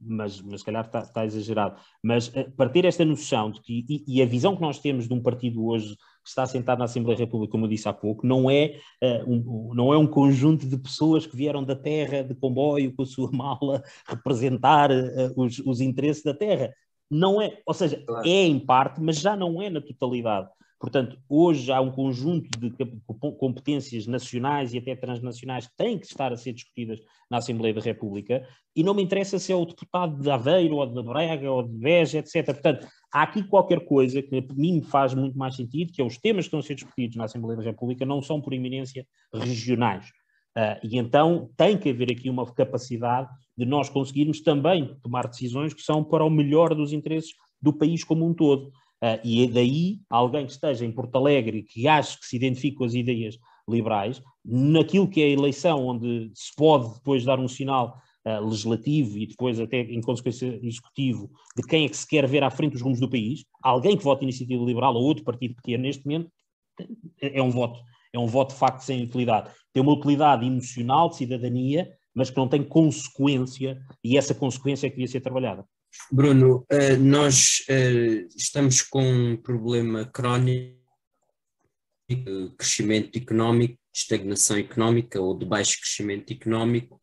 mas, 0.00 0.40
mas 0.42 0.60
se 0.60 0.66
calhar 0.66 0.84
está, 0.84 1.00
está 1.00 1.24
exagerado. 1.24 1.80
Mas 2.02 2.28
para 2.56 2.70
ter 2.70 2.84
esta 2.84 3.04
noção 3.04 3.50
de 3.50 3.60
que, 3.60 3.84
e, 3.88 4.04
e, 4.06 4.22
a 4.22 4.26
visão 4.26 4.54
que 4.54 4.62
nós 4.62 4.78
temos 4.78 5.06
de 5.06 5.14
um 5.14 5.22
partido 5.22 5.64
hoje 5.66 5.96
que 5.96 6.28
está 6.28 6.44
sentado 6.46 6.78
na 6.78 6.84
Assembleia 6.84 7.16
da 7.16 7.24
República, 7.24 7.52
como 7.52 7.64
eu 7.64 7.68
disse 7.70 7.88
há 7.88 7.92
pouco, 7.92 8.26
não 8.26 8.50
é, 8.50 8.78
uh, 9.02 9.30
um, 9.30 9.74
não 9.74 9.92
é 9.92 9.98
um 9.98 10.06
conjunto 10.06 10.66
de 10.66 10.76
pessoas 10.76 11.26
que 11.26 11.36
vieram 11.36 11.64
da 11.64 11.74
terra 11.74 12.22
de 12.22 12.34
comboio 12.34 12.94
com 12.94 13.02
a 13.02 13.06
sua 13.06 13.30
mala 13.32 13.82
representar 14.06 14.90
uh, 14.90 15.32
os, 15.36 15.58
os 15.60 15.80
interesses 15.80 16.22
da 16.22 16.34
terra. 16.34 16.72
Não 17.10 17.40
é, 17.40 17.58
ou 17.64 17.72
seja, 17.72 18.04
é 18.24 18.44
em 18.44 18.58
parte, 18.58 19.00
mas 19.00 19.18
já 19.18 19.34
não 19.34 19.62
é 19.62 19.70
na 19.70 19.80
totalidade. 19.80 20.48
Portanto, 20.80 21.18
hoje 21.28 21.72
há 21.72 21.80
um 21.80 21.90
conjunto 21.90 22.48
de 22.58 22.72
competências 23.36 24.06
nacionais 24.06 24.72
e 24.72 24.78
até 24.78 24.94
transnacionais 24.94 25.66
que 25.66 25.76
têm 25.76 25.98
que 25.98 26.06
estar 26.06 26.32
a 26.32 26.36
ser 26.36 26.52
discutidas 26.52 27.00
na 27.28 27.38
Assembleia 27.38 27.74
da 27.74 27.80
República, 27.80 28.46
e 28.76 28.84
não 28.84 28.94
me 28.94 29.02
interessa 29.02 29.40
se 29.40 29.52
é 29.52 29.56
o 29.56 29.64
deputado 29.64 30.22
de 30.22 30.30
Aveiro, 30.30 30.76
ou 30.76 30.86
de 30.86 31.02
Braga, 31.02 31.50
ou 31.50 31.64
de 31.64 31.76
Beja, 31.76 32.18
etc. 32.18 32.44
Portanto, 32.44 32.86
há 33.12 33.22
aqui 33.22 33.42
qualquer 33.42 33.84
coisa 33.84 34.22
que 34.22 34.36
a 34.36 34.54
mim 34.54 34.80
faz 34.80 35.14
muito 35.14 35.36
mais 35.36 35.56
sentido, 35.56 35.92
que 35.92 36.00
é 36.00 36.04
os 36.04 36.16
temas 36.16 36.44
que 36.44 36.48
estão 36.48 36.60
a 36.60 36.62
ser 36.62 36.76
discutidos 36.76 37.16
na 37.16 37.24
Assembleia 37.24 37.58
da 37.58 37.64
República 37.64 38.06
não 38.06 38.22
são 38.22 38.40
por 38.40 38.52
eminência 38.52 39.04
regionais. 39.34 40.06
Uh, 40.56 40.78
e 40.82 40.96
então 40.98 41.50
tem 41.56 41.76
que 41.76 41.90
haver 41.90 42.12
aqui 42.12 42.30
uma 42.30 42.46
capacidade 42.52 43.28
de 43.56 43.64
nós 43.64 43.88
conseguirmos 43.88 44.40
também 44.40 44.96
tomar 45.02 45.28
decisões 45.28 45.74
que 45.74 45.82
são 45.82 46.02
para 46.02 46.24
o 46.24 46.30
melhor 46.30 46.74
dos 46.74 46.92
interesses 46.92 47.32
do 47.60 47.72
país 47.72 48.04
como 48.04 48.26
um 48.26 48.32
todo. 48.32 48.70
Uh, 49.02 49.20
e 49.22 49.44
é 49.44 49.46
daí 49.46 50.00
alguém 50.10 50.44
que 50.44 50.52
esteja 50.52 50.84
em 50.84 50.90
Porto 50.90 51.16
Alegre 51.16 51.62
que 51.62 51.86
acha 51.86 52.18
que 52.18 52.26
se 52.26 52.36
identifica 52.36 52.78
com 52.78 52.84
as 52.84 52.94
ideias 52.94 53.38
liberais, 53.68 54.20
naquilo 54.44 55.08
que 55.08 55.20
é 55.20 55.26
a 55.26 55.30
eleição, 55.30 55.86
onde 55.86 56.30
se 56.34 56.54
pode 56.56 56.94
depois 56.94 57.24
dar 57.24 57.38
um 57.38 57.46
sinal 57.46 58.00
uh, 58.26 58.44
legislativo 58.44 59.18
e 59.18 59.26
depois 59.26 59.60
até 59.60 59.80
em 59.80 60.00
consequência 60.00 60.58
executivo 60.62 61.30
de 61.56 61.62
quem 61.62 61.84
é 61.84 61.88
que 61.88 61.96
se 61.96 62.06
quer 62.06 62.26
ver 62.26 62.42
à 62.42 62.50
frente 62.50 62.72
dos 62.72 62.82
rumos 62.82 62.98
do 62.98 63.08
país, 63.08 63.44
alguém 63.62 63.96
que 63.96 64.02
vote 64.02 64.24
Iniciativa 64.24 64.64
Liberal 64.64 64.94
ou 64.94 65.02
outro 65.02 65.24
partido 65.24 65.54
pequeno 65.54 65.84
neste 65.84 66.04
momento, 66.04 66.30
é 67.20 67.42
um 67.42 67.50
voto. 67.50 67.80
É 68.12 68.18
um 68.18 68.26
voto 68.26 68.52
de 68.52 68.58
facto 68.58 68.80
sem 68.80 69.02
utilidade. 69.02 69.50
Tem 69.72 69.82
uma 69.82 69.92
utilidade 69.92 70.46
emocional 70.46 71.10
de 71.10 71.16
cidadania, 71.16 71.90
mas 72.14 72.30
que 72.30 72.36
não 72.36 72.48
tem 72.48 72.64
consequência, 72.64 73.78
e 74.02 74.16
essa 74.16 74.34
consequência 74.34 74.86
é 74.86 74.90
que 74.90 74.96
devia 74.96 75.08
ser 75.08 75.20
trabalhada. 75.20 75.64
Bruno, 76.10 76.66
uh, 76.72 76.96
nós 76.98 77.64
uh, 77.68 78.28
estamos 78.36 78.82
com 78.82 79.02
um 79.02 79.36
problema 79.36 80.04
crónico 80.04 80.78
de 82.08 82.50
crescimento 82.56 83.16
económico, 83.16 83.78
estagnação 83.94 84.56
económica 84.56 85.20
ou 85.20 85.36
de 85.36 85.44
baixo 85.44 85.78
crescimento 85.80 86.32
económico, 86.32 86.98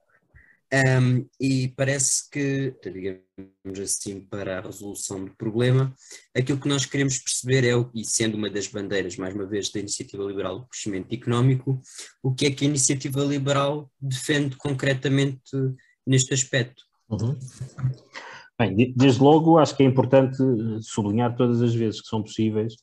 um, 0.73 1.27
e 1.39 1.69
parece 1.69 2.29
que, 2.29 2.75
digamos 2.83 3.79
assim, 3.79 4.19
para 4.19 4.57
a 4.57 4.61
resolução 4.61 5.23
do 5.23 5.35
problema, 5.35 5.93
aquilo 6.35 6.59
que 6.59 6.67
nós 6.67 6.85
queremos 6.85 7.19
perceber 7.19 7.63
é, 7.63 7.73
e 7.93 8.03
sendo 8.03 8.35
uma 8.35 8.49
das 8.49 8.67
bandeiras, 8.67 9.15
mais 9.15 9.33
uma 9.33 9.45
vez, 9.45 9.69
da 9.69 9.79
Iniciativa 9.79 10.23
Liberal 10.23 10.59
do 10.59 10.67
Crescimento 10.67 11.13
Económico, 11.13 11.79
o 12.21 12.33
que 12.33 12.47
é 12.47 12.51
que 12.51 12.65
a 12.65 12.67
Iniciativa 12.67 13.23
Liberal 13.23 13.89
defende 14.01 14.57
concretamente 14.57 15.39
neste 16.05 16.33
aspecto? 16.33 16.83
Uhum. 17.09 17.37
Bem, 18.57 18.93
desde 18.95 19.21
logo 19.21 19.57
acho 19.57 19.75
que 19.75 19.83
é 19.83 19.85
importante 19.85 20.41
eh, 20.41 20.77
sublinhar 20.81 21.35
todas 21.35 21.61
as 21.61 21.75
vezes 21.75 22.01
que 22.01 22.07
são 22.07 22.23
possíveis 22.23 22.73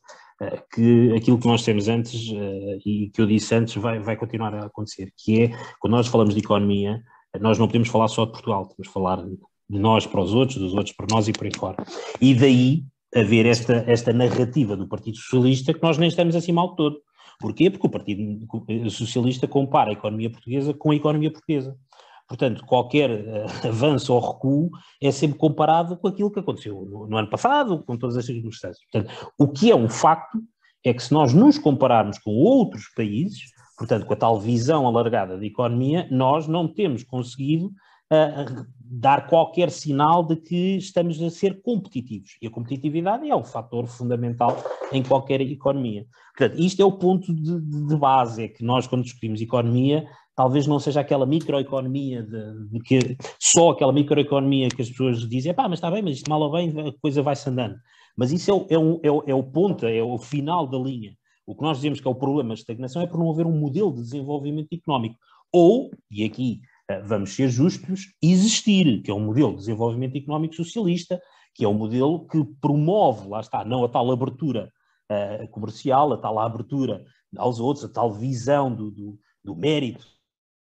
eh, 0.40 0.62
que 0.70 1.14
aquilo 1.16 1.38
que 1.38 1.46
nós 1.46 1.64
temos 1.64 1.88
antes 1.88 2.30
eh, 2.30 2.78
e 2.84 3.10
que 3.10 3.20
eu 3.20 3.26
disse 3.26 3.54
antes 3.54 3.74
vai, 3.76 3.98
vai 3.98 4.16
continuar 4.16 4.54
a 4.54 4.66
acontecer, 4.66 5.10
que 5.16 5.44
é, 5.44 5.48
quando 5.80 5.92
nós 5.92 6.08
falamos 6.08 6.34
de 6.34 6.40
economia, 6.40 7.02
nós 7.40 7.58
não 7.58 7.66
podemos 7.66 7.88
falar 7.88 8.08
só 8.08 8.26
de 8.26 8.32
Portugal, 8.32 8.66
temos 8.66 8.88
que 8.88 8.92
falar 8.92 9.24
de 9.24 9.78
nós 9.78 10.06
para 10.06 10.20
os 10.20 10.34
outros, 10.34 10.58
dos 10.58 10.74
outros 10.74 10.94
para 10.94 11.06
nós 11.10 11.28
e 11.28 11.32
por 11.32 11.46
aí 11.46 11.52
fora. 11.56 11.76
E 12.20 12.34
daí 12.34 12.84
haver 13.14 13.46
esta, 13.46 13.84
esta 13.86 14.12
narrativa 14.12 14.76
do 14.76 14.88
Partido 14.88 15.16
Socialista 15.16 15.72
que 15.72 15.82
nós 15.82 15.96
nem 15.96 16.08
estamos 16.08 16.36
assim 16.36 16.52
mal 16.52 16.70
de 16.70 16.76
todo. 16.76 17.00
Porquê? 17.40 17.70
Porque 17.70 17.86
o 17.86 17.90
Partido 17.90 18.90
Socialista 18.90 19.48
compara 19.48 19.90
a 19.90 19.94
economia 19.94 20.30
portuguesa 20.30 20.74
com 20.74 20.90
a 20.90 20.94
economia 20.94 21.30
portuguesa. 21.30 21.76
Portanto, 22.32 22.64
qualquer 22.64 23.10
uh, 23.10 23.44
avanço 23.68 24.14
ou 24.14 24.18
recuo 24.18 24.70
é 25.02 25.10
sempre 25.10 25.36
comparado 25.36 25.98
com 25.98 26.08
aquilo 26.08 26.30
que 26.30 26.40
aconteceu 26.40 26.86
no, 26.90 27.06
no 27.06 27.18
ano 27.18 27.28
passado, 27.28 27.84
com 27.84 27.94
todas 27.98 28.16
as 28.16 28.24
circunstâncias. 28.24 28.82
Portanto, 28.90 29.32
o 29.38 29.46
que 29.48 29.70
é 29.70 29.76
um 29.76 29.86
facto 29.86 30.42
é 30.82 30.94
que 30.94 31.02
se 31.02 31.12
nós 31.12 31.34
nos 31.34 31.58
compararmos 31.58 32.18
com 32.18 32.30
outros 32.30 32.84
países, 32.96 33.50
portanto, 33.76 34.06
com 34.06 34.14
a 34.14 34.16
tal 34.16 34.40
visão 34.40 34.86
alargada 34.86 35.38
de 35.38 35.46
economia, 35.46 36.08
nós 36.10 36.48
não 36.48 36.66
temos 36.66 37.04
conseguido 37.04 37.66
uh, 37.66 38.66
dar 38.80 39.26
qualquer 39.26 39.70
sinal 39.70 40.24
de 40.24 40.36
que 40.36 40.78
estamos 40.78 41.20
a 41.22 41.28
ser 41.28 41.60
competitivos. 41.60 42.38
E 42.40 42.46
a 42.46 42.50
competitividade 42.50 43.28
é 43.28 43.34
o 43.34 43.44
fator 43.44 43.86
fundamental 43.86 44.56
em 44.90 45.02
qualquer 45.02 45.42
economia. 45.42 46.06
Portanto, 46.34 46.58
isto 46.58 46.80
é 46.80 46.84
o 46.84 46.92
ponto 46.92 47.34
de, 47.34 47.60
de 47.60 47.96
base, 47.96 48.44
é 48.44 48.48
que 48.48 48.64
nós, 48.64 48.86
quando 48.86 49.04
discutimos 49.04 49.42
economia, 49.42 50.08
talvez 50.34 50.66
não 50.66 50.78
seja 50.78 51.00
aquela 51.00 51.26
microeconomia 51.26 52.22
de, 52.22 52.68
de, 52.68 52.80
que 52.80 53.16
só 53.38 53.70
aquela 53.70 53.92
microeconomia 53.92 54.68
que 54.68 54.82
as 54.82 54.88
pessoas 54.88 55.28
dizem, 55.28 55.54
pá, 55.54 55.68
mas 55.68 55.78
está 55.78 55.90
bem, 55.90 56.02
mas 56.02 56.16
isto 56.16 56.30
mal 56.30 56.40
ou 56.40 56.52
bem 56.52 56.72
a 56.88 56.92
coisa 57.00 57.22
vai-se 57.22 57.48
andando. 57.48 57.76
Mas 58.16 58.32
isso 58.32 58.50
é 58.50 58.54
o, 58.54 59.00
é, 59.02 59.06
é, 59.06 59.10
o, 59.10 59.24
é 59.26 59.34
o 59.34 59.42
ponto, 59.42 59.86
é 59.86 60.02
o 60.02 60.18
final 60.18 60.66
da 60.66 60.78
linha. 60.78 61.14
O 61.46 61.54
que 61.54 61.62
nós 61.62 61.78
dizemos 61.78 62.00
que 62.00 62.06
é 62.06 62.10
o 62.10 62.14
problema 62.14 62.54
de 62.54 62.60
estagnação 62.60 63.02
é 63.02 63.06
por 63.06 63.18
não 63.18 63.30
haver 63.30 63.46
um 63.46 63.58
modelo 63.58 63.92
de 63.92 64.02
desenvolvimento 64.02 64.72
económico. 64.72 65.16
Ou, 65.52 65.90
e 66.10 66.24
aqui 66.24 66.60
uh, 66.90 67.06
vamos 67.06 67.34
ser 67.34 67.48
justos, 67.48 68.06
existir, 68.22 69.02
que 69.02 69.10
é 69.10 69.14
um 69.14 69.20
modelo 69.20 69.52
de 69.52 69.58
desenvolvimento 69.58 70.16
económico 70.16 70.54
socialista, 70.54 71.20
que 71.54 71.64
é 71.64 71.68
um 71.68 71.74
modelo 71.74 72.26
que 72.26 72.42
promove, 72.60 73.28
lá 73.28 73.40
está, 73.40 73.64
não 73.64 73.84
a 73.84 73.88
tal 73.88 74.10
abertura 74.10 74.70
uh, 75.10 75.48
comercial, 75.48 76.12
a 76.12 76.16
tal 76.16 76.38
abertura 76.38 77.04
aos 77.36 77.60
outros, 77.60 77.84
a 77.84 77.92
tal 77.92 78.12
visão 78.12 78.74
do, 78.74 78.90
do, 78.90 79.18
do 79.44 79.54
mérito 79.56 80.06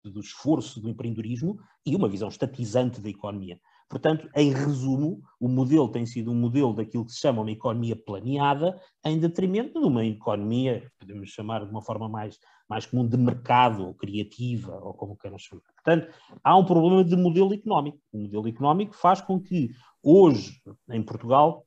do 0.09 0.21
esforço 0.21 0.81
do 0.81 0.89
empreendedorismo 0.89 1.59
e 1.85 1.95
uma 1.95 2.09
visão 2.09 2.29
estatizante 2.29 3.01
da 3.01 3.09
economia. 3.09 3.61
Portanto, 3.91 4.31
em 4.37 4.53
resumo, 4.53 5.21
o 5.41 5.49
modelo 5.49 5.89
tem 5.89 6.07
sido 6.07 6.31
um 6.31 6.35
modelo 6.35 6.73
daquilo 6.73 7.05
que 7.05 7.11
se 7.11 7.19
chama 7.19 7.43
uma 7.43 7.51
economia 7.51 7.97
planeada, 7.97 8.81
em 9.05 9.19
detrimento 9.19 9.81
de 9.81 9.87
uma 9.87 10.05
economia, 10.05 10.89
podemos 10.97 11.31
chamar 11.31 11.65
de 11.65 11.73
uma 11.73 11.83
forma 11.83 12.09
mais, 12.09 12.39
mais 12.69 12.87
comum, 12.87 13.07
de 13.07 13.17
mercado, 13.17 13.85
ou 13.85 13.95
criativa, 13.95 14.79
ou 14.81 14.95
como 14.95 15.17
queiram 15.17 15.39
chamar. 15.39 15.63
Portanto, 15.75 16.15
há 16.45 16.57
um 16.57 16.65
problema 16.65 17.03
de 17.03 17.17
modelo 17.17 17.53
económico. 17.53 17.99
O 18.13 18.19
modelo 18.21 18.47
económico 18.47 18.95
faz 18.95 19.21
com 19.21 19.41
que, 19.41 19.71
hoje, 20.01 20.63
em 20.89 21.03
Portugal, 21.03 21.67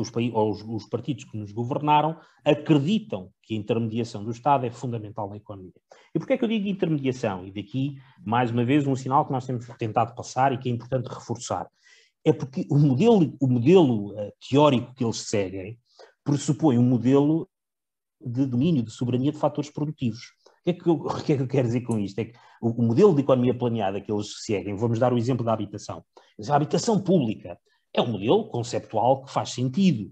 os, 0.00 0.10
os, 0.10 0.62
os, 0.62 0.86
partidos 0.86 1.24
que 1.24 1.36
nos 1.36 1.52
governaram 1.52 2.16
acreditam 2.44 3.30
que 3.42 3.54
a 3.54 3.56
intermediação 3.56 4.24
do 4.24 4.30
Estado 4.30 4.66
é 4.66 4.70
fundamental 4.70 5.28
na 5.28 5.36
economia. 5.36 5.72
E 6.14 6.18
porquê 6.18 6.34
é 6.34 6.38
que 6.38 6.44
eu 6.44 6.48
digo 6.48 6.68
intermediação? 6.68 7.46
E 7.46 7.50
daqui, 7.50 7.96
mais 8.24 8.50
uma 8.50 8.64
vez, 8.64 8.86
um 8.86 8.96
sinal 8.96 9.26
que 9.26 9.32
nós 9.32 9.46
temos 9.46 9.66
tentado 9.78 10.14
passar 10.14 10.52
e 10.52 10.58
que 10.58 10.68
é 10.68 10.72
importante 10.72 11.08
reforçar. 11.08 11.68
É 12.24 12.32
porque 12.32 12.66
o 12.70 12.78
modelo, 12.78 13.36
o 13.40 13.46
modelo 13.48 14.12
uh, 14.12 14.32
teórico 14.48 14.94
que 14.94 15.04
eles 15.04 15.16
seguem 15.16 15.78
pressupõe 16.24 16.78
um 16.78 16.82
modelo 16.82 17.48
de 18.24 18.46
domínio, 18.46 18.82
de 18.82 18.92
soberania 18.92 19.32
de 19.32 19.38
fatores 19.38 19.70
produtivos. 19.70 20.32
O 20.60 20.64
que, 20.64 20.70
é 20.70 20.72
que 20.72 20.86
eu, 20.86 20.94
o 21.02 21.22
que 21.22 21.32
é 21.32 21.36
que 21.36 21.42
eu 21.42 21.48
quero 21.48 21.66
dizer 21.66 21.80
com 21.82 21.98
isto? 21.98 22.18
É 22.20 22.26
que 22.26 22.38
o, 22.60 22.68
o 22.70 22.82
modelo 22.82 23.14
de 23.14 23.22
economia 23.22 23.56
planeada 23.56 24.00
que 24.00 24.12
eles 24.12 24.44
seguem, 24.44 24.76
vamos 24.76 24.98
dar 24.98 25.12
o 25.12 25.18
exemplo 25.18 25.44
da 25.44 25.52
habitação. 25.52 26.04
A 26.48 26.54
habitação 26.54 27.00
pública 27.00 27.58
é 27.94 28.00
um 28.00 28.12
modelo 28.12 28.48
conceptual 28.48 29.24
que 29.24 29.32
faz 29.32 29.50
sentido, 29.50 30.10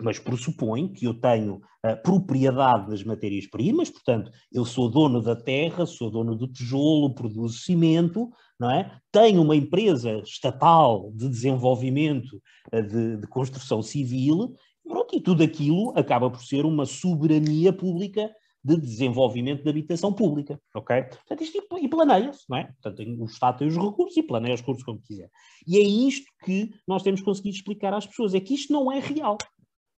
mas 0.00 0.18
pressupõe 0.18 0.88
que 0.88 1.04
eu 1.04 1.14
tenho 1.14 1.60
a 1.82 1.94
propriedade 1.94 2.88
das 2.90 3.04
matérias-primas, 3.04 3.90
portanto, 3.90 4.30
eu 4.52 4.64
sou 4.64 4.90
dono 4.90 5.20
da 5.20 5.36
terra, 5.36 5.84
sou 5.84 6.10
dono 6.10 6.34
do 6.34 6.48
tijolo, 6.48 7.14
produzo 7.14 7.58
cimento, 7.58 8.30
não 8.58 8.70
é? 8.70 8.98
Tenho 9.12 9.42
uma 9.42 9.54
empresa 9.54 10.20
estatal 10.24 11.12
de 11.14 11.28
desenvolvimento 11.28 12.40
eh, 12.72 12.82
de, 12.82 13.16
de 13.18 13.26
construção 13.26 13.82
civil, 13.82 14.54
pronto, 14.82 15.14
e 15.14 15.20
tudo 15.20 15.42
aquilo 15.42 15.92
acaba 15.96 16.30
por 16.30 16.42
ser 16.42 16.64
uma 16.64 16.86
soberania 16.86 17.72
pública 17.72 18.30
de 18.64 18.76
desenvolvimento 18.76 19.62
de 19.62 19.70
habitação 19.70 20.12
pública, 20.12 20.60
ok? 20.74 21.02
Portanto, 21.02 21.42
isto 21.42 21.58
e 21.80 21.88
planeia-se, 21.88 22.44
não 22.48 22.58
é? 22.58 22.64
Portanto, 22.82 23.02
o 23.02 23.24
Estado 23.24 23.58
tem 23.58 23.68
os 23.68 23.76
recursos 23.76 24.16
e 24.16 24.22
planeia 24.22 24.54
os 24.54 24.60
recursos 24.60 24.84
como 24.84 25.00
quiser. 25.00 25.30
E 25.66 25.78
é 25.78 25.82
isto 25.82 26.30
que 26.44 26.70
nós 26.86 27.02
temos 27.02 27.22
conseguido 27.22 27.56
explicar 27.56 27.94
às 27.94 28.06
pessoas, 28.06 28.34
é 28.34 28.40
que 28.40 28.54
isto 28.54 28.72
não 28.72 28.90
é 28.90 28.98
real. 28.98 29.38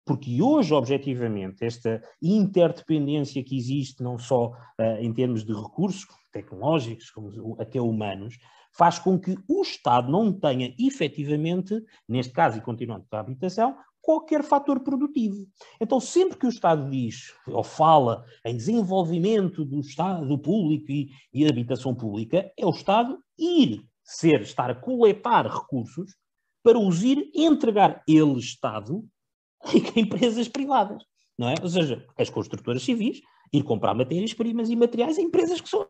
Porque 0.05 0.41
hoje, 0.41 0.73
objetivamente, 0.73 1.63
esta 1.63 2.01
interdependência 2.21 3.43
que 3.43 3.55
existe, 3.55 4.01
não 4.01 4.17
só 4.17 4.47
uh, 4.47 4.97
em 4.99 5.13
termos 5.13 5.45
de 5.45 5.53
recursos 5.53 6.07
tecnológicos, 6.31 7.11
como 7.11 7.55
até 7.59 7.79
humanos, 7.79 8.37
faz 8.75 8.99
com 8.99 9.19
que 9.19 9.35
o 9.47 9.61
Estado 9.61 10.11
não 10.11 10.31
tenha 10.33 10.73
efetivamente, 10.79 11.79
neste 12.07 12.33
caso 12.33 12.57
e 12.57 12.61
continuando 12.61 13.05
com 13.09 13.15
a 13.15 13.19
habitação, 13.19 13.75
qualquer 14.09 14.43
fator 14.43 14.79
produtivo. 14.79 15.47
Então, 15.79 15.99
sempre 15.99 16.35
que 16.35 16.47
o 16.47 16.49
Estado 16.49 16.89
diz 16.89 17.31
ou 17.45 17.63
fala 17.63 18.25
em 18.43 18.57
desenvolvimento 18.57 19.63
do 19.63 19.81
Estado 19.81 20.35
público 20.39 20.91
e, 20.91 21.11
e 21.31 21.47
habitação 21.47 21.93
pública, 21.93 22.51
é 22.57 22.65
o 22.65 22.71
Estado 22.71 23.19
ir 23.37 23.85
ser, 24.03 24.41
estar 24.41 24.71
a 24.71 24.73
coletar 24.73 25.45
recursos 25.45 26.15
para 26.63 26.79
os 26.79 27.03
ir 27.03 27.29
entregar 27.35 28.01
ele, 28.07 28.39
Estado, 28.39 29.07
a 29.61 29.99
empresas 29.99 30.47
privadas, 30.47 31.03
não 31.37 31.47
é? 31.47 31.53
Ou 31.61 31.69
seja, 31.69 32.03
as 32.17 32.31
construtoras 32.31 32.81
civis 32.81 33.21
ir 33.53 33.61
comprar 33.61 33.93
matérias-primas 33.93 34.71
e 34.71 34.75
materiais 34.75 35.19
a 35.19 35.21
empresas 35.21 35.61
que 35.61 35.69
são 35.69 35.87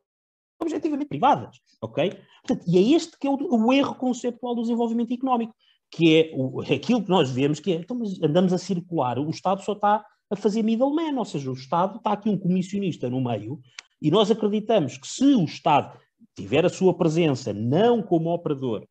objetivamente 0.62 1.08
privadas, 1.08 1.56
ok? 1.82 2.22
Portanto, 2.46 2.66
e 2.68 2.78
é 2.78 2.82
este 2.98 3.18
que 3.18 3.28
é 3.28 3.30
o, 3.30 3.38
o, 3.38 3.72
erro 3.72 3.96
conceptual 3.96 4.56
do 4.56 4.62
desenvolvimento 4.62 5.14
económico, 5.14 5.56
que 5.92 6.16
é 6.16 6.32
o, 6.34 6.62
aquilo 6.62 7.04
que 7.04 7.10
nós 7.10 7.32
vemos 7.32 7.60
que 7.60 7.72
é, 7.72 7.76
então, 7.76 8.00
andamos 8.24 8.54
a 8.54 8.58
circular, 8.58 9.18
o 9.18 9.30
Estado 9.30 9.64
só 9.64 9.74
está 9.74 10.06
a 10.30 10.36
fazer 10.36 10.62
middleman, 10.62 11.18
ou 11.18 11.26
seja, 11.26 11.50
o 11.50 11.56
Estado 11.56 11.98
está 11.98 12.14
aqui 12.14 12.30
um 12.30 12.38
comissionista 12.38 13.10
no 13.10 13.22
meio, 13.22 13.60
e 14.02 14.12
nós 14.12 14.30
acreditamos 14.30 14.98
que 14.98 15.08
se 15.08 15.34
o 15.34 15.44
Estado 15.44 16.00
tiver 16.36 16.66
a 16.66 16.70
sua 16.70 16.96
presença 16.96 17.54
não 17.54 18.02
como 18.02 18.34
operador, 18.34 18.86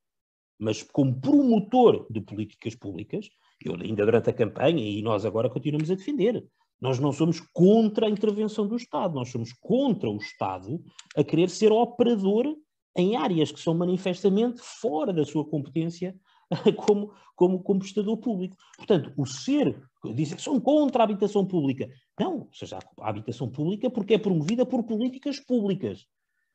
mas 0.58 0.82
como 0.82 1.20
promotor 1.20 2.06
de 2.10 2.20
políticas 2.20 2.74
públicas, 2.74 3.28
eu 3.64 3.74
ainda 3.74 4.04
durante 4.04 4.30
a 4.30 4.32
campanha, 4.32 4.82
e 4.82 5.00
nós 5.02 5.24
agora 5.24 5.48
continuamos 5.48 5.90
a 5.90 5.94
defender, 5.94 6.44
nós 6.80 6.98
não 6.98 7.12
somos 7.12 7.40
contra 7.52 8.06
a 8.06 8.10
intervenção 8.10 8.66
do 8.66 8.76
Estado, 8.76 9.14
nós 9.14 9.30
somos 9.30 9.52
contra 9.52 10.10
o 10.10 10.16
Estado 10.16 10.82
a 11.16 11.24
querer 11.24 11.48
ser 11.48 11.72
operador 11.72 12.56
em 12.96 13.16
áreas 13.16 13.52
que 13.52 13.60
são 13.60 13.74
manifestamente 13.74 14.60
fora 14.60 15.12
da 15.12 15.24
sua 15.24 15.44
competência 15.44 16.14
como, 16.76 17.12
como, 17.34 17.62
como 17.62 17.80
prestador 17.80 18.16
público. 18.18 18.56
Portanto, 18.76 19.12
o 19.16 19.26
ser, 19.26 19.80
dizem 20.14 20.36
que 20.36 20.42
são 20.42 20.60
contra 20.60 21.02
a 21.02 21.04
habitação 21.04 21.46
pública. 21.46 21.88
Não, 22.18 22.40
ou 22.40 22.48
seja, 22.52 22.78
a 23.00 23.08
habitação 23.08 23.48
pública 23.48 23.90
porque 23.90 24.14
é 24.14 24.18
promovida 24.18 24.64
por 24.66 24.82
políticas 24.84 25.38
públicas. 25.40 26.06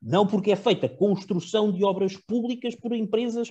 Não 0.02 0.26
porque 0.26 0.52
é 0.52 0.56
feita 0.56 0.86
construção 0.86 1.72
de 1.72 1.82
obras 1.82 2.14
públicas 2.14 2.74
por 2.74 2.94
empresas, 2.94 3.50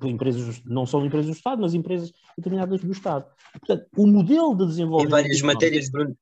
por 0.00 0.08
empresas 0.08 0.60
não 0.64 0.84
são 0.84 1.06
empresas 1.06 1.26
do 1.26 1.36
Estado, 1.36 1.62
mas 1.62 1.72
empresas 1.72 2.12
determinadas 2.36 2.80
do 2.80 2.90
Estado. 2.90 3.26
Portanto, 3.52 3.86
o 3.96 4.06
modelo 4.06 4.56
de 4.56 4.66
desenvolvimento. 4.66 5.18
Em 5.18 5.22
várias 5.22 5.42
matérias, 5.42 5.88
Bruno, 5.88 6.16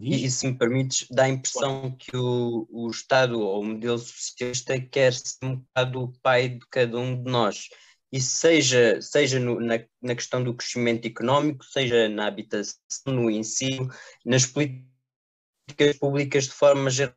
e 0.00 0.30
se 0.30 0.46
me 0.46 0.54
permites, 0.56 1.06
dá 1.10 1.24
a 1.24 1.28
impressão 1.28 1.94
que 1.98 2.16
o, 2.16 2.66
o 2.70 2.90
Estado 2.90 3.40
ou 3.40 3.60
o 3.60 3.64
modelo 3.64 3.98
socialista 3.98 4.80
quer 4.80 5.12
ser 5.12 5.44
um 5.44 5.56
bocado 5.56 6.02
o 6.02 6.12
pai 6.22 6.50
de 6.50 6.66
cada 6.70 6.98
um 6.98 7.22
de 7.22 7.30
nós. 7.30 7.68
E 8.10 8.20
seja, 8.20 9.00
seja 9.02 9.38
no, 9.38 9.60
na, 9.60 9.74
na 10.00 10.14
questão 10.14 10.42
do 10.42 10.54
crescimento 10.54 11.06
económico, 11.06 11.64
seja 11.64 12.08
na 12.08 12.26
habitação, 12.26 12.78
no 13.06 13.30
ensino, 13.30 13.90
nas 14.24 14.46
políticas 14.46 15.98
públicas 16.00 16.44
de 16.44 16.52
forma 16.52 16.88
geral 16.90 17.14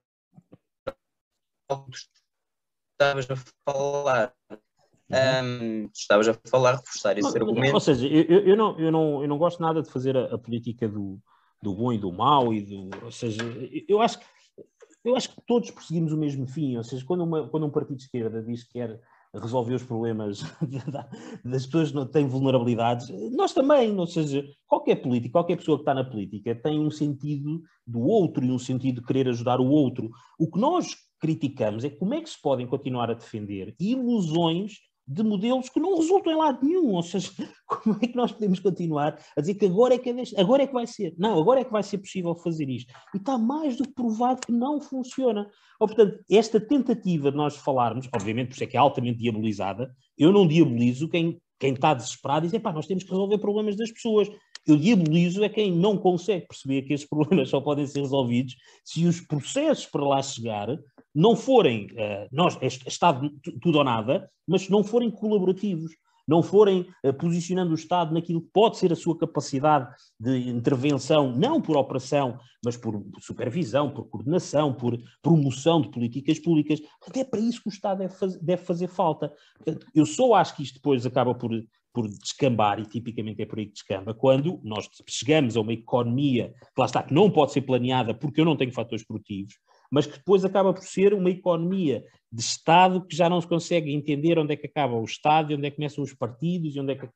estavas 3.02 3.28
a 3.30 3.36
falar. 3.66 4.34
Um, 5.44 5.90
estavas 5.94 6.28
a 6.30 6.34
falar, 6.48 6.76
reforçar 6.78 7.18
esse 7.18 7.34
não, 7.34 7.42
argumento. 7.42 7.74
Ou 7.74 7.80
seja, 7.80 8.08
eu, 8.08 8.48
eu, 8.48 8.56
não, 8.56 8.80
eu, 8.80 8.92
não, 8.92 9.22
eu 9.22 9.28
não 9.28 9.38
gosto 9.38 9.62
nada 9.62 9.82
de 9.82 9.90
fazer 9.90 10.16
a, 10.16 10.36
a, 10.36 10.38
política 10.38 10.88
do, 10.88 11.20
do 11.62 11.74
bom 11.74 11.92
e 11.92 11.98
do 11.98 12.12
mau, 12.14 12.54
e 12.54 12.62
do, 12.62 13.04
ou 13.04 13.12
seja, 13.12 13.42
eu 13.90 14.02
acho, 14.02 14.20
eu 15.04 15.16
acho 15.16 15.30
que 15.30 15.42
todos 15.46 15.70
perseguimos 15.70 16.14
o 16.14 16.18
mesmo 16.18 16.48
fim, 16.48 16.78
ou 16.78 16.84
seja, 16.84 17.04
quando, 17.06 17.26
uma, 17.26 17.48
quando 17.50 17.66
um 17.66 17.70
partido 17.70 17.98
de 17.98 18.04
esquerda 18.04 18.42
diz 18.42 18.64
que 18.64 18.74
quer 18.74 19.02
resolver 19.34 19.76
os 19.76 19.84
problemas 19.84 20.42
das 21.44 21.66
pessoas 21.66 21.92
que 21.92 22.06
têm 22.12 22.28
vulnerabilidades, 22.28 23.10
nós 23.32 23.54
também, 23.54 23.98
ou 23.98 24.08
seja, 24.08 24.44
qualquer 24.68 24.96
político, 24.96 25.34
qualquer 25.34 25.58
pessoa 25.58 25.78
que 25.78 25.84
está 25.84 25.94
na 25.94 26.04
política 26.04 26.54
tem 26.56 26.80
um 26.80 26.92
sentido 26.92 27.62
do 27.88 28.02
outro 28.02 28.44
e 28.44 28.52
um 28.52 28.60
sentido 28.60 29.02
de 29.02 29.08
querer 29.08 29.30
ajudar 29.30 29.60
o 29.60 29.68
outro. 29.68 30.10
O 30.38 30.50
que 30.50 30.60
nós 30.60 30.96
criticamos 31.20 31.84
é 31.84 31.90
como 31.90 32.14
é 32.14 32.22
que 32.22 32.30
se 32.30 32.42
podem 32.42 32.68
continuar 32.68 33.10
a 33.10 33.14
defender 33.14 33.76
ilusões 33.80 34.80
de 35.08 35.24
modelos 35.24 35.70
que 35.70 35.80
não 35.80 35.98
resultam 35.98 36.32
em 36.32 36.36
lado 36.36 36.66
nenhum. 36.66 36.94
Ou 36.94 37.04
seja, 37.04 37.32
como 37.68 37.98
é 38.02 38.08
que 38.08 38.16
nós 38.16 38.32
podemos 38.32 38.60
continuar 38.60 39.18
a 39.36 39.42
dizer 39.42 39.56
que 39.56 39.66
agora 39.66 39.96
é 39.96 39.98
que, 39.98 40.10
é 40.10 40.14
deste, 40.14 40.40
agora 40.40 40.64
é 40.64 40.68
que 40.68 40.74
vai 40.74 40.88
ser? 40.88 41.14
Não, 41.18 41.40
agora 41.40 41.62
é 41.62 41.64
que 41.64 41.72
vai 41.72 41.84
ser 41.84 41.98
possível 41.98 42.36
fazer 42.36 42.70
isto. 42.70 42.94
E 43.14 43.18
está 43.18 43.38
mais 43.38 43.78
do 43.78 43.84
que 43.84 43.94
provado 43.94 44.42
que 44.46 44.52
não 44.52 44.80
funciona. 44.80 45.50
Ou, 45.80 45.88
portanto, 45.88 46.20
esta 46.30 46.60
tentativa 46.60 47.32
de 47.32 47.38
nós 47.38 47.56
falarmos, 47.58 48.08
obviamente 48.14 48.50
por 48.50 48.54
isso 48.54 48.64
é 48.64 48.68
que 48.68 48.78
é 48.78 48.80
altamente 48.80 49.20
diabolizada, 49.20 49.92
eu 50.18 50.32
não 50.32 50.48
diabolizo 50.48 51.10
quem, 51.10 51.42
quem 51.60 51.74
está 51.74 51.94
desesperado 51.94 52.46
e 52.46 52.50
diz, 52.50 52.62
pá, 52.62 52.72
nós 52.72 52.88
temos 52.88 53.04
que 53.04 53.10
resolver 53.10 53.40
problemas 53.40 53.76
das 53.76 53.92
pessoas. 53.92 54.30
Eu 54.68 54.78
diabolizo 54.78 55.44
é 55.44 55.50
quem 55.50 55.72
não 55.72 55.98
consegue 55.98 56.46
perceber 56.48 56.84
que 56.84 56.94
esses 56.94 57.08
problemas 57.10 57.50
só 57.50 57.60
podem 57.60 57.88
ser 57.88 58.02
resolvidos 58.02 58.56
se 58.86 59.08
os 59.08 59.20
processos 59.20 59.88
para 59.88 60.06
lá 60.06 60.22
chegar 60.22 60.68
não 61.14 61.36
forem, 61.36 61.86
uh, 61.88 62.28
nós, 62.32 62.58
é 62.62 62.68
Estado 62.68 63.30
tudo 63.62 63.78
ou 63.78 63.84
nada, 63.84 64.30
mas 64.48 64.70
não 64.70 64.84
forem 64.84 65.12
colaborativos, 65.12 65.92
não 66.28 66.42
forem 66.42 66.88
uh, 67.06 67.14
posicionando 67.14 67.72
o 67.72 67.76
Estado 67.76 68.14
naquilo 68.14 68.42
que 68.42 68.50
pode 68.54 68.78
ser 68.78 68.92
a 68.94 68.96
sua 68.96 69.18
capacidade 69.18 69.90
de 70.20 70.50
intervenção, 70.50 71.36
não 71.36 71.62
por 71.62 71.76
operação, 71.76 72.40
mas 72.64 72.78
por 72.78 73.04
supervisão, 73.20 73.92
por 73.92 74.08
coordenação, 74.08 74.74
por 74.74 74.98
promoção 75.22 75.82
de 75.82 75.90
políticas 75.90 76.40
públicas. 76.40 76.80
Até 77.06 77.24
para 77.24 77.40
isso 77.40 77.62
que 77.62 77.70
o 77.70 77.74
Estado 77.74 78.00
deve, 78.00 78.16
deve 78.42 78.64
fazer 78.64 78.88
falta. 78.88 79.34
Eu 79.94 80.06
só 80.06 80.34
acho 80.36 80.56
que 80.56 80.64
isto 80.64 80.76
depois 80.76 81.06
acaba 81.06 81.36
por, 81.36 81.52
por 81.94 82.08
descambar, 82.08 82.80
e 82.80 82.86
tipicamente 82.86 83.42
é 83.42 83.46
por 83.46 83.60
aí 83.60 83.66
que 83.66 83.74
descamba, 83.74 84.14
quando 84.14 84.60
nós 84.64 84.88
chegamos 85.08 85.58
a 85.58 85.62
uma 85.62 85.74
economia 85.74 86.54
que 86.74 86.80
lá 86.80 86.86
está, 86.86 87.04
que 87.04 87.14
não 87.14 87.30
pode 87.30 87.52
ser 87.52 87.62
planeada 87.62 88.14
porque 88.14 88.40
eu 88.40 88.46
não 88.46 88.56
tenho 88.56 88.72
fatores 88.72 89.06
produtivos, 89.06 89.56
mas 89.92 90.08
que 90.08 90.18
depois 90.18 90.46
acaba 90.46 90.74
por 90.74 90.84
ser 90.84 91.14
uma 91.14 91.30
economia 91.30 92.04
de 92.32 92.42
Estado 92.42 93.06
que 93.06 93.14
já 93.14 93.30
não 93.30 93.42
se 93.42 93.48
consegue 93.48 93.94
entender 93.94 94.40
onde 94.40 94.54
é 94.54 94.56
que 94.56 94.66
acaba 94.66 94.96
o 94.96 95.04
Estado, 95.04 95.52
e 95.52 95.56
onde 95.56 95.68
é 95.68 95.70
que 95.70 95.76
começam 95.76 96.02
os 96.02 96.14
partidos, 96.14 96.74
e 96.74 96.80
onde 96.80 96.94
é 96.94 96.96
que 96.96 97.10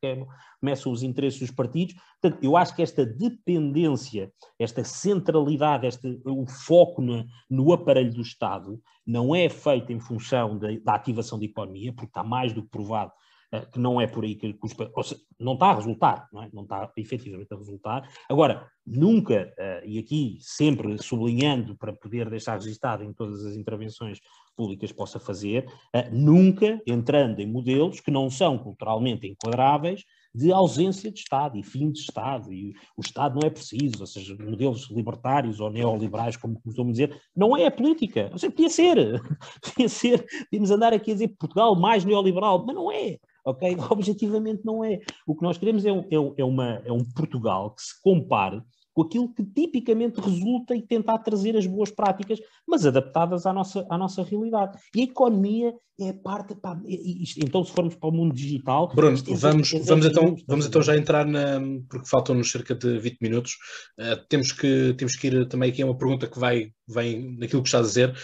começam 0.59 0.91
os 0.91 1.03
interesses 1.03 1.39
dos 1.39 1.51
partidos. 1.51 1.95
Portanto, 2.21 2.43
eu 2.43 2.57
acho 2.57 2.75
que 2.75 2.81
esta 2.81 3.05
dependência, 3.05 4.29
esta 4.59 4.83
centralidade, 4.83 5.87
este, 5.87 6.19
o 6.25 6.45
foco 6.45 7.01
no, 7.01 7.25
no 7.49 7.71
aparelho 7.71 8.13
do 8.13 8.21
Estado 8.21 8.81
não 9.07 9.33
é 9.33 9.47
feito 9.47 9.93
em 9.93 9.99
função 9.99 10.57
de, 10.57 10.79
da 10.79 10.95
ativação 10.95 11.39
da 11.39 11.45
economia, 11.45 11.93
porque 11.93 12.09
está 12.09 12.23
mais 12.23 12.51
do 12.51 12.61
que 12.61 12.69
provado 12.69 13.13
que 13.61 13.79
não 13.79 13.99
é 13.99 14.07
por 14.07 14.23
aí 14.23 14.35
que 14.35 14.53
custa, 14.53 14.91
seja, 15.03 15.21
não 15.39 15.53
está 15.53 15.67
a 15.67 15.75
resultar, 15.75 16.27
não, 16.31 16.43
é? 16.43 16.49
não 16.53 16.63
está 16.63 16.91
efetivamente 16.97 17.53
a 17.53 17.57
resultar. 17.57 18.09
Agora, 18.29 18.69
nunca, 18.85 19.53
eh, 19.57 19.83
e 19.85 19.99
aqui 19.99 20.37
sempre 20.39 21.01
sublinhando 21.01 21.75
para 21.77 21.93
poder 21.93 22.29
deixar 22.29 22.55
registado 22.55 23.03
em 23.03 23.13
todas 23.13 23.45
as 23.45 23.55
intervenções 23.55 24.19
públicas 24.55 24.91
possa 24.91 25.19
fazer, 25.19 25.65
eh, 25.93 26.09
nunca 26.09 26.81
entrando 26.87 27.39
em 27.39 27.51
modelos 27.51 27.99
que 27.99 28.11
não 28.11 28.29
são 28.29 28.57
culturalmente 28.57 29.27
enquadráveis 29.27 30.03
de 30.33 30.51
ausência 30.51 31.09
de 31.09 31.19
Estado 31.19 31.57
e 31.57 31.63
fim 31.63 31.91
de 31.91 31.99
Estado, 31.99 32.51
e 32.51 32.73
o 32.97 33.01
Estado 33.01 33.39
não 33.39 33.47
é 33.47 33.49
preciso, 33.49 34.01
ou 34.01 34.05
seja, 34.05 34.35
modelos 34.37 34.89
libertários 34.91 35.61
ou 35.61 35.71
neoliberais, 35.71 36.35
como 36.35 36.59
costumam 36.61 36.91
dizer, 36.91 37.21
não 37.35 37.55
é 37.55 37.67
a 37.67 37.71
política, 37.71 38.29
ou 38.31 38.37
seja, 38.37 38.51
podia 38.51 38.69
ser, 38.69 39.21
podia 39.63 39.87
ser, 39.87 40.25
podíamos 40.45 40.71
andar 40.71 40.91
aqui 40.91 41.11
a 41.11 41.13
dizer 41.13 41.29
Portugal 41.39 41.73
mais 41.75 42.03
neoliberal, 42.03 42.65
mas 42.65 42.75
não 42.75 42.91
é, 42.91 43.17
ok? 43.45 43.77
Objetivamente 43.89 44.65
não 44.65 44.83
é. 44.83 44.99
O 45.25 45.35
que 45.35 45.43
nós 45.43 45.57
queremos 45.57 45.85
é 45.85 45.91
um, 45.91 46.01
é, 46.01 46.41
é, 46.41 46.43
uma, 46.43 46.81
é 46.83 46.91
um 46.91 47.03
Portugal 47.13 47.71
que 47.75 47.83
se 47.83 48.01
compare 48.01 48.61
com 48.95 49.01
aquilo 49.01 49.31
que 49.33 49.43
tipicamente 49.43 50.21
resulta 50.21 50.73
e 50.73 50.81
tentar 50.81 51.17
trazer 51.19 51.57
as 51.57 51.67
boas 51.67 51.91
práticas, 51.91 52.39
mas 52.65 52.85
adaptadas 52.85 53.45
à 53.45 53.51
nossa, 53.51 53.85
à 53.89 53.97
nossa 53.97 54.23
realidade. 54.23 54.79
E 54.95 55.01
a 55.01 55.03
economia 55.03 55.73
é 55.99 56.13
parte. 56.13 56.55
Pá, 56.55 56.79
isto, 56.87 57.41
então, 57.43 57.61
se 57.63 57.73
formos 57.73 57.95
para 57.95 58.07
o 58.07 58.11
mundo 58.11 58.33
digital. 58.33 58.87
Bruno, 58.95 59.17
é, 59.17 59.35
vamos, 59.35 59.73
é, 59.73 59.79
vamos, 59.79 60.05
então, 60.05 60.35
vamos 60.47 60.65
então 60.65 60.81
já 60.81 60.95
entrar 60.95 61.25
na. 61.25 61.59
porque 61.89 62.07
faltam-nos 62.07 62.49
cerca 62.49 62.73
de 62.73 62.97
20 62.97 63.17
minutos. 63.19 63.57
Uh, 63.99 64.25
temos, 64.29 64.53
que, 64.53 64.95
temos 64.97 65.17
que 65.17 65.27
ir 65.27 65.47
também 65.49 65.71
aqui 65.71 65.81
a 65.81 65.85
uma 65.85 65.97
pergunta 65.97 66.25
que 66.25 66.39
vai, 66.39 66.71
vem 66.87 67.37
naquilo 67.37 67.61
que 67.61 67.67
está 67.67 67.79
a 67.79 67.83
dizer 67.83 68.15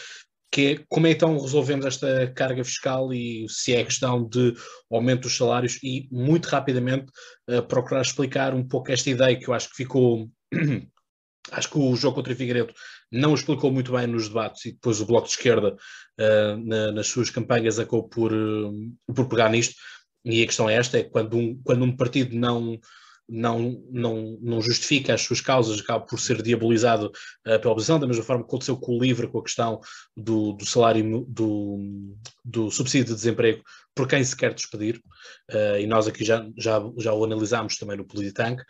que 0.52 0.68
é 0.68 0.86
como 0.90 1.08
é 1.08 1.12
então 1.12 1.40
resolvemos 1.40 1.86
esta 1.86 2.32
carga 2.36 2.64
fiscal 2.64 3.14
e 3.14 3.46
se 3.50 3.74
é 3.74 3.84
questão 3.84 4.28
de 4.28 4.54
aumento 4.92 5.22
dos 5.22 5.38
salários 5.38 5.80
e 5.82 6.10
muito 6.12 6.48
rapidamente 6.48 7.06
uh, 7.50 7.64
procurar 7.64 8.02
explicar 8.02 8.54
um 8.54 8.68
pouco 8.68 8.92
esta 8.92 9.10
ideia 9.10 9.38
que 9.40 9.48
eu 9.48 9.54
acho 9.54 9.70
que 9.70 9.78
ficou 9.78 10.30
acho 11.52 11.70
que 11.70 11.78
o 11.78 11.96
jogo 11.96 12.16
contra 12.16 12.34
o 12.34 12.36
Figueiredo 12.36 12.74
não 13.12 13.34
explicou 13.34 13.72
muito 13.72 13.94
bem 13.94 14.08
nos 14.08 14.28
debates 14.28 14.66
e 14.66 14.72
depois 14.74 15.00
o 15.00 15.06
Bloco 15.06 15.28
de 15.28 15.34
Esquerda 15.34 15.76
uh, 16.20 16.58
na, 16.66 16.92
nas 16.92 17.08
suas 17.08 17.30
campanhas 17.30 17.80
acabou 17.80 18.08
por, 18.08 18.34
uh, 18.34 18.74
por 19.14 19.28
pegar 19.28 19.50
nisto. 19.50 19.76
E 20.24 20.44
a 20.44 20.46
questão 20.46 20.70
é 20.70 20.76
esta, 20.76 21.00
é 21.00 21.04
quando 21.04 21.36
um, 21.36 21.60
quando 21.64 21.84
um 21.84 21.96
partido 21.96 22.36
não 22.36 22.80
não, 23.28 23.82
não, 23.90 24.38
não 24.42 24.62
justifica 24.62 25.14
as 25.14 25.22
suas 25.22 25.42
causas, 25.42 25.80
acaba 25.80 26.06
por 26.06 26.20
ser 26.20 26.42
diabolizado 26.42 27.08
uh, 27.48 27.60
pela 27.60 27.72
oposição, 27.72 28.00
da 28.00 28.08
mesma 28.08 28.24
forma 28.24 28.44
que 28.44 28.48
aconteceu 28.48 28.78
com 28.78 28.98
o 28.98 29.02
LIVRE, 29.02 29.28
com 29.28 29.40
a 29.40 29.44
questão 29.44 29.80
do, 30.16 30.54
do 30.54 30.66
salário, 30.66 31.26
do, 31.28 32.14
do 32.44 32.70
subsídio 32.70 33.08
de 33.08 33.16
desemprego, 33.16 33.64
por 33.96 34.08
quem 34.08 34.24
se 34.24 34.36
quer 34.36 34.54
despedir, 34.54 35.02
uh, 35.52 35.78
e 35.80 35.88
nós 35.88 36.08
aqui 36.08 36.24
já, 36.24 36.46
já, 36.58 36.82
já 36.98 37.14
o 37.14 37.24
analisámos 37.24 37.78
também 37.78 37.98
no 37.98 38.06
Polititank, 38.06 38.62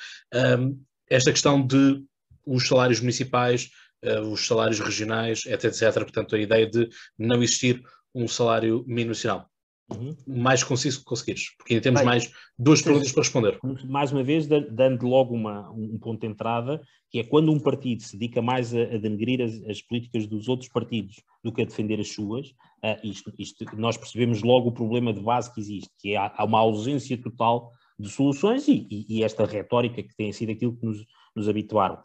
um, 0.59 0.79
esta 1.09 1.31
questão 1.31 1.65
de 1.65 2.03
os 2.45 2.67
salários 2.67 2.99
municipais, 2.99 3.69
uh, 4.05 4.21
os 4.31 4.45
salários 4.45 4.79
regionais, 4.79 5.45
etc, 5.45 5.65
etc, 5.65 5.93
portanto 6.03 6.35
a 6.35 6.39
ideia 6.39 6.69
de 6.69 6.89
não 7.17 7.43
existir 7.43 7.81
um 8.13 8.27
salário 8.27 8.83
mínimo 8.87 9.09
nacional. 9.09 9.50
Uhum. 9.99 10.15
mais 10.27 10.63
conciso 10.63 10.99
que 10.99 11.05
conseguires, 11.05 11.55
porque 11.57 11.73
ainda 11.73 11.83
temos 11.83 12.01
Bem, 12.01 12.05
mais 12.05 12.31
duas 12.57 12.81
perguntas 12.81 13.11
para 13.11 13.21
responder. 13.21 13.59
Mais 13.85 14.11
uma 14.11 14.23
vez, 14.23 14.47
dando 14.47 15.07
logo 15.07 15.33
uma, 15.33 15.69
um 15.71 15.97
ponto 15.99 16.21
de 16.21 16.27
entrada, 16.27 16.81
que 17.09 17.19
é 17.19 17.23
quando 17.23 17.51
um 17.51 17.59
partido 17.59 18.01
se 18.01 18.17
dedica 18.17 18.41
mais 18.41 18.73
a, 18.73 18.81
a 18.81 18.97
denegrir 18.97 19.41
as, 19.41 19.61
as, 19.69 19.81
políticas 19.81 20.25
dos 20.27 20.47
outros 20.47 20.69
partidos 20.69 21.21
do 21.43 21.51
que 21.51 21.61
a 21.61 21.65
defender 21.65 21.99
as 21.99 22.09
suas, 22.09 22.49
uh, 22.49 22.97
isto, 23.03 23.33
isto, 23.37 23.65
nós 23.75 23.97
percebemos 23.97 24.41
logo 24.41 24.69
o 24.69 24.71
problema 24.71 25.13
de 25.13 25.19
base 25.19 25.53
que 25.53 25.59
existe, 25.59 25.89
que 25.99 26.13
é 26.13 26.17
há 26.17 26.43
uma 26.45 26.59
ausência 26.59 27.17
total 27.17 27.71
de 27.99 28.09
soluções 28.09 28.67
e, 28.67 28.87
e, 28.89 29.05
e 29.09 29.23
esta 29.23 29.45
retórica 29.45 30.01
que 30.01 30.15
tem 30.15 30.31
sido 30.31 30.51
aquilo 30.51 30.75
que 30.77 30.85
nos, 30.85 31.05
nos 31.35 31.49
habituaram. 31.49 32.01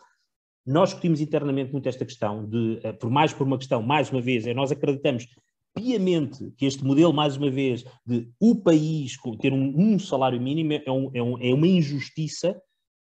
Nós 0.67 0.89
discutimos 0.89 1.21
internamente 1.21 1.71
muito 1.71 1.89
esta 1.89 2.05
questão 2.05 2.45
de, 2.45 2.81
uh, 2.85 2.95
por 2.99 3.11
mais 3.11 3.33
por 3.33 3.47
uma 3.47 3.59
questão, 3.59 3.83
mais 3.83 4.11
uma 4.11 4.21
vez, 4.21 4.47
é 4.47 4.53
nós 4.53 4.73
acreditamos 4.73 5.29
piamente 5.77 6.51
que 6.57 6.65
este 6.65 6.83
modelo, 6.83 7.13
mais 7.13 7.37
uma 7.37 7.51
vez, 7.51 7.85
de 8.05 8.29
o 8.41 8.57
país 8.57 9.17
ter 9.41 9.53
um, 9.53 9.75
um 9.77 9.99
salário 9.99 10.41
mínimo 10.41 10.73
é, 10.73 10.91
um, 10.91 11.11
é, 11.13 11.23
um, 11.23 11.39
é 11.39 11.55
uma 11.55 11.67
injustiça 11.67 12.59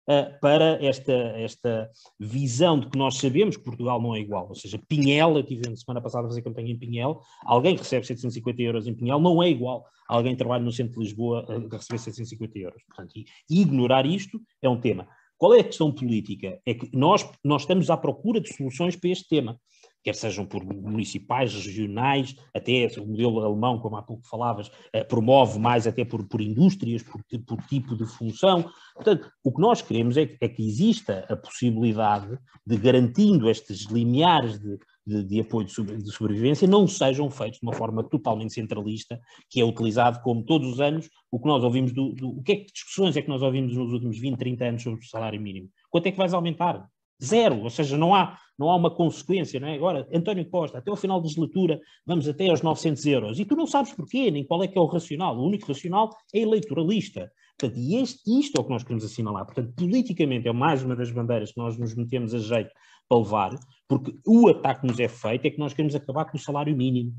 uh, 0.08 0.40
para 0.40 0.84
esta, 0.84 1.12
esta 1.12 1.88
visão 2.18 2.80
de 2.80 2.88
que 2.88 2.98
nós 2.98 3.16
sabemos 3.18 3.56
que 3.56 3.62
Portugal 3.62 4.02
não 4.02 4.14
é 4.14 4.18
igual. 4.18 4.48
Ou 4.48 4.56
seja, 4.56 4.80
Pinhel, 4.88 5.34
eu 5.34 5.40
estive 5.40 5.70
na 5.70 5.76
semana 5.76 6.02
passada 6.02 6.26
a 6.26 6.30
fazer 6.30 6.42
campanha 6.42 6.72
em 6.72 6.78
Pinhel, 6.78 7.20
alguém 7.44 7.76
que 7.76 7.82
recebe 7.82 8.04
750 8.04 8.60
euros 8.60 8.86
em 8.88 8.94
Pinhel 8.94 9.20
não 9.20 9.40
é 9.40 9.48
igual 9.48 9.84
a 10.08 10.16
alguém 10.16 10.32
que 10.32 10.38
trabalha 10.38 10.64
no 10.64 10.72
centro 10.72 10.94
de 10.94 11.00
Lisboa 11.00 11.46
a 11.48 11.76
receber 11.76 11.98
750 11.98 12.58
euros. 12.58 12.82
Portanto, 12.88 13.12
e, 13.16 13.24
ignorar 13.60 14.04
isto 14.04 14.40
é 14.60 14.68
um 14.68 14.80
tema. 14.80 15.06
Qual 15.38 15.54
é 15.54 15.60
a 15.60 15.64
questão 15.64 15.92
política? 15.92 16.60
É 16.66 16.74
que 16.74 16.90
nós, 16.92 17.28
nós 17.42 17.62
estamos 17.62 17.88
à 17.90 17.96
procura 17.96 18.40
de 18.40 18.52
soluções 18.52 18.96
para 18.96 19.10
este 19.10 19.28
tema 19.28 19.60
quer 20.04 20.14
sejam 20.14 20.44
por 20.44 20.62
municipais, 20.62 21.54
regionais, 21.54 22.36
até 22.52 22.86
o 22.98 23.06
modelo 23.06 23.40
alemão, 23.40 23.78
como 23.78 23.96
há 23.96 24.02
pouco 24.02 24.26
falavas, 24.28 24.70
eh, 24.92 25.02
promove 25.02 25.58
mais 25.58 25.86
até 25.86 26.04
por, 26.04 26.28
por 26.28 26.42
indústrias, 26.42 27.02
por, 27.02 27.22
por, 27.46 27.62
tipo 27.66 27.96
de 27.96 28.04
função. 28.04 28.70
Portanto, 28.94 29.30
o 29.42 29.50
que 29.50 29.60
nós 29.62 29.80
queremos 29.80 30.18
é, 30.18 30.36
é 30.42 30.48
que 30.48 30.62
exista 30.62 31.24
a 31.26 31.34
possibilidade 31.34 32.38
de, 32.66 32.76
garantindo 32.76 33.48
estes 33.48 33.86
limiares 33.86 34.60
de, 34.60 34.78
de, 35.06 35.24
de, 35.24 35.40
apoio 35.40 35.66
de, 35.66 36.12
sobrevivência 36.12 36.68
não 36.68 36.86
sejam 36.86 37.30
feitos 37.30 37.58
de 37.58 37.66
uma 37.66 37.72
forma 37.72 38.04
totalmente 38.04 38.52
centralista, 38.52 39.18
que 39.48 39.58
é 39.58 39.64
utilizado 39.64 40.20
como 40.20 40.44
todos 40.44 40.68
os 40.68 40.80
anos 40.80 41.08
o 41.30 41.40
que 41.40 41.48
nós 41.48 41.64
ouvimos 41.64 41.94
do, 41.94 42.12
do 42.12 42.28
o 42.28 42.42
que 42.42 42.52
é 42.52 42.56
que 42.56 42.72
discussões 42.72 43.16
é 43.16 43.22
que 43.22 43.28
nós 43.28 43.40
ouvimos 43.40 43.74
nos 43.74 43.90
últimos 43.90 44.18
20, 44.18 44.36
30 44.36 44.64
anos 44.66 44.82
sobre 44.82 45.00
o 45.00 45.08
salário 45.08 45.40
mínimo? 45.40 45.70
Quanto 45.88 46.06
é 46.06 46.12
que 46.12 46.18
vais 46.18 46.34
aumentar? 46.34 46.86
Zero, 47.22 47.62
ou 47.62 47.70
seja, 47.70 47.96
não 47.96 48.14
há, 48.14 48.38
não 48.58 48.70
há 48.70 48.76
uma 48.76 48.90
consequência, 48.90 49.58
não 49.60 49.68
é? 49.68 49.74
Agora, 49.74 50.08
António 50.12 50.48
Costa, 50.48 50.78
até 50.78 50.90
ao 50.90 50.96
final 50.96 51.18
da 51.18 51.24
legislatura, 51.24 51.80
vamos 52.06 52.28
até 52.28 52.48
aos 52.48 52.62
900 52.62 53.06
euros, 53.06 53.38
e 53.38 53.44
tu 53.44 53.56
não 53.56 53.66
sabes 53.66 53.92
porquê, 53.92 54.30
nem 54.30 54.44
qual 54.44 54.62
é 54.62 54.68
que 54.68 54.78
é 54.78 54.80
o 54.80 54.86
racional, 54.86 55.36
o 55.36 55.46
único 55.46 55.66
racional 55.66 56.10
é 56.34 56.40
eleitoralista. 56.40 57.30
Portanto, 57.58 57.78
e 57.78 57.96
este, 57.96 58.40
isto 58.40 58.58
é 58.58 58.60
o 58.60 58.64
que 58.64 58.70
nós 58.70 58.82
queremos 58.82 59.04
assinalar. 59.04 59.44
Portanto, 59.44 59.72
politicamente 59.76 60.48
é 60.48 60.52
mais 60.52 60.82
uma 60.82 60.96
das 60.96 61.10
bandeiras 61.10 61.52
que 61.52 61.58
nós 61.58 61.78
nos 61.78 61.94
metemos 61.94 62.34
a 62.34 62.38
jeito 62.38 62.70
para 63.08 63.18
levar, 63.18 63.50
porque 63.86 64.12
o 64.26 64.48
ataque 64.48 64.80
que 64.80 64.86
nos 64.88 64.98
é 64.98 65.08
feito 65.08 65.46
é 65.46 65.50
que 65.50 65.58
nós 65.58 65.72
queremos 65.72 65.94
acabar 65.94 66.24
com 66.24 66.36
o 66.36 66.40
salário 66.40 66.76
mínimo 66.76 67.12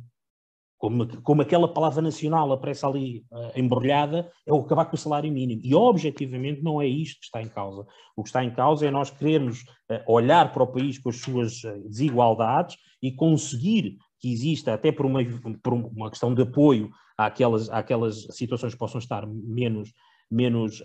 como, 0.86 1.21
como 1.23 1.41
aquela 1.41 1.67
palavra 1.67 1.99
nacional 1.99 2.51
aparece 2.51 2.86
ali 2.86 3.25
uh, 3.31 3.59
embrulhada, 3.59 4.31
é 4.45 4.53
o 4.53 4.59
acabar 4.59 4.86
com 4.86 4.95
o 4.95 4.99
salário 4.99 5.31
mínimo. 5.31 5.61
E 5.63 5.73
objetivamente 5.73 6.61
não 6.61 6.79
é 6.79 6.86
isto 6.86 7.19
que 7.21 7.25
está 7.25 7.41
em 7.41 7.49
causa. 7.49 7.88
O 8.15 8.21
que 8.21 8.29
está 8.29 8.43
em 8.43 8.53
causa 8.53 8.86
é 8.86 8.91
nós 8.91 9.09
querermos 9.09 9.61
uh, 9.61 10.03
olhar 10.05 10.53
para 10.53 10.61
o 10.61 10.67
país 10.67 10.99
com 10.99 11.09
as 11.09 11.19
suas 11.19 11.63
uh, 11.63 11.89
desigualdades 11.89 12.77
e 13.01 13.11
conseguir 13.11 13.97
que 14.19 14.31
exista, 14.31 14.75
até 14.75 14.91
por 14.91 15.07
uma, 15.07 15.21
por 15.63 15.73
uma 15.73 16.11
questão 16.11 16.36
de 16.36 16.43
apoio 16.43 16.91
àquelas, 17.17 17.67
àquelas 17.71 18.27
situações 18.29 18.73
que 18.73 18.79
possam 18.79 18.99
estar 18.99 19.25
menos, 19.25 19.91
menos, 20.29 20.83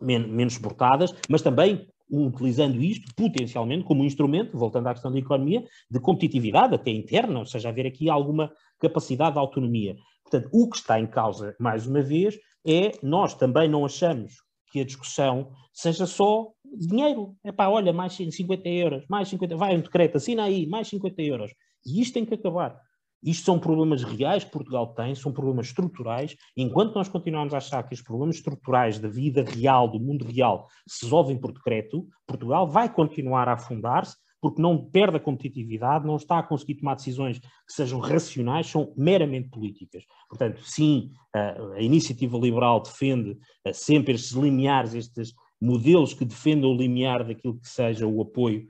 men 0.00 0.26
menos 0.28 0.54
suportadas, 0.54 1.14
mas 1.28 1.42
também 1.42 1.88
utilizando 2.10 2.82
isto 2.82 3.12
potencialmente 3.14 3.84
como 3.84 4.02
um 4.02 4.06
instrumento, 4.06 4.56
voltando 4.56 4.86
à 4.86 4.92
questão 4.92 5.12
da 5.12 5.18
economia, 5.18 5.64
de 5.90 6.00
competitividade, 6.00 6.74
até 6.74 6.90
interna, 6.90 7.40
ou 7.40 7.46
seja, 7.46 7.68
haver 7.68 7.86
aqui 7.86 8.08
alguma 8.08 8.52
capacidade 8.78 9.32
de 9.32 9.38
autonomia. 9.38 9.96
Portanto, 10.22 10.48
o 10.52 10.68
que 10.68 10.76
está 10.76 11.00
em 11.00 11.06
causa, 11.06 11.54
mais 11.58 11.86
uma 11.86 12.02
vez, 12.02 12.36
é 12.66 12.92
nós 13.02 13.34
também 13.34 13.68
não 13.68 13.84
achamos 13.84 14.34
que 14.70 14.80
a 14.80 14.84
discussão 14.84 15.50
seja 15.72 16.06
só 16.06 16.48
dinheiro. 16.64 17.36
É 17.44 17.52
pá, 17.52 17.68
olha, 17.68 17.92
mais 17.92 18.14
50 18.14 18.68
euros, 18.68 19.04
mais 19.08 19.28
50, 19.28 19.56
vai 19.56 19.76
um 19.76 19.80
decreto, 19.80 20.16
assina 20.16 20.44
aí, 20.44 20.66
mais 20.66 20.88
50 20.88 21.22
euros. 21.22 21.50
E 21.84 22.00
isto 22.00 22.14
tem 22.14 22.24
que 22.24 22.34
acabar. 22.34 22.76
Isto 23.22 23.46
são 23.46 23.58
problemas 23.58 24.02
reais 24.02 24.44
que 24.44 24.50
Portugal 24.50 24.94
tem, 24.94 25.14
são 25.14 25.32
problemas 25.32 25.66
estruturais. 25.66 26.36
Enquanto 26.56 26.94
nós 26.94 27.08
continuarmos 27.08 27.54
a 27.54 27.58
achar 27.58 27.82
que 27.82 27.94
os 27.94 28.02
problemas 28.02 28.36
estruturais 28.36 28.98
da 28.98 29.08
vida 29.08 29.42
real, 29.42 29.88
do 29.88 29.98
mundo 29.98 30.24
real, 30.24 30.66
se 30.86 31.04
resolvem 31.04 31.38
por 31.38 31.52
decreto, 31.52 32.06
Portugal 32.26 32.68
vai 32.68 32.92
continuar 32.92 33.48
a 33.48 33.54
afundar-se 33.54 34.16
porque 34.40 34.62
não 34.62 34.78
perde 34.78 35.16
a 35.16 35.20
competitividade, 35.20 36.06
não 36.06 36.16
está 36.16 36.38
a 36.38 36.42
conseguir 36.42 36.76
tomar 36.76 36.94
decisões 36.94 37.38
que 37.38 37.72
sejam 37.72 37.98
racionais, 37.98 38.68
são 38.68 38.92
meramente 38.96 39.48
políticas. 39.48 40.04
Portanto, 40.28 40.60
sim, 40.62 41.10
a 41.32 41.80
iniciativa 41.80 42.38
liberal 42.38 42.80
defende 42.80 43.36
sempre 43.72 44.14
estes 44.14 44.32
limiares, 44.32 44.94
estes 44.94 45.34
modelos 45.60 46.14
que 46.14 46.24
defendam 46.24 46.70
o 46.70 46.76
limiar 46.76 47.24
daquilo 47.24 47.58
que 47.58 47.68
seja 47.68 48.06
o 48.06 48.20
apoio 48.20 48.66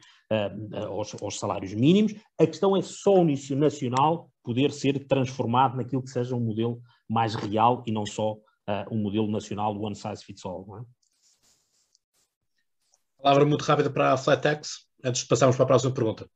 aos, 0.88 1.14
aos, 1.20 1.38
salários 1.38 1.74
mínimos. 1.74 2.14
A 2.38 2.46
questão 2.46 2.76
é 2.76 2.82
só 2.82 3.22
nacional 3.56 4.30
poder 4.46 4.70
ser 4.70 5.08
transformado 5.08 5.76
naquilo 5.76 6.02
que 6.02 6.10
seja 6.10 6.36
um 6.36 6.40
modelo 6.40 6.80
mais 7.08 7.34
real 7.34 7.82
e 7.84 7.90
não 7.90 8.06
só 8.06 8.34
uh, 8.34 8.86
um 8.92 9.02
modelo 9.02 9.28
nacional 9.28 9.76
one 9.76 9.96
size 9.96 10.24
fits 10.24 10.46
all. 10.46 10.64
Não 10.68 10.78
é? 10.78 10.82
Palavra 13.20 13.44
muito 13.44 13.64
rápida 13.64 13.90
para 13.90 14.12
a 14.12 14.16
Flat 14.16 14.40
Tax, 14.40 14.86
antes 15.04 15.22
de 15.22 15.28
passarmos 15.28 15.56
para 15.56 15.64
a 15.64 15.66
próxima 15.66 15.92
pergunta. 15.92 16.30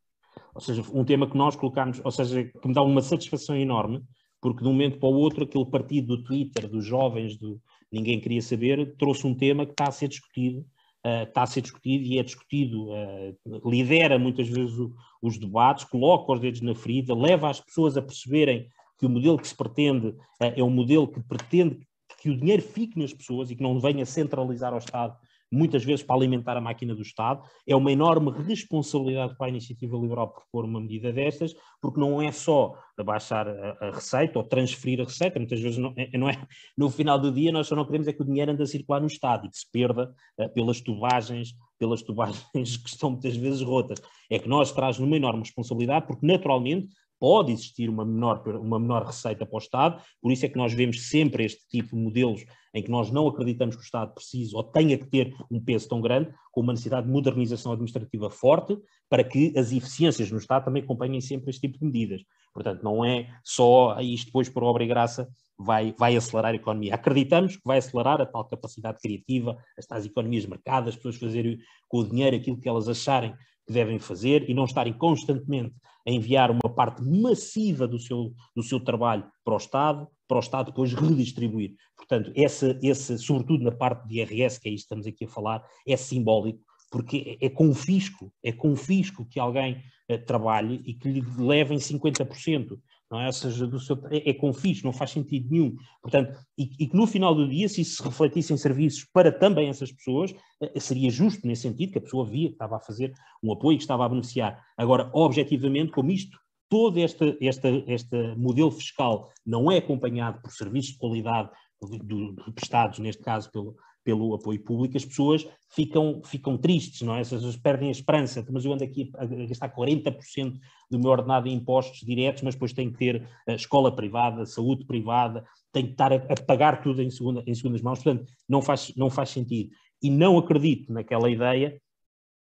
Ou 0.52 0.60
seja, 0.60 0.82
um 0.92 1.04
tema 1.04 1.30
que 1.30 1.36
nós 1.36 1.54
colocamos, 1.54 2.00
ou 2.04 2.10
seja, 2.10 2.42
que 2.42 2.68
me 2.68 2.74
dá 2.74 2.82
uma 2.82 3.00
satisfação 3.00 3.54
enorme, 3.54 4.02
porque 4.40 4.60
de 4.60 4.68
um 4.68 4.72
momento 4.72 4.98
para 4.98 5.08
o 5.08 5.14
outro, 5.14 5.44
aquele 5.44 5.66
partido 5.66 6.16
do 6.16 6.24
Twitter, 6.24 6.68
dos 6.68 6.84
jovens, 6.84 7.38
do 7.38 7.60
ninguém 7.92 8.20
queria 8.20 8.42
saber, 8.42 8.96
trouxe 8.96 9.24
um 9.24 9.36
tema 9.36 9.64
que 9.64 9.72
está 9.72 9.84
a 9.84 9.92
ser 9.92 10.08
discutido 10.08 10.66
está 11.04 11.42
a 11.42 11.46
ser 11.46 11.62
discutido 11.62 12.04
e 12.04 12.18
é 12.18 12.22
discutido, 12.22 12.90
uh, 12.90 13.68
lidera 13.68 14.18
muitas 14.18 14.48
vezes 14.48 14.78
o, 14.78 14.94
os 15.22 15.38
debates, 15.38 15.84
coloca 15.84 16.32
os 16.32 16.40
dedos 16.40 16.60
na 16.60 16.74
ferida, 16.74 17.14
leva 17.14 17.48
as 17.48 17.60
pessoas 17.60 17.96
a 17.96 18.02
perceberem 18.02 18.68
que 18.98 19.06
o 19.06 19.08
modelo 19.08 19.38
que 19.38 19.48
se 19.48 19.56
pretende 19.56 20.08
uh, 20.08 20.16
é 20.40 20.62
um 20.62 20.70
modelo 20.70 21.08
que 21.08 21.20
pretende 21.20 21.80
que 22.20 22.28
o 22.28 22.36
dinheiro 22.36 22.62
fique 22.62 22.98
nas 22.98 23.14
pessoas 23.14 23.50
e 23.50 23.56
que 23.56 23.62
não 23.62 23.80
venha 23.80 24.04
centralizar 24.04 24.72
ao 24.72 24.78
Estado 24.78 25.16
muitas 25.50 25.84
vezes 25.84 26.04
para 26.04 26.16
alimentar 26.16 26.56
a 26.56 26.60
máquina 26.60 26.94
do 26.94 27.02
Estado. 27.02 27.42
É 27.66 27.74
uma 27.74 27.90
enorme 27.90 28.30
responsabilidade 28.30 29.36
para 29.36 29.46
a 29.46 29.48
iniciativa 29.48 29.96
liberal 29.96 30.28
propor 30.28 30.64
uma 30.64 30.80
medida 30.80 31.12
destas, 31.12 31.54
porque 31.80 31.98
não 31.98 32.22
é 32.22 32.30
só 32.30 32.78
baixar 33.04 33.48
a, 33.48 33.90
receita 33.92 34.38
ou 34.38 34.44
transferir 34.44 35.00
a 35.00 35.04
receita, 35.04 35.38
muitas 35.38 35.60
vezes 35.60 35.78
não 35.78 35.94
é, 35.96 36.18
não 36.18 36.28
é, 36.28 36.46
no 36.76 36.90
final 36.90 37.18
do 37.18 37.32
dia 37.32 37.50
nós 37.50 37.66
só 37.66 37.74
não 37.74 37.86
queremos 37.86 38.06
é 38.06 38.12
que 38.12 38.20
o 38.20 38.26
dinheiro 38.26 38.52
ande 38.52 38.62
a 38.62 38.66
circular 38.66 39.00
no 39.00 39.06
Estado 39.06 39.46
e 39.46 39.50
que 39.50 39.56
se 39.56 39.70
perda 39.70 40.14
uh, 40.38 40.48
pelas 40.50 40.80
tubagens 40.80 41.54
pelas 41.78 42.02
tubagens 42.02 42.44
que 42.52 42.88
estão 42.88 43.10
muitas 43.10 43.34
vezes 43.34 43.62
rotas. 43.62 44.00
É 44.30 44.38
que 44.38 44.48
nós 44.48 44.70
traz 44.70 44.98
uma 44.98 45.16
enorme 45.16 45.40
responsabilidade, 45.40 46.06
porque 46.06 46.26
naturalmente 46.26 46.88
pode 47.20 47.52
existir 47.52 47.88
uma 47.90 48.04
menor, 48.04 48.42
uma 48.56 48.80
menor 48.80 49.04
receita 49.04 49.44
para 49.44 49.54
o 49.54 49.58
Estado, 49.58 50.02
por 50.20 50.32
isso 50.32 50.46
é 50.46 50.48
que 50.48 50.56
nós 50.56 50.72
vemos 50.72 51.08
sempre 51.08 51.44
este 51.44 51.68
tipo 51.68 51.94
de 51.94 52.02
modelos 52.02 52.44
em 52.74 52.82
que 52.82 52.90
nós 52.90 53.10
não 53.10 53.28
acreditamos 53.28 53.76
que 53.76 53.82
o 53.82 53.84
Estado 53.84 54.14
precise 54.14 54.56
ou 54.56 54.64
tenha 54.64 54.96
que 54.96 55.06
ter 55.06 55.34
um 55.50 55.60
peso 55.62 55.88
tão 55.88 56.00
grande, 56.00 56.32
com 56.50 56.62
uma 56.62 56.72
necessidade 56.72 57.06
de 57.06 57.12
modernização 57.12 57.72
administrativa 57.72 58.30
forte, 58.30 58.76
para 59.08 59.22
que 59.22 59.52
as 59.56 59.70
eficiências 59.72 60.30
no 60.30 60.38
Estado 60.38 60.64
também 60.64 60.82
acompanhem 60.82 61.20
sempre 61.20 61.50
este 61.50 61.60
tipo 61.60 61.78
de 61.78 61.84
medidas. 61.84 62.22
Portanto, 62.54 62.82
não 62.82 63.04
é 63.04 63.28
só 63.44 64.00
isto 64.00 64.26
depois 64.26 64.48
por 64.48 64.62
obra 64.62 64.82
e 64.82 64.86
graça 64.86 65.28
vai, 65.58 65.94
vai 65.98 66.16
acelerar 66.16 66.52
a 66.52 66.56
economia. 66.56 66.94
Acreditamos 66.94 67.56
que 67.56 67.62
vai 67.64 67.78
acelerar 67.78 68.20
a 68.20 68.26
tal 68.26 68.44
capacidade 68.46 68.98
criativa, 69.00 69.56
as 69.78 69.86
tais 69.86 70.06
economias 70.06 70.44
de 70.44 70.50
mercado, 70.50 70.88
as 70.88 70.96
pessoas 70.96 71.16
fazerem 71.16 71.58
com 71.88 71.98
o 71.98 72.08
dinheiro 72.08 72.36
aquilo 72.36 72.58
que 72.58 72.68
elas 72.68 72.88
acharem 72.88 73.34
que 73.66 73.72
devem 73.72 73.98
fazer 73.98 74.48
e 74.48 74.54
não 74.54 74.64
estarem 74.64 74.92
constantemente 74.92 75.74
enviar 76.10 76.50
uma 76.50 76.68
parte 76.74 77.02
massiva 77.02 77.86
do 77.86 77.98
seu, 77.98 78.32
do 78.54 78.62
seu 78.62 78.80
trabalho 78.80 79.24
para 79.44 79.54
o 79.54 79.56
Estado, 79.56 80.08
para 80.26 80.36
o 80.36 80.40
Estado 80.40 80.66
depois 80.66 80.92
redistribuir. 80.92 81.74
Portanto, 81.96 82.32
essa, 82.34 82.78
esse, 82.82 83.18
sobretudo 83.18 83.64
na 83.64 83.72
parte 83.72 84.06
de 84.06 84.20
IRS, 84.20 84.60
que 84.60 84.68
é 84.68 84.72
isto 84.72 84.88
que 84.88 84.94
estamos 84.94 85.06
aqui 85.06 85.24
a 85.24 85.28
falar, 85.28 85.64
é 85.86 85.96
simbólico, 85.96 86.60
porque 86.90 87.38
é, 87.40 87.46
é 87.46 87.50
com 87.50 87.74
fisco, 87.74 88.32
é 88.42 88.52
com 88.52 88.74
fisco 88.76 89.24
que 89.24 89.38
alguém 89.38 89.82
uh, 90.10 90.18
trabalhe 90.26 90.82
e 90.84 90.94
que 90.94 91.08
lhe 91.08 91.24
levem 91.38 91.78
50% 91.78 92.78
não 93.10 93.20
é? 93.20 93.26
Ou 93.26 93.32
seja, 93.32 93.66
do 93.66 93.80
seu, 93.80 93.98
é, 94.10 94.30
é 94.30 94.34
confis, 94.34 94.82
não 94.82 94.92
faz 94.92 95.10
sentido 95.10 95.48
nenhum. 95.50 95.76
Portanto, 96.00 96.38
e, 96.56 96.70
e, 96.78 96.86
que 96.86 96.96
no 96.96 97.06
final 97.06 97.34
do 97.34 97.48
dia, 97.48 97.68
se 97.68 97.80
isso 97.80 97.96
se 97.96 98.02
refletisse 98.02 98.52
em 98.52 98.56
serviços 98.56 99.04
para 99.12 99.32
também 99.32 99.68
essas 99.68 99.90
pessoas, 99.90 100.32
eh, 100.60 100.78
seria 100.78 101.10
justo 101.10 101.46
nesse 101.46 101.62
sentido, 101.62 101.92
que 101.92 101.98
a 101.98 102.02
pessoa 102.02 102.24
via 102.24 102.48
que 102.48 102.54
estava 102.54 102.76
a 102.76 102.80
fazer 102.80 103.12
um 103.42 103.52
apoio, 103.52 103.76
que 103.76 103.82
estava 103.82 104.04
a 104.04 104.08
beneficiar. 104.08 104.62
Agora, 104.76 105.10
objetivamente, 105.12 105.90
como 105.90 106.10
isto, 106.12 106.38
todo 106.68 106.98
este, 106.98 107.36
este, 107.40 107.84
este 107.88 108.34
modelo 108.36 108.70
fiscal 108.70 109.28
não 109.44 109.72
é 109.72 109.78
acompanhado 109.78 110.40
por 110.40 110.52
serviços 110.52 110.92
de 110.92 110.98
qualidade 110.98 111.50
do, 111.80 112.32
do, 112.32 112.52
prestados, 112.52 113.00
neste 113.00 113.22
caso 113.22 113.50
pelo, 113.50 113.74
pelo 114.04 114.34
apoio 114.34 114.62
público, 114.62 114.96
as 114.96 115.04
pessoas 115.04 115.46
ficam, 115.74 116.22
ficam 116.24 116.56
tristes, 116.56 117.02
não 117.02 117.14
é? 117.14 117.20
As 117.20 117.30
pessoas 117.30 117.56
perdem 117.56 117.88
a 117.88 117.92
esperança, 117.92 118.44
mas 118.50 118.64
eu 118.64 118.72
ando 118.72 118.84
aqui 118.84 119.10
a 119.16 119.26
gastar 119.26 119.68
40% 119.74 120.58
do 120.90 120.98
meu 120.98 121.10
ordenado 121.10 121.48
em 121.48 121.54
impostos 121.54 122.00
diretos, 122.00 122.42
mas 122.42 122.54
depois 122.54 122.72
tenho 122.72 122.92
que 122.92 122.98
ter 122.98 123.28
a 123.46 123.54
escola 123.54 123.94
privada, 123.94 124.46
saúde 124.46 124.84
privada, 124.84 125.44
tenho 125.72 125.86
que 125.86 125.92
estar 125.92 126.12
a, 126.12 126.16
a 126.16 126.42
pagar 126.46 126.82
tudo 126.82 127.02
em, 127.02 127.10
segunda, 127.10 127.42
em 127.46 127.54
segundas 127.54 127.82
mãos, 127.82 128.02
portanto, 128.02 128.30
não 128.48 128.62
faz, 128.62 128.92
não 128.96 129.10
faz 129.10 129.30
sentido. 129.30 129.70
E 130.02 130.10
não 130.10 130.38
acredito 130.38 130.92
naquela 130.92 131.30
ideia, 131.30 131.80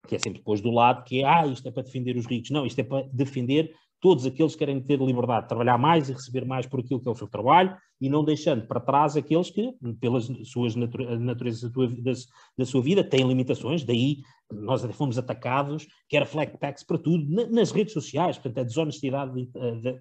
que 0.08 0.16
é 0.16 0.20
sempre 0.20 0.39
depois 0.39 0.62
do 0.62 0.72
lado, 0.72 1.04
que 1.04 1.22
é, 1.22 1.26
ah, 1.26 1.45
isto 1.45 1.68
é 1.68 1.72
para 1.72 1.84
defender 1.84 2.16
os 2.16 2.26
ricos. 2.26 2.49
Não, 2.49 2.66
isto 2.66 2.80
é 2.80 2.84
para 2.84 3.08
defender 3.12 3.72
todos 4.02 4.26
aqueles 4.26 4.54
que 4.54 4.60
querem 4.60 4.82
ter 4.82 4.99
liberdade 4.99 5.43
de 5.43 5.49
trabalhar 5.49 5.78
mais 5.78 6.10
e 6.10 6.14
receber 6.14 6.43
mais 6.43 6.66
por 6.66 6.80
aquilo 6.80 6.99
que 6.99 7.08
é 7.08 7.12
o 7.12 7.16
seu 7.16 7.28
trabalho 7.28 7.78
e 8.02 8.10
não 8.10 8.26
deixando 8.26 8.66
para 8.66 8.80
trás 8.80 9.16
aqueles 9.16 9.52
que, 9.52 9.72
pelas 9.99 10.28
suas 10.45 10.76
naturezas 10.76 11.72
da, 11.72 12.12
da, 12.58 12.66
sua 12.66 12.82
vida, 12.82 13.04
têm 13.04 13.28
limitações, 13.28 13.84
daí 13.84 14.18
nós 14.52 14.84
fomos 14.95 15.20
atacados, 15.20 15.88
que 16.10 16.18
era 16.18 16.26
flat 16.26 16.58
tax 16.58 16.84
para 16.84 16.97
tudo, 16.97 17.24
nas 17.52 17.72
redes 17.72 17.93
sociais, 17.93 18.38
portanto 18.38 18.58
a 18.58 18.64
desonestidade 18.64 19.47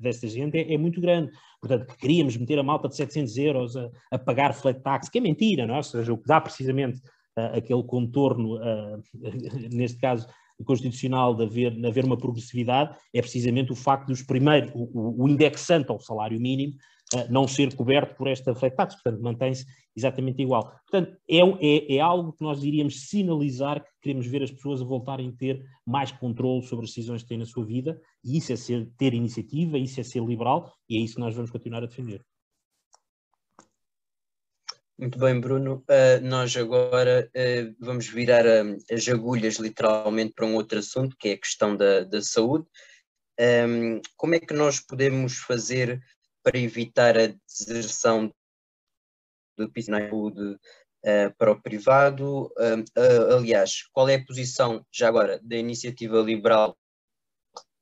desta 0.01 0.27
gente 0.27 0.57
é, 0.57 0.73
é, 0.73 0.79
muito 0.79 0.99
grande, 0.99 1.31
portanto 1.61 1.87
que 1.87 1.99
queríamos 1.99 2.35
meter 2.39 2.59
a 2.59 2.63
malta 2.63 2.89
de 2.89 2.97
700 2.97 3.37
euros 3.37 3.77
a, 3.77 3.91
a 4.11 4.19
pagar 4.19 4.55
flat 4.55 4.81
tax, 4.81 5.11
que 5.11 5.19
é 5.19 5.21
mentira, 5.21 5.67
não 5.67 5.75
é? 5.75 5.79
ou 5.79 5.83
seja, 5.83 6.11
o 6.11 6.17
que 6.17 6.27
dá 6.27 6.41
precisamente 6.41 7.01
uh, 7.39 7.59
aquele 7.59 7.83
contorno, 7.83 8.57
uh, 8.57 9.03
neste 9.71 9.99
caso 9.99 10.27
constitucional 10.65 11.35
de 11.35 11.45
haver, 11.45 11.71
de 11.73 11.87
haver 11.87 12.05
uma 12.05 12.17
progressividade 12.17 12.97
é 13.13 13.21
precisamente 13.21 13.73
o 13.73 13.77
facto 13.77 14.09
dos 14.09 14.23
primeiros, 14.23 14.71
o, 14.75 15.25
o 15.25 15.29
indexante 15.29 15.91
ao 15.91 16.01
salário 16.01 16.41
mínimo, 16.41 16.75
uh, 17.15 17.33
não 17.33 17.47
ser 17.47 17.75
coberto 17.75 18.17
por 18.17 18.29
esta 18.29 18.55
flat 18.55 18.77
tax, 18.77 18.95
portanto 18.95 19.23
mantém-se 19.23 19.67
exatamente 19.97 20.43
igual. 20.43 20.71
Portanto, 20.91 21.17
é, 21.29 21.39
é, 21.39 21.97
é, 21.97 22.01
algo 22.01 22.33
que 22.33 22.43
nós 22.43 22.63
iríamos 22.63 23.09
sinalizar 23.09 23.83
que 23.83 23.91
queremos 24.03 24.27
ver 24.27 24.43
as 24.43 24.51
pessoas 24.51 24.81
a 24.81 24.85
voltarem 24.85 25.29
a 25.29 25.33
ter 25.33 25.65
mais 25.87 26.13
controle 26.13 26.63
sobre 26.63 26.85
as 26.85 26.91
decisões 26.91 27.23
que 27.23 27.29
têm 27.29 27.39
na 27.39 27.47
sua 27.47 27.65
vida, 27.65 28.01
e 28.25 28.39
isso 28.39 28.53
é 28.53 28.57
ser, 28.57 28.89
ter 28.97 29.15
iniciativa, 29.15 29.79
isso 29.79 30.01
é 30.01 30.03
ser 30.03 30.23
liberal, 30.23 30.73
e 30.89 30.97
é 30.97 31.01
isso 31.01 31.15
que 31.15 31.21
nós 31.21 31.35
vamos 31.35 31.51
continuar 31.51 31.83
a 31.83 31.87
defender. 31.87 32.25
Muito 35.01 35.19
bem, 35.19 35.41
Bruno. 35.41 35.83
Uh, 35.89 36.21
nós 36.23 36.55
agora 36.55 37.31
uh, 37.35 37.75
vamos 37.81 38.07
virar 38.07 38.47
a, 38.47 38.61
as 38.95 39.09
agulhas 39.09 39.55
literalmente 39.55 40.35
para 40.35 40.45
um 40.45 40.55
outro 40.55 40.79
assunto, 40.79 41.17
que 41.17 41.31
é 41.31 41.33
a 41.33 41.39
questão 41.39 41.75
da, 41.75 42.05
da 42.05 42.21
saúde. 42.21 42.67
Um, 43.41 44.03
como 44.15 44.35
é 44.35 44.39
que 44.39 44.53
nós 44.53 44.79
podemos 44.79 45.39
fazer 45.39 46.03
para 46.43 46.59
evitar 46.59 47.17
a 47.17 47.35
deserção 47.49 48.31
do 49.57 49.73
saúde 49.83 50.59
uh, 51.07 51.35
para 51.39 51.53
o 51.53 51.63
privado? 51.63 52.53
aliás, 53.35 53.85
qual 53.95 54.07
é 54.07 54.17
a 54.17 54.25
posição, 54.27 54.85
já 54.93 55.09
agora, 55.09 55.41
da 55.43 55.57
iniciativa 55.57 56.21
liberal 56.21 56.77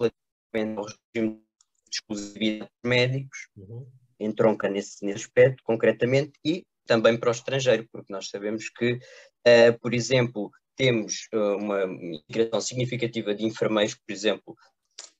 relativamente 0.00 0.78
ao 0.78 0.84
regime 0.84 1.42
de 1.82 1.96
exclusividade 1.96 2.70
dos 2.80 2.88
médicos? 2.88 3.48
Uhum. 3.56 3.90
Entronca 4.20 4.68
nesse, 4.68 5.04
nesse 5.04 5.24
aspecto, 5.24 5.64
concretamente, 5.64 6.38
e 6.44 6.64
também 6.88 7.16
para 7.16 7.28
o 7.28 7.32
estrangeiro, 7.32 7.86
porque 7.92 8.12
nós 8.12 8.28
sabemos 8.28 8.68
que, 8.70 8.94
uh, 8.94 9.78
por 9.80 9.94
exemplo, 9.94 10.50
temos 10.74 11.28
uh, 11.32 11.56
uma 11.56 11.86
migração 11.86 12.60
significativa 12.60 13.34
de 13.34 13.44
enfermeiros, 13.44 13.94
por 13.94 14.12
exemplo, 14.12 14.56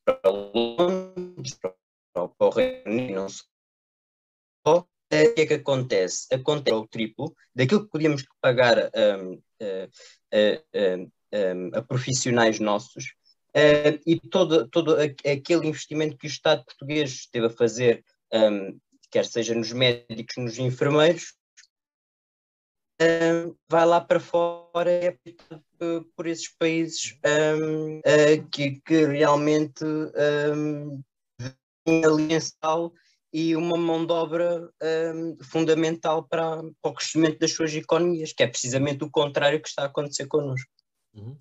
para 0.05 0.31
Londres, 0.31 1.55
para, 1.61 1.75
o 2.41 2.51
Reino 2.51 2.91
Unido, 2.91 3.15
não 3.15 3.29
só. 3.29 3.45
O 4.71 4.85
que 5.35 5.41
é 5.41 5.47
que 5.47 5.55
acontece? 5.55 6.27
Acontece 6.35 6.77
o 6.77 6.87
triplo 6.87 7.35
daquilo 7.55 7.85
que 7.85 7.91
podíamos 7.91 8.25
pagar 8.43 8.91
um, 9.23 9.41
a 11.75 11.83
profissionais 11.83 12.61
nossos 12.61 13.07
uh, 13.57 14.01
e 14.07 14.21
todo, 14.21 14.69
todo 14.69 14.97
aquele 14.97 15.67
investimento 15.67 16.17
que 16.17 16.27
o 16.27 16.29
Estado 16.29 16.65
português 16.65 17.11
esteve 17.11 17.47
a 17.47 17.51
fazer, 17.51 18.05
um, 18.33 18.79
quer 19.11 19.25
seja 19.25 19.55
nos 19.55 19.73
médicos, 19.73 20.37
nos 20.37 20.59
enfermeiros, 20.59 21.35
um, 23.01 23.55
vai 23.69 23.87
lá 23.87 24.01
para 24.01 24.19
fora 24.19 24.91
é 24.91 25.17
por 26.17 26.27
esses 26.27 26.49
países 26.57 27.17
um, 27.25 27.99
uh, 27.99 28.49
que, 28.51 28.81
que, 28.81 29.05
realmente 29.05 29.85
um, 29.85 31.03
aliançal 32.05 32.93
e 33.33 33.55
uma 33.55 33.77
mão 33.77 34.05
de 34.05 34.13
obra 34.13 34.69
um, 35.15 35.37
fundamental 35.45 36.25
para, 36.25 36.63
para, 36.83 36.91
o 36.91 36.95
crescimento 36.95 37.39
das 37.39 37.53
suas 37.53 37.75
economias, 37.75 38.33
que 38.33 38.43
é 38.43 38.47
precisamente 38.47 39.05
o 39.05 39.11
contrário 39.11 39.61
que 39.61 39.69
está 39.69 39.83
a 39.83 39.87
acontecer 39.87 40.27
connosco. 40.27 40.71
Uhum. 41.15 41.37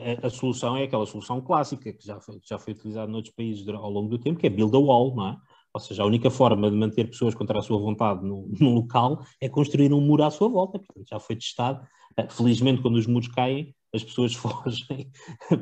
É, 0.00 0.26
a 0.26 0.30
solução 0.30 0.76
é 0.78 0.84
aquela 0.84 1.04
solução 1.04 1.42
clássica 1.42 1.92
que 1.92 2.06
já 2.06 2.18
foi, 2.18 2.40
já 2.42 2.58
foi 2.58 2.72
utilizada 2.72 3.10
noutros 3.10 3.34
países 3.34 3.68
ao 3.68 3.90
longo 3.90 4.08
do 4.08 4.18
tempo, 4.18 4.40
que 4.40 4.46
é 4.46 4.50
build 4.50 4.74
a 4.74 4.78
wall, 4.78 5.14
não 5.14 5.28
é? 5.28 5.36
Ou 5.82 5.88
seja, 5.88 6.02
a 6.02 6.06
única 6.06 6.30
forma 6.30 6.70
de 6.70 6.76
manter 6.76 7.08
pessoas 7.08 7.34
contra 7.34 7.58
a 7.58 7.62
sua 7.62 7.78
vontade 7.78 8.24
no, 8.24 8.48
local 8.60 9.24
é 9.40 9.48
construir 9.48 9.92
um 9.92 10.00
muro 10.00 10.24
à 10.24 10.30
sua 10.30 10.48
volta. 10.48 10.78
Portanto, 10.78 11.06
já 11.08 11.18
foi 11.18 11.36
testado. 11.36 11.86
Eh, 12.16 12.28
felizmente, 12.28 12.82
quando 12.82 12.96
os 12.96 13.06
muros 13.06 13.28
caem, 13.28 13.74
as 13.94 14.02
pessoas 14.02 14.34
fogem 14.36 15.10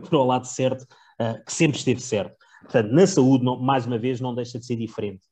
para 0.08 0.18
o 0.18 0.24
lado 0.24 0.46
certo, 0.46 0.86
eh, 1.20 1.42
que 1.46 1.52
sempre 1.52 1.78
esteve 1.78 2.00
certo. 2.00 2.36
Portanto, 2.62 2.90
na 2.90 3.06
saúde, 3.06 3.44
não, 3.44 3.60
mais 3.60 3.86
uma 3.86 3.98
vez, 3.98 4.20
não 4.20 4.34
deixa 4.34 4.58
de 4.58 4.66
ser 4.66 4.76
diferente. 4.76 5.22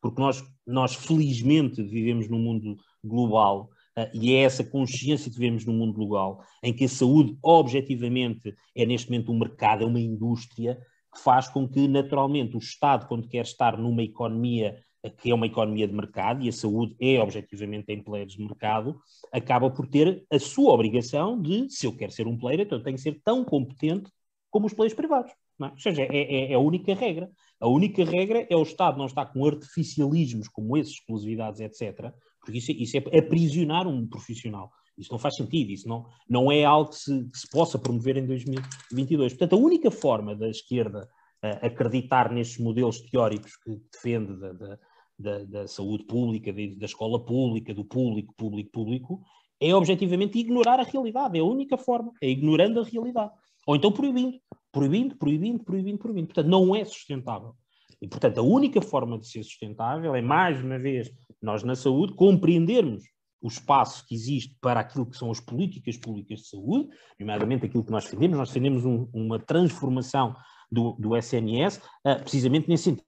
Porque 0.00 0.20
nós, 0.20 0.44
nós 0.66 0.94
felizmente, 0.94 1.82
vivemos 1.82 2.28
num 2.28 2.38
mundo 2.38 2.76
global 3.02 3.70
Uh, 3.96 4.10
e 4.12 4.34
é 4.34 4.40
essa 4.40 4.64
consciência 4.64 5.30
que 5.30 5.38
vivemos 5.38 5.64
no 5.64 5.72
mundo 5.72 5.92
global, 5.92 6.42
em 6.64 6.72
que 6.72 6.84
a 6.84 6.88
saúde, 6.88 7.38
objetivamente, 7.40 8.52
é 8.74 8.84
neste 8.84 9.08
momento 9.08 9.30
um 9.30 9.38
mercado, 9.38 9.84
é 9.84 9.86
uma 9.86 10.00
indústria, 10.00 10.76
faz 11.18 11.48
com 11.48 11.68
que, 11.68 11.86
naturalmente, 11.88 12.56
o 12.56 12.58
Estado, 12.58 13.06
quando 13.06 13.28
quer 13.28 13.42
estar 13.42 13.76
numa 13.78 14.02
economia 14.02 14.76
que 15.10 15.30
é 15.30 15.34
uma 15.34 15.46
economia 15.46 15.86
de 15.86 15.94
mercado, 15.94 16.42
e 16.42 16.48
a 16.48 16.52
saúde 16.52 16.96
é 16.98 17.20
objetivamente 17.20 17.92
em 17.92 18.02
players 18.02 18.32
de 18.32 18.42
mercado, 18.42 18.98
acaba 19.32 19.70
por 19.70 19.86
ter 19.86 20.24
a 20.30 20.38
sua 20.38 20.72
obrigação 20.72 21.40
de, 21.40 21.68
se 21.68 21.86
eu 21.86 21.94
quero 21.94 22.12
ser 22.12 22.26
um 22.26 22.38
player, 22.38 22.60
então 22.60 22.78
eu 22.78 22.84
tenho 22.84 22.96
que 22.96 23.02
ser 23.02 23.20
tão 23.22 23.44
competente 23.44 24.10
como 24.50 24.66
os 24.66 24.72
players 24.72 24.94
privados. 24.94 25.32
É? 25.60 25.66
Ou 25.66 25.78
seja, 25.78 26.02
é, 26.02 26.16
é, 26.16 26.52
é, 26.52 26.54
a 26.54 26.58
única 26.58 26.94
regra. 26.94 27.30
A 27.60 27.68
única 27.68 28.04
regra 28.04 28.46
é 28.48 28.56
o 28.56 28.62
Estado 28.62 28.98
não 28.98 29.06
estar 29.06 29.26
com 29.26 29.46
artificialismos 29.46 30.48
como 30.48 30.76
esses, 30.76 30.94
exclusividades, 30.94 31.60
etc., 31.60 32.12
porque 32.40 32.58
isso, 32.58 32.72
isso 32.72 32.96
é 32.98 33.18
aprisionar 33.18 33.86
um 33.86 34.06
profissional. 34.06 34.70
Isso 34.96 35.12
não 35.12 35.18
faz 35.18 35.36
sentido, 35.36 35.70
isso 35.70 35.88
não, 35.88 36.06
não 36.28 36.52
é 36.52 36.64
algo 36.64 36.90
que 36.90 36.96
se, 36.96 37.24
que 37.30 37.38
se 37.38 37.48
possa 37.50 37.78
promover 37.78 38.16
em 38.16 38.26
2022. 38.26 39.32
Portanto, 39.32 39.54
a 39.54 39.58
única 39.58 39.90
forma 39.90 40.34
da 40.36 40.48
esquerda 40.48 41.08
uh, 41.44 41.66
acreditar 41.66 42.32
nestes 42.32 42.58
modelos 42.58 43.00
teóricos 43.00 43.56
que 43.56 43.80
defende 43.92 44.38
da, 44.38 44.52
da, 44.52 44.78
da, 45.18 45.44
da 45.44 45.66
saúde 45.66 46.04
pública, 46.04 46.52
de, 46.52 46.76
da 46.76 46.86
escola 46.86 47.24
pública, 47.24 47.74
do 47.74 47.84
público, 47.84 48.32
público, 48.36 48.70
público, 48.70 49.22
é 49.60 49.74
objetivamente 49.74 50.38
ignorar 50.38 50.78
a 50.78 50.84
realidade. 50.84 51.38
É 51.38 51.40
a 51.40 51.44
única 51.44 51.76
forma, 51.76 52.12
é 52.22 52.28
ignorando 52.28 52.80
a 52.80 52.84
realidade. 52.84 53.32
Ou 53.66 53.76
então 53.76 53.90
proibindo, 53.90 54.38
proibindo, 54.70 55.16
proibindo, 55.16 55.64
proibindo, 55.64 55.98
proibindo. 55.98 56.26
Portanto, 56.26 56.48
não 56.48 56.74
é 56.74 56.84
sustentável. 56.84 57.54
E, 58.00 58.08
portanto, 58.08 58.38
a 58.38 58.42
única 58.42 58.82
forma 58.82 59.18
de 59.18 59.26
ser 59.26 59.42
sustentável 59.42 60.14
é, 60.14 60.20
mais 60.20 60.62
uma 60.62 60.78
vez, 60.78 61.10
nós 61.40 61.62
na 61.62 61.74
saúde 61.74 62.14
compreendermos 62.14 63.04
o 63.44 63.48
espaço 63.48 64.06
que 64.06 64.14
existe 64.14 64.56
para 64.58 64.80
aquilo 64.80 65.04
que 65.04 65.18
são 65.18 65.30
as 65.30 65.38
políticas 65.38 65.98
públicas 65.98 66.40
de 66.40 66.48
saúde, 66.48 66.88
nomeadamente 67.20 67.66
aquilo 67.66 67.84
que 67.84 67.90
nós 67.90 68.04
defendemos. 68.04 68.38
Nós 68.38 68.48
defendemos 68.48 68.86
um, 68.86 69.06
uma 69.12 69.38
transformação 69.38 70.34
do, 70.72 70.92
do 70.92 71.14
SNS, 71.14 71.76
uh, 71.76 72.22
precisamente 72.22 72.70
nesse 72.70 72.84
sentido. 72.84 73.04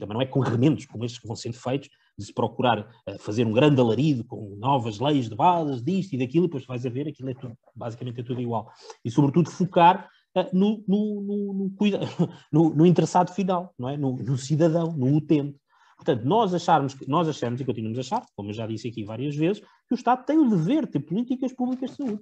Também 0.00 0.14
não 0.14 0.22
é 0.22 0.26
com 0.26 0.40
remendos 0.40 0.86
como 0.86 1.04
estes 1.04 1.20
que 1.20 1.28
vão 1.28 1.36
sendo 1.36 1.54
feitos, 1.54 1.88
de 2.18 2.24
se 2.24 2.34
procurar 2.34 2.80
uh, 2.80 3.18
fazer 3.20 3.46
um 3.46 3.52
grande 3.52 3.80
alarido 3.80 4.24
com 4.24 4.56
novas 4.56 4.98
leis 4.98 5.28
de 5.28 5.36
bases, 5.36 5.80
disto 5.80 6.14
e 6.14 6.18
daquilo, 6.18 6.46
e 6.46 6.48
depois 6.48 6.66
vais 6.66 6.84
a 6.84 6.90
ver, 6.90 7.06
aquilo 7.06 7.30
é 7.30 7.34
tudo, 7.34 7.56
basicamente 7.76 8.22
é 8.22 8.24
tudo 8.24 8.40
igual. 8.40 8.68
E, 9.04 9.10
sobretudo, 9.10 9.52
focar 9.52 10.10
no, 10.52 10.82
no, 10.88 11.20
no, 11.22 11.70
no, 12.50 12.74
no, 12.74 12.86
interessado 12.86 13.32
final, 13.32 13.72
não 13.78 13.88
é? 13.88 13.96
no, 13.96 14.36
cidadão, 14.36 14.92
no 14.96 15.16
utente. 15.16 15.56
Portanto, 16.04 16.26
nós 16.26 16.52
acharmos, 16.52 16.94
nós 17.08 17.26
achamos 17.26 17.60
e 17.60 17.64
continuamos 17.64 17.96
a 17.96 18.02
achar, 18.02 18.26
como 18.36 18.50
eu 18.50 18.52
já 18.52 18.66
disse 18.66 18.88
aqui 18.88 19.02
várias 19.02 19.34
vezes, 19.34 19.60
que 19.88 19.94
o 19.94 19.96
Estado 19.96 20.24
tem 20.26 20.36
o 20.36 20.48
dever 20.48 20.84
de 20.84 20.92
ter 20.92 21.00
políticas 21.00 21.52
públicas 21.52 21.90
de 21.90 21.96
saúde. 21.96 22.20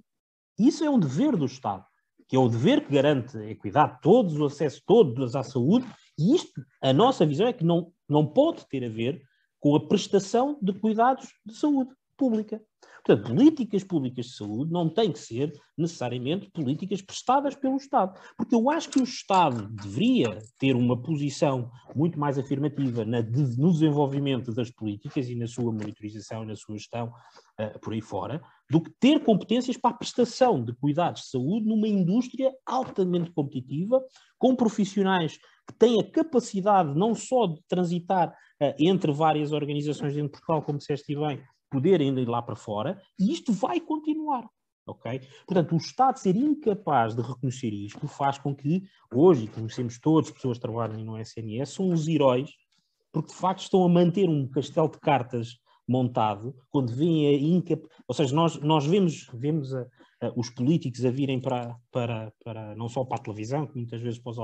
Isso 0.57 0.85
é 0.85 0.91
um 0.91 1.01
dever 1.01 1.37
do 1.37 1.47
Estado, 1.47 1.85
que 2.29 2.37
é 2.37 2.39
o 2.39 2.49
dever 2.49 2.87
que 2.87 2.93
garante 2.93 3.37
a 3.37 3.51
equidade 3.51 3.97
de 3.97 4.01
todos, 4.01 4.39
o 4.39 4.45
acesso 4.45 4.77
de 4.77 4.85
todos 4.87 5.35
à 5.35 5.43
saúde, 5.43 5.85
e 6.17 6.35
isto, 6.35 6.65
a 6.81 6.93
nossa 6.93 7.27
visão 7.27 7.49
é 7.49 7.53
que 7.53 7.65
não, 7.65 7.93
não 8.09 8.25
pode 8.25 8.69
ter 8.69 8.85
a 8.85 8.89
ver 8.89 9.21
com 9.59 9.75
a 9.75 9.89
prestação 9.89 10.57
de 10.63 10.73
cuidados 10.73 11.29
de 11.45 11.55
saúde 11.57 11.91
pública. 12.17 12.63
Portanto, 13.05 13.35
políticas 13.35 13.83
públicas 13.83 14.27
de 14.27 14.37
saúde 14.37 14.73
não 14.73 14.89
têm 14.89 15.11
que 15.11 15.19
ser 15.19 15.53
necessariamente 15.77 16.49
políticas 16.51 17.03
prestadas 17.03 17.57
pelo 17.57 17.77
Estado, 17.77 18.19
porque 18.37 18.55
eu 18.55 18.71
acho 18.71 18.91
que 18.91 19.01
o 19.01 19.05
Estado 19.05 19.69
deveria 19.69 20.39
ter 20.57 20.77
uma 20.77 21.01
posição 21.01 21.69
muito 21.97 22.19
mais 22.19 22.39
afirmativa 22.39 23.05
na, 23.05 23.21
no 23.21 23.73
desenvolvimento 23.73 24.55
das 24.55 24.71
políticas 24.71 25.29
e 25.29 25.35
na 25.35 25.49
sua 25.49 25.73
monitorização, 25.73 26.45
na 26.45 26.55
sua 26.55 26.77
gestão, 26.77 27.13
uh, 27.61 27.79
por 27.81 27.93
aí 27.93 28.01
fora, 28.01 28.41
do 28.71 28.81
que 28.81 28.91
ter 29.01 29.25
competências 29.25 29.77
para 29.77 29.91
a 29.91 29.99
prestação 29.99 30.65
de 30.65 30.73
cuidados 30.73 31.23
de 31.23 31.31
saúde 31.31 31.67
numa 31.67 31.89
indústria 31.89 32.53
altamente 32.65 33.33
competitiva, 33.33 34.01
com 34.39 34.55
profissionais 34.55 35.39
que 35.67 35.75
têm 35.77 36.01
a 36.01 36.09
capacidade 36.09 36.97
não 36.97 37.17
só 37.17 37.49
de 37.49 37.61
transitar 37.67 38.29
uh, 38.29 38.75
entre 38.79 39.11
várias 39.11 39.51
organizações 39.51 40.15
dentro 40.15 40.29
de 40.29 40.39
Portugal, 40.39 40.63
como 40.63 40.79
disseste 40.79 41.17
bem, 41.17 41.43
poderem 41.73 42.17
ir 42.19 42.29
lá 42.29 42.43
para 42.43 42.55
fora, 42.55 43.01
e 43.19 43.33
isto 43.33 43.53
vai 43.53 43.81
continuar. 43.81 44.47
ok? 44.87 45.21
Portanto, 45.47 45.73
o 45.73 45.79
Estado 45.79 46.19
ser 46.19 46.37
incapaz 46.37 47.15
de 47.15 47.23
reconhecer 47.23 47.73
isto 47.73 48.07
faz 48.07 48.39
com 48.39 48.55
que, 48.55 48.83
hoje, 49.13 49.49
conhecemos 49.49 49.99
todas 49.99 50.29
as 50.29 50.35
pessoas 50.35 50.59
que 50.59 50.63
trabalham 50.63 51.03
no 51.03 51.19
SNS, 51.19 51.71
são 51.71 51.89
os 51.89 52.07
heróis, 52.07 52.51
porque 53.11 53.33
de 53.33 53.39
facto 53.39 53.63
estão 53.63 53.85
a 53.85 53.89
manter 53.89 54.29
um 54.29 54.47
castelo 54.49 54.91
de 54.91 55.01
cartas 55.01 55.57
montado, 55.89 56.55
quando 56.71 56.95
vêm 56.95 57.27
a 57.27 57.33
incap... 57.33 57.83
Ou 58.07 58.15
seja, 58.15 58.35
nós, 58.35 58.59
nós 58.61 58.87
vemos, 58.87 59.29
vemos 59.35 59.75
a, 59.75 59.87
a, 60.21 60.33
os 60.37 60.51
políticos 60.51 61.05
a 61.05 61.11
virem 61.11 61.41
para, 61.41 61.77
para, 61.91 62.33
para, 62.45 62.75
não 62.77 62.89
só 62.89 63.05
para 63.05 63.19
a 63.19 63.23
televisão, 63.23 63.67
que 63.67 63.77
muitas 63.77 64.01
vezes 64.01 64.19
para 64.19 64.31
os, 64.31 64.37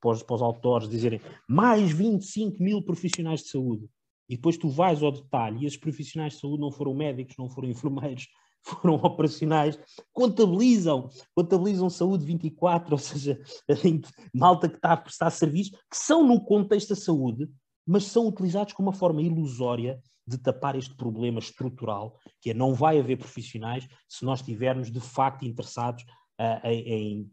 para 0.00 0.10
os, 0.10 0.22
para 0.22 0.34
os 0.34 0.42
autores 0.42 0.88
dizerem 0.88 1.20
mais 1.48 1.92
25 1.92 2.62
mil 2.62 2.82
profissionais 2.82 3.42
de 3.42 3.48
saúde. 3.50 3.88
E 4.28 4.36
depois 4.36 4.56
tu 4.56 4.68
vais 4.68 5.02
ao 5.02 5.12
detalhe 5.12 5.62
e 5.62 5.66
esses 5.66 5.78
profissionais 5.78 6.34
de 6.34 6.40
saúde 6.40 6.60
não 6.60 6.70
foram 6.70 6.94
médicos, 6.94 7.36
não 7.38 7.48
foram 7.48 7.68
enfermeiros, 7.68 8.28
foram 8.62 8.94
operacionais, 8.94 9.78
contabilizam, 10.12 11.08
contabilizam 11.34 11.88
saúde 11.88 12.24
24, 12.24 12.92
ou 12.92 12.98
seja, 12.98 13.40
malta 14.34 14.68
que 14.68 14.76
está 14.76 14.92
a 14.92 14.96
prestar 14.96 15.30
serviços, 15.30 15.78
que 15.90 15.96
são 15.96 16.26
no 16.26 16.44
contexto 16.44 16.90
da 16.90 16.96
saúde, 16.96 17.48
mas 17.86 18.04
são 18.04 18.26
utilizados 18.26 18.72
como 18.72 18.88
uma 18.88 18.96
forma 18.96 19.22
ilusória 19.22 20.00
de 20.26 20.38
tapar 20.38 20.74
este 20.74 20.94
problema 20.96 21.38
estrutural, 21.38 22.18
que 22.40 22.50
é 22.50 22.54
não 22.54 22.74
vai 22.74 22.98
haver 22.98 23.16
profissionais 23.16 23.86
se 24.08 24.24
nós 24.24 24.40
estivermos 24.40 24.90
de 24.90 25.00
facto 25.00 25.44
interessados 25.44 26.02
uh, 26.40 26.66
em, 26.66 27.30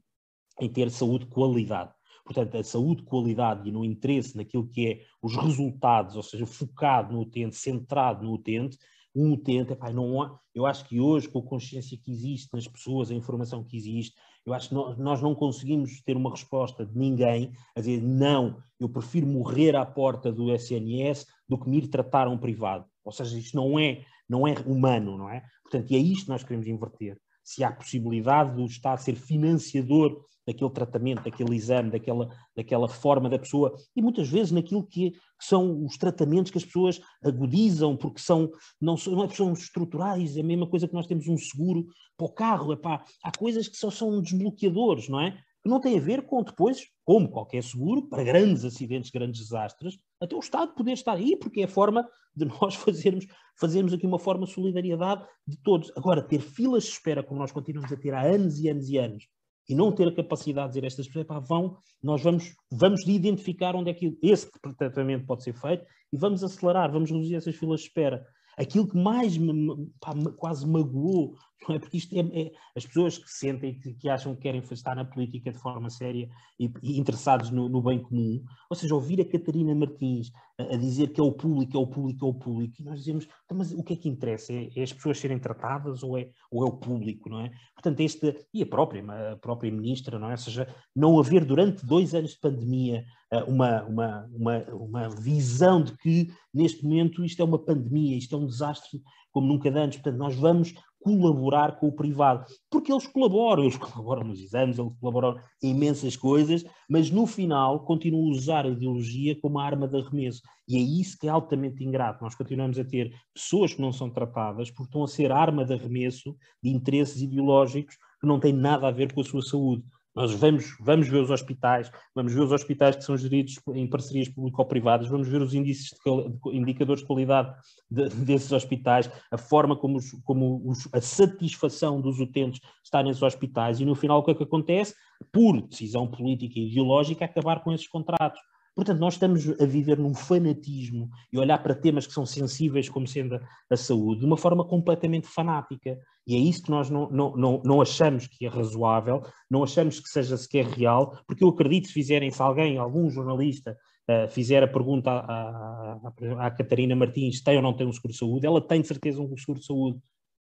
em 0.62 0.70
ter 0.70 0.91
saúde 0.91 1.26
de 1.26 1.32
qualidade. 1.32 1.91
Portanto, 2.24 2.57
a 2.57 2.63
saúde, 2.63 3.03
qualidade 3.03 3.67
e 3.67 3.71
no 3.71 3.84
interesse 3.84 4.36
naquilo 4.38 4.67
que 4.67 4.88
é 4.88 5.01
os 5.21 5.36
resultados, 5.36 6.15
ou 6.15 6.24
seja, 6.24 6.45
focado 6.45 7.13
no 7.13 7.21
utente, 7.21 7.55
centrado 7.55 8.24
no 8.24 8.34
utente, 8.34 8.78
um 9.15 9.34
utente, 9.34 9.74
epá, 9.74 9.91
não 9.91 10.21
há, 10.21 10.39
eu 10.55 10.65
acho 10.65 10.86
que 10.86 10.99
hoje, 10.99 11.30
com 11.30 11.39
a 11.39 11.43
consciência 11.43 11.97
que 11.97 12.11
existe 12.11 12.49
nas 12.53 12.67
pessoas, 12.67 13.11
a 13.11 13.13
informação 13.13 13.63
que 13.63 13.78
existe, 13.78 14.15
eu 14.45 14.53
acho 14.53 14.69
que 14.69 14.76
nós 14.76 15.21
não 15.21 15.36
conseguimos 15.36 16.01
ter 16.01 16.17
uma 16.17 16.32
resposta 16.32 16.86
de 16.86 16.97
ninguém 16.97 17.53
a 17.76 17.80
dizer 17.80 18.01
não, 18.01 18.57
eu 18.80 18.89
prefiro 18.89 19.28
morrer 19.28 19.76
à 19.76 19.86
porta 19.86 20.32
do 20.32 20.53
SNS 20.53 21.26
do 21.47 21.57
que 21.57 21.69
me 21.69 21.78
ir 21.78 21.88
tratar 21.88 22.28
a 22.28 22.30
um 22.30 22.38
privado. 22.38 22.86
Ou 23.05 23.11
seja, 23.11 23.38
isto 23.38 23.55
não 23.55 23.78
é, 23.78 24.03
não 24.28 24.47
é 24.47 24.53
humano, 24.65 25.17
não 25.17 25.30
é? 25.30 25.43
Portanto, 25.63 25.91
e 25.91 25.95
é 25.95 25.99
isto 25.99 26.26
que 26.26 26.32
nós 26.32 26.43
queremos 26.43 26.67
inverter. 26.67 27.17
Se 27.43 27.63
há 27.63 27.71
possibilidade 27.71 28.55
do 28.55 28.65
Estado 28.65 28.99
ser 28.99 29.15
financiador 29.15 30.26
daquele 30.46 30.70
tratamento, 30.70 31.24
daquele 31.24 31.56
exame, 31.56 31.91
daquela, 31.91 32.30
daquela 32.56 32.88
forma 32.88 33.30
da 33.30 33.39
pessoa, 33.39 33.76
e 33.96 34.02
muitas 34.02 34.30
vezes 34.30 34.52
naquilo 34.52 34.86
que, 34.86 35.14
são 35.44 35.84
os 35.84 35.98
tratamentos 35.98 36.52
que 36.52 36.58
as 36.58 36.66
pessoas 36.66 37.02
agudizam, 37.24 37.98
porque 37.98 38.20
são, 38.20 38.50
não, 38.80 38.96
não 39.08 39.26
é, 39.26 39.30
são 39.30 39.52
estruturais, 39.52 40.38
é 40.38 40.41
a 40.41 40.44
mesma 40.44 40.68
coisa 40.68 40.88
que 40.88 40.94
nós 40.94 41.08
temos 41.08 41.28
um 41.28 41.38
seguro 41.38 41.86
para 42.18 42.26
o 42.26 42.32
carro, 42.32 42.74
epá, 42.74 43.04
há 43.24 43.32
coisas 43.38 43.68
que 43.68 43.78
só 43.78 43.91
são 43.91 44.22
desbloqueadores, 44.22 45.10
não 45.10 45.20
é? 45.20 45.32
Que 45.62 45.70
não 45.70 45.80
tem 45.80 45.98
a 45.98 46.02
ver 46.02 46.26
com 46.26 46.44
depois, 46.44 46.86
como 47.06 47.30
qualquer 47.30 47.64
seguro, 47.64 48.08
para 48.10 48.24
grandes 48.24 48.66
acidentes, 48.66 49.12
grandes 49.12 49.41
desastres, 49.41 49.98
até 50.22 50.36
o 50.36 50.39
Estado 50.39 50.74
poder 50.74 50.94
estar 50.94 51.14
aí, 51.14 51.36
porque 51.38 51.62
é 51.62 51.66
a 51.66 51.70
forma 51.70 52.08
de 52.36 52.46
nós 52.46 52.76
fazermos, 52.76 53.26
fazermos 53.58 53.94
aqui 53.94 54.06
uma 54.06 54.20
forma 54.20 54.46
de 54.46 54.54
solidariedade 54.54 55.26
de 55.48 55.58
todos. 55.58 55.91
Agora, 55.96 56.22
ter 56.22 56.39
filas 56.39 56.84
de 56.84 56.89
espera, 56.89 57.24
como 57.24 57.39
nós 57.39 57.52
continuamos 57.52 57.91
a 57.91 57.98
ter 57.98 58.14
há 58.14 58.22
anos 58.22 58.60
e 58.60 58.70
anos 58.70 58.89
e 58.89 58.98
anos, 58.98 59.28
e 59.68 59.76
não 59.76 59.91
ter 59.91 60.07
a 60.07 60.16
capacidade 60.16 60.68
de 60.68 60.74
dizer 60.74 60.84
a 60.84 60.88
estas 60.88 61.07
pessoas, 61.07 61.26
pá, 61.26 61.39
vão, 61.39 61.78
nós 62.01 62.22
vamos, 62.22 62.53
vamos 62.72 63.07
identificar 63.07 63.76
onde 63.76 63.89
é 63.89 63.93
que 63.93 64.18
esse 64.22 64.49
tratamento 64.78 65.26
pode 65.26 65.43
ser 65.43 65.53
feito 65.53 65.86
e 66.11 66.18
vamos 66.18 66.43
acelerar, 66.43 66.91
vamos 66.91 67.09
reduzir 67.09 67.36
essas 67.36 67.55
filas 67.55 67.82
de 67.82 67.88
espera. 67.88 68.26
Aquilo 68.57 68.88
que 68.88 68.97
mais 68.97 69.38
me, 69.38 69.88
pá, 69.99 70.14
quase 70.38 70.68
magoou 70.68 71.36
é? 71.72 71.80
Porque 71.80 71.97
isto 71.97 72.14
é, 72.16 72.20
é 72.20 72.51
as 72.76 72.86
pessoas 72.86 73.18
que 73.18 73.30
sentem 73.30 73.80
que, 73.80 73.93
que, 73.93 74.09
acham 74.09 74.36
que 74.36 74.41
querem 74.41 74.61
estar 74.72 74.95
na 74.95 75.05
política 75.05 75.51
de 75.51 75.57
forma 75.57 75.89
séria 75.89 76.30
e, 76.59 76.72
e 76.82 76.99
interessados 76.99 77.49
no, 77.49 77.70
no, 77.70 77.82
bem 77.82 77.99
comum, 77.99 78.43
ou 78.70 78.76
seja, 78.76 78.93
ouvir 78.93 79.22
a 79.22 79.26
Catarina 79.26 79.74
Martins 79.74 80.32
a, 80.59 80.64
a, 80.64 80.78
dizer 80.78 81.14
que 81.14 81.20
é 81.20 81.24
o 81.24 81.32
público, 81.32 81.78
é 81.78 81.80
o 81.80 81.88
público, 81.88 82.26
é 82.26 82.30
o 82.30 82.34
público, 82.34 82.76
e 82.80 82.84
nós 82.84 82.99
dizemos, 82.99 83.28
então, 83.45 83.57
mas 83.57 83.72
o 83.72 83.84
que 83.84 83.93
é 83.93 83.95
que 83.95 84.09
interessa? 84.09 84.51
É, 84.51 84.70
é, 84.76 84.84
as 84.84 84.91
pessoas 84.91 85.20
serem 85.20 85.39
tratadas 85.39 86.03
ou 86.03 86.18
é, 86.18 86.30
ou 86.51 86.64
é 86.64 86.68
o 86.68 86.74
público, 86.74 87.30
não 87.30 87.41
é? 87.41 87.51
Portanto, 87.74 87.99
este, 88.01 88.47
e 88.53 88.61
a 88.64 88.66
própria, 88.66 89.03
a 89.32 89.38
própria 89.38 89.72
ministra, 89.72 90.20
não 90.20 90.30
é? 90.30 90.32
Ou 90.32 90.38
seja, 90.38 90.68
não 90.95 91.20
haver 91.20 91.45
durante 91.45 91.86
dois 91.86 92.14
anos 92.14 92.32
de 92.32 92.39
pandemia 92.39 93.05
eh, 93.32 93.43
uma, 93.43 93.84
uma, 93.84 94.30
uma, 94.32 94.57
uma 94.74 95.09
visão 95.09 95.84
de 95.84 95.97
que 95.97 96.32
neste 96.53 96.84
momento 96.84 97.24
isto 97.24 97.41
é 97.41 97.45
uma 97.45 97.57
pandemia, 97.57 98.18
isto 98.18 98.36
é 98.36 98.38
um 98.38 98.45
desastre 98.45 99.01
como 99.34 99.47
nunca 99.47 99.70
antes, 99.70 99.97
portanto, 99.97 100.20
nós 100.20 100.36
vamos 100.36 100.76
colaborar 101.04 101.78
com 101.80 101.88
o 101.88 101.91
privado, 101.91 102.45
porque 102.72 102.91
eles 102.91 103.06
colaboram, 103.06 103.64
eles 103.64 103.76
colaboram 103.78 104.24
nos 104.24 104.39
exames, 104.39 104.80
eles 104.80 104.93
colaboram 104.99 105.38
em 105.62 105.72
imensas 105.72 106.16
coisas, 106.16 106.64
mas 106.89 107.12
no 107.12 107.28
final 107.28 107.84
continuam 107.86 108.30
a 108.30 108.32
usar 108.32 108.66
a 108.66 108.70
ideologia 108.70 109.39
como 109.39 109.60
arma 109.60 109.88
de 109.88 109.97
arremesso. 109.97 110.41
E 110.68 110.78
é 110.78 110.80
isso 110.80 111.18
que 111.20 111.28
é 111.28 111.30
altamente 111.30 111.84
ingrato. 111.84 112.24
Nós 112.24 112.36
continuamos 112.36 112.80
a 112.80 112.86
ter 112.86 113.14
pessoas 113.34 113.74
que 113.74 113.82
não 113.82 113.91
são 113.91 114.10
tratadas 114.10 114.72
porque 114.72 114.89
estão 114.89 115.04
a 115.04 115.08
ser 115.08 115.32
arma 115.32 115.66
de 115.66 115.74
arremesso 115.74 116.36
de 116.64 116.70
interesses 116.70 117.22
ideológicos 117.22 117.97
que 118.22 118.28
não 118.28 118.39
têm 118.39 118.54
nada 118.54 118.88
a 118.88 118.91
ver 118.91 119.14
com 119.14 119.20
a 119.20 119.26
sua 119.26 119.41
saúde. 119.41 119.84
Nós 120.16 120.32
vamos, 120.34 120.78
vamos 120.80 121.07
ver 121.07 121.22
os 121.22 121.32
hospitais, 121.32 121.91
vamos 122.14 122.34
ver 122.34 122.41
os 122.41 122.51
hospitais 122.51 122.95
que 122.95 123.03
são 123.03 123.18
geridos 123.18 123.59
em 123.74 123.88
parcerias 123.88 124.30
público-privadas, 124.30 125.07
vamos 125.07 125.28
ver 125.28 125.41
os 125.41 125.55
índices 125.55 125.89
de, 125.89 126.55
indicadores 126.55 127.01
de 127.01 127.07
qualidade 127.07 127.53
de, 127.89 128.09
desses 128.09 128.51
hospitais, 128.51 129.09
a 129.32 129.38
forma 129.38 129.76
como, 129.76 129.97
os, 129.97 130.11
como 130.24 130.61
os, 130.70 130.88
a 130.93 131.01
satisfação 131.01 131.99
dos 131.99 132.20
utentes 132.20 132.61
está 132.84 133.01
nesses 133.01 133.24
hospitais 133.24 133.80
e 133.80 133.86
no 133.86 133.95
final 133.95 134.20
o 134.20 134.24
que 134.24 134.32
é 134.32 134.36
que 134.36 134.43
acontece? 134.43 134.93
Por 135.32 135.61
decisão 135.61 136.07
política 136.07 136.59
e 136.59 136.70
ideológica, 136.70 137.26
acabar 137.26 137.64
com 137.64 137.74
esses 137.74 137.88
contratos. 137.88 138.39
Portanto, 138.76 138.99
nós 138.99 139.13
estamos 139.13 139.47
a 139.61 139.65
viver 139.65 139.99
num 139.99 140.15
fanatismo 140.15 141.09
e 141.32 141.38
olhar 141.38 141.61
para 141.61 141.76
temas 141.76 142.07
que 142.07 142.13
são 142.13 142.26
sensíveis, 142.26 142.89
como 142.89 143.07
sendo 143.07 143.39
a, 143.69 143.78
saúde, 143.78 144.21
de 144.21 144.26
uma 144.26 144.38
forma 144.38 144.65
completamente 144.65 145.28
fanática. 145.28 145.97
E 146.26 146.36
é 146.36 146.39
isso 146.39 146.63
que 146.63 146.71
nós 146.71 146.89
não, 146.89 147.09
não, 147.11 147.36
não, 147.36 147.61
não, 147.63 147.82
achamos 147.82 148.26
que 148.26 148.45
é 148.45 148.49
razoável, 148.49 149.21
não 149.49 149.63
achamos 149.63 149.99
que 149.99 150.09
seja 150.09 150.36
sequer 150.38 150.65
real, 150.65 151.17
porque 151.28 151.43
eu 151.43 151.49
acredito 151.49 151.88
se 151.88 151.93
fizerem, 151.93 152.32
se 152.32 152.41
alguém, 152.41 152.78
algum 152.78 153.09
jornalista, 153.09 153.78
uh, 154.09 154.28
fizer 154.30 154.63
a 154.63 154.67
pergunta 154.67 155.11
à, 155.11 155.99
à, 156.39 156.47
à, 156.47 156.51
Catarina 156.51 156.95
Martins 156.95 157.41
tem 157.41 157.57
ou 157.57 157.61
não 157.61 157.74
tem 157.74 157.86
um 157.86 157.93
seguro 157.93 158.13
de 158.13 158.17
saúde, 158.17 158.47
ela 158.47 158.61
tem 158.61 158.82
de 158.82 158.88
certeza 158.88 159.21
um 159.21 159.38
seguro 159.38 159.59
de 159.59 159.65
saúde. 159.65 159.99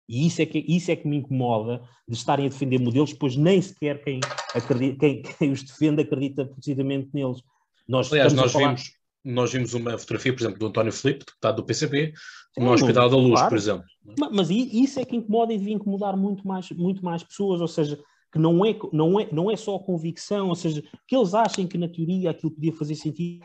E 0.08 0.26
isso 0.26 0.42
é 0.42 0.46
que, 0.46 0.60
isso 0.68 0.92
é 0.92 0.96
que 0.96 1.08
me 1.08 1.18
incomoda 1.18 1.82
de 2.08 2.16
estarem 2.16 2.48
a 2.48 2.50
defender 2.50 2.80
modelos, 2.80 3.14
pois 3.14 3.36
nem 3.36 3.62
sequer 3.62 4.04
quem, 4.04 4.20
acredita, 4.56 5.00
quem, 5.00 5.22
quem 5.22 5.52
os 5.52 5.64
defende 5.64 6.02
acredita 6.02 6.46
precisamente 6.46 7.10
neles. 7.14 7.44
Nós 7.90 8.14
Aliás, 8.14 8.34
nós 8.34 8.52
falar... 8.52 8.68
vimos, 8.68 8.92
nós 9.26 9.52
vimos 9.52 9.74
uma 9.74 9.98
fotografia, 9.98 10.32
por 10.32 10.42
exemplo, 10.42 10.60
do 10.60 10.68
António 10.68 10.94
Filipe, 10.94 11.26
deputado 11.26 11.56
do 11.56 11.66
PCP, 11.66 12.14
no 12.56 12.72
Hospital 12.72 13.10
da 13.10 13.18
Luz, 13.18 13.34
claro. 13.34 13.50
por 13.50 13.58
exemplo. 13.58 13.84
Mas, 14.20 14.32
mas 14.32 14.50
isso 14.52 15.00
é 15.00 15.06
que 15.06 15.16
incomoda 15.16 15.52
e 15.52 15.58
devia 15.58 15.74
incomodar 15.74 16.16
muito 16.16 16.48
mais, 16.48 16.70
muito 16.70 17.04
mais 17.04 17.24
pessoas, 17.24 17.60
ou 17.60 17.68
seja, 17.68 18.00
que 18.32 18.38
não 18.38 18.64
é, 18.64 18.78
não, 18.94 19.20
é, 19.20 19.28
não 19.32 19.50
é 19.50 19.56
só 19.56 19.76
a 19.76 19.84
convicção, 19.84 20.50
ou 20.50 20.56
seja, 20.56 20.84
que 21.08 21.16
eles 21.16 21.34
achem 21.34 21.66
que 21.66 21.80
na 21.80 21.88
teoria 21.88 22.30
aquilo 22.30 22.52
podia 22.52 22.74
fazer 22.74 22.94
sentido. 22.94 23.44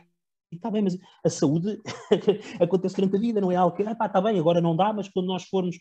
Está 0.53 0.71
bem, 0.71 0.83
mas 0.83 0.97
a 1.25 1.31
saúde 1.31 1.81
acontece 2.61 2.95
durante 2.95 3.17
a 3.17 3.19
vida, 3.19 3.41
não 3.41 3.51
é 3.51 3.57
algo 3.57 3.75
que, 3.75 3.83
está 3.83 4.21
bem, 4.21 4.39
agora 4.39 4.61
não 4.61 4.77
dá, 4.77 4.93
mas 4.93 5.09
quando 5.09 5.27
nós 5.27 5.45
formos, 5.45 5.77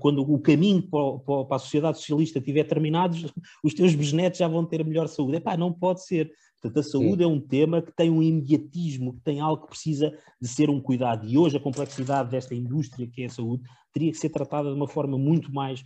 quando 0.00 0.22
o 0.22 0.38
caminho 0.40 0.82
para, 0.88 1.44
para 1.44 1.56
a 1.56 1.58
sociedade 1.58 1.98
socialista 1.98 2.38
estiver 2.38 2.64
terminado, 2.64 3.14
os 3.62 3.74
teus 3.74 3.94
bisnetos 3.94 4.38
já 4.38 4.48
vão 4.48 4.64
ter 4.64 4.80
a 4.80 4.84
melhor 4.84 5.06
saúde. 5.06 5.36
Epá, 5.36 5.56
não 5.56 5.72
pode 5.72 6.04
ser. 6.04 6.32
Portanto, 6.66 6.86
a 6.86 6.90
saúde 6.90 7.22
Sim. 7.22 7.24
é 7.24 7.26
um 7.26 7.40
tema 7.40 7.82
que 7.82 7.92
tem 7.92 8.10
um 8.10 8.22
imediatismo, 8.22 9.14
que 9.14 9.20
tem 9.20 9.40
algo 9.40 9.62
que 9.62 9.68
precisa 9.68 10.16
de 10.40 10.48
ser 10.48 10.68
um 10.70 10.80
cuidado. 10.80 11.26
E 11.26 11.38
hoje 11.38 11.56
a 11.56 11.60
complexidade 11.60 12.30
desta 12.30 12.54
indústria 12.54 13.06
que 13.06 13.22
é 13.22 13.26
a 13.26 13.30
saúde 13.30 13.62
teria 13.92 14.10
que 14.10 14.18
ser 14.18 14.30
tratada 14.30 14.68
de 14.68 14.74
uma 14.74 14.88
forma 14.88 15.16
muito 15.16 15.52
mais. 15.52 15.82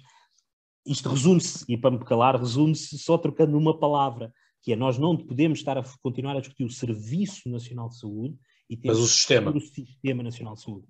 Isto 0.87 1.09
resume-se, 1.09 1.65
e 1.69 1.77
para 1.77 1.91
me 1.91 1.99
calar, 2.05 2.39
resume-se 2.39 2.99
só 2.99 3.19
trocando 3.19 3.57
uma 3.57 3.79
palavra, 3.79 4.33
que 4.63 4.73
é 4.73 4.77
nós 4.77 4.99
não 4.99 5.17
podemos 5.17 5.59
estar 5.59 5.79
a 5.79 5.85
continuar 6.03 6.37
a 6.37 6.41
discutir 6.41 6.65
o 6.65 6.71
Serviço 6.71 7.49
Nacional 7.49 7.89
de 7.89 7.99
Saúde 7.99 8.37
e 8.69 8.77
ter 8.77 8.89
Mas 8.89 8.99
o 8.99 9.07
sistema. 9.07 9.51
o 9.51 9.61
Sistema 9.61 10.23
Nacional 10.23 10.55
de 10.55 10.63
Saúde. 10.63 10.87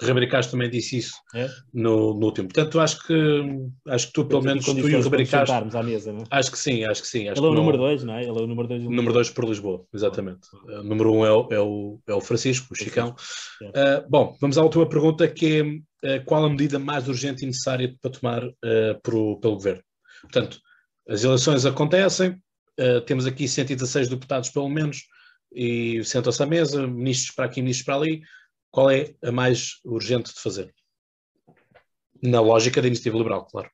Rebricás 0.00 0.46
também 0.46 0.70
disse 0.70 0.96
isso 0.98 1.14
é? 1.34 1.48
no, 1.74 2.14
no 2.14 2.26
último. 2.26 2.48
Portanto, 2.48 2.80
acho 2.80 3.06
que 3.06 3.44
acho 3.88 4.06
que 4.06 4.12
tu, 4.14 4.24
pelo 4.24 4.42
menos, 4.42 4.64
tu 4.64 4.78
e 4.78 4.94
o 4.94 5.02
Rebricás. 5.02 5.50
à 5.50 5.82
mesa, 5.82 6.12
não 6.12 6.20
é? 6.20 6.24
Acho 6.30 6.50
que 6.50 6.58
sim, 6.58 6.84
acho 6.84 7.02
que 7.02 7.08
sim. 7.08 7.28
Acho 7.28 7.40
Ele 7.40 7.46
é 7.46 7.50
o 7.50 7.54
número 7.54 7.76
2, 7.76 8.04
não 8.04 8.14
é? 8.14 8.22
Ele 8.22 8.38
é 8.38 8.42
o 8.42 8.46
número 8.46 8.66
2 8.66 8.84
Número 8.84 9.12
2 9.12 9.30
por 9.30 9.44
Lisboa, 9.44 9.84
exatamente. 9.92 10.48
O 10.64 10.82
número 10.82 11.12
1 11.12 11.18
um 11.18 11.26
é, 11.26 11.32
o, 11.32 11.48
é, 11.50 11.60
o, 11.60 12.00
é 12.08 12.14
o 12.14 12.20
Francisco, 12.20 12.68
o 12.72 12.76
Chicão. 12.76 13.14
Uh, 13.62 14.08
bom, 14.08 14.36
vamos 14.40 14.56
à 14.56 14.62
última 14.62 14.88
pergunta, 14.88 15.28
que 15.28 15.82
é 16.02 16.16
uh, 16.16 16.24
qual 16.24 16.44
a 16.44 16.50
medida 16.50 16.78
mais 16.78 17.06
urgente 17.06 17.44
e 17.44 17.46
necessária 17.46 17.94
para 18.00 18.10
tomar 18.10 18.44
uh, 18.44 19.00
por, 19.02 19.38
pelo 19.40 19.54
Governo? 19.54 19.82
Portanto, 20.22 20.58
as 21.08 21.24
eleições 21.24 21.66
acontecem, 21.66 22.40
temos 23.06 23.26
aqui 23.26 23.48
116 23.48 24.08
deputados, 24.08 24.48
pelo 24.50 24.68
menos, 24.68 25.02
e 25.52 26.02
sentam-se 26.04 26.42
à 26.42 26.46
mesa, 26.46 26.86
ministros 26.86 27.34
para 27.34 27.46
aqui, 27.46 27.60
ministros 27.60 27.84
para 27.84 27.96
ali 27.96 28.22
qual 28.70 28.90
é 28.90 29.14
a 29.22 29.32
mais 29.32 29.80
urgente 29.84 30.32
de 30.32 30.40
fazer? 30.40 30.74
Na 32.22 32.40
lógica 32.40 32.80
da 32.80 32.86
iniciativa 32.86 33.16
liberal, 33.16 33.46
claro. 33.46 33.70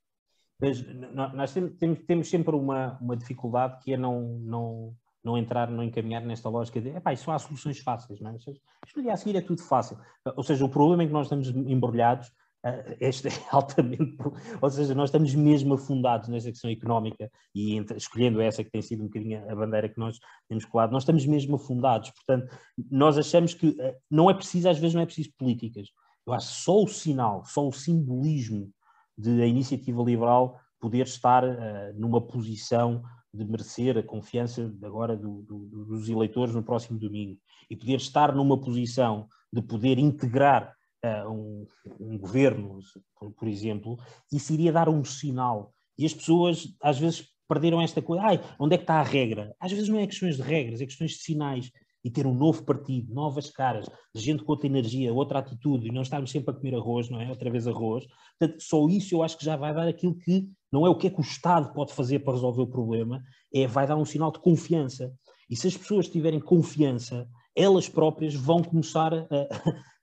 Mas, 0.60 0.82
nós 1.12 1.52
temos, 1.52 2.04
temos, 2.06 2.28
sempre 2.28 2.54
uma, 2.54 2.96
uma 3.00 3.16
dificuldade 3.16 3.82
que 3.82 3.92
é 3.92 3.96
não, 3.96 4.38
não, 4.38 4.96
não 5.22 5.36
entrar, 5.36 5.70
não 5.70 5.82
encaminhar 5.82 6.22
nesta 6.22 6.48
lógica 6.48 6.80
de 6.80 6.88
epá, 6.90 7.12
isso 7.12 7.30
há 7.30 7.38
soluções 7.38 7.78
fáceis, 7.80 8.20
não 8.20 8.30
é? 8.30 8.36
Isto 8.36 9.10
a 9.10 9.16
seguir 9.16 9.36
é 9.36 9.42
tudo 9.42 9.62
fácil. 9.62 9.98
Ou 10.34 10.42
seja, 10.42 10.64
o 10.64 10.68
problema 10.68 11.04
em 11.04 11.08
que 11.08 11.12
nós 11.12 11.26
estamos 11.26 11.48
embrulhados 11.48 12.32
uh, 12.66 12.96
este 13.00 13.28
é 13.28 13.30
altamente, 13.50 14.16
ou 14.60 14.70
seja, 14.70 14.94
nós 14.94 15.08
estamos 15.08 15.34
mesmo 15.34 15.74
afundados 15.74 16.28
nesta 16.28 16.50
questão 16.50 16.70
económica 16.70 17.30
e 17.54 17.76
escolhendo 17.96 18.40
essa 18.40 18.64
que 18.64 18.70
tem 18.70 18.82
sido 18.82 19.02
um 19.02 19.06
bocadinho 19.06 19.50
a 19.50 19.54
bandeira 19.54 19.88
que 19.88 19.98
nós 19.98 20.18
temos 20.48 20.64
colado, 20.64 20.92
nós 20.92 21.02
estamos 21.02 21.24
mesmo 21.26 21.56
afundados, 21.56 22.10
portanto, 22.10 22.52
nós 22.90 23.16
achamos 23.16 23.54
que 23.54 23.68
uh, 23.68 23.94
não 24.10 24.30
é 24.30 24.34
preciso, 24.34 24.68
às 24.68 24.78
vezes 24.78 24.94
não 24.94 25.02
é 25.02 25.06
preciso 25.06 25.30
políticas, 25.38 25.88
eu 26.26 26.32
acho 26.32 26.48
só 26.62 26.82
o 26.82 26.88
sinal, 26.88 27.44
só 27.44 27.66
o 27.66 27.72
simbolismo 27.72 28.70
de 29.16 29.40
a 29.40 29.46
iniciativa 29.46 30.02
liberal 30.02 30.60
poder 30.80 31.06
estar 31.06 31.44
uh, 31.44 31.92
numa 31.94 32.20
posição 32.20 33.02
de 33.32 33.44
merecer 33.44 33.96
a 33.98 34.02
confiança 34.02 34.74
agora 34.82 35.16
do, 35.16 35.42
do, 35.42 35.58
dos 35.86 36.08
eleitores 36.08 36.54
no 36.54 36.62
próximo 36.62 36.98
domingo 36.98 37.38
e 37.70 37.76
poder 37.76 37.96
estar 37.96 38.34
numa 38.34 38.58
posição 38.58 39.28
de 39.52 39.62
poder 39.62 39.98
integrar 39.98 40.75
uh, 41.04 41.30
um, 41.30 41.66
um, 42.00 42.18
governo, 42.18 42.78
por 43.36 43.48
exemplo, 43.48 43.96
isso 44.32 44.52
iria 44.52 44.72
dar 44.72 44.88
um 44.88 45.04
sinal. 45.04 45.72
E 45.98 46.04
as 46.04 46.14
pessoas, 46.14 46.68
às 46.82 46.98
vezes, 46.98 47.26
perderam 47.48 47.80
esta 47.80 48.02
coisa. 48.02 48.22
Ai, 48.22 48.40
onde 48.58 48.74
é 48.74 48.78
que 48.78 48.84
está 48.84 49.00
a 49.00 49.02
regra? 49.02 49.54
Às 49.60 49.72
vezes 49.72 49.88
não 49.88 49.98
é 49.98 50.06
questões 50.06 50.36
de 50.36 50.42
regras, 50.42 50.80
é 50.80 50.86
questões 50.86 51.12
de 51.12 51.18
sinais. 51.18 51.70
E 52.04 52.10
ter 52.10 52.24
um 52.24 52.34
novo 52.34 52.64
partido, 52.64 53.12
novas 53.12 53.50
caras, 53.50 53.90
gente 54.14 54.44
com 54.44 54.52
outra 54.52 54.68
energia, 54.68 55.12
outra 55.12 55.40
atitude, 55.40 55.88
e 55.88 55.90
não 55.90 56.02
estarmos 56.02 56.30
sempre 56.30 56.52
a 56.52 56.54
comer 56.54 56.76
arroz, 56.76 57.10
não 57.10 57.20
é? 57.20 57.28
Outra 57.28 57.50
vez 57.50 57.66
arroz. 57.66 58.06
Portanto, 58.38 58.62
só 58.62 58.86
isso 58.86 59.12
eu 59.12 59.24
acho 59.24 59.36
que 59.36 59.44
já 59.44 59.56
vai 59.56 59.74
dar 59.74 59.88
aquilo 59.88 60.14
que 60.14 60.48
não 60.72 60.86
é 60.86 60.88
o 60.88 60.94
que 60.94 61.08
é 61.08 61.10
que 61.10 61.18
o 61.18 61.22
Estado 61.22 61.72
pode 61.72 61.92
fazer 61.92 62.20
para 62.20 62.34
resolver 62.34 62.62
o 62.62 62.66
problema, 62.68 63.20
é 63.52 63.66
vai 63.66 63.88
dar 63.88 63.96
um 63.96 64.04
sinal 64.04 64.30
de 64.30 64.38
confiança. 64.38 65.12
E 65.50 65.56
se 65.56 65.66
as 65.66 65.76
pessoas 65.76 66.08
tiverem 66.08 66.38
confiança, 66.38 67.28
elas 67.56 67.88
próprias 67.88 68.34
vão 68.34 68.62
começar 68.62 69.14
a, 69.14 69.26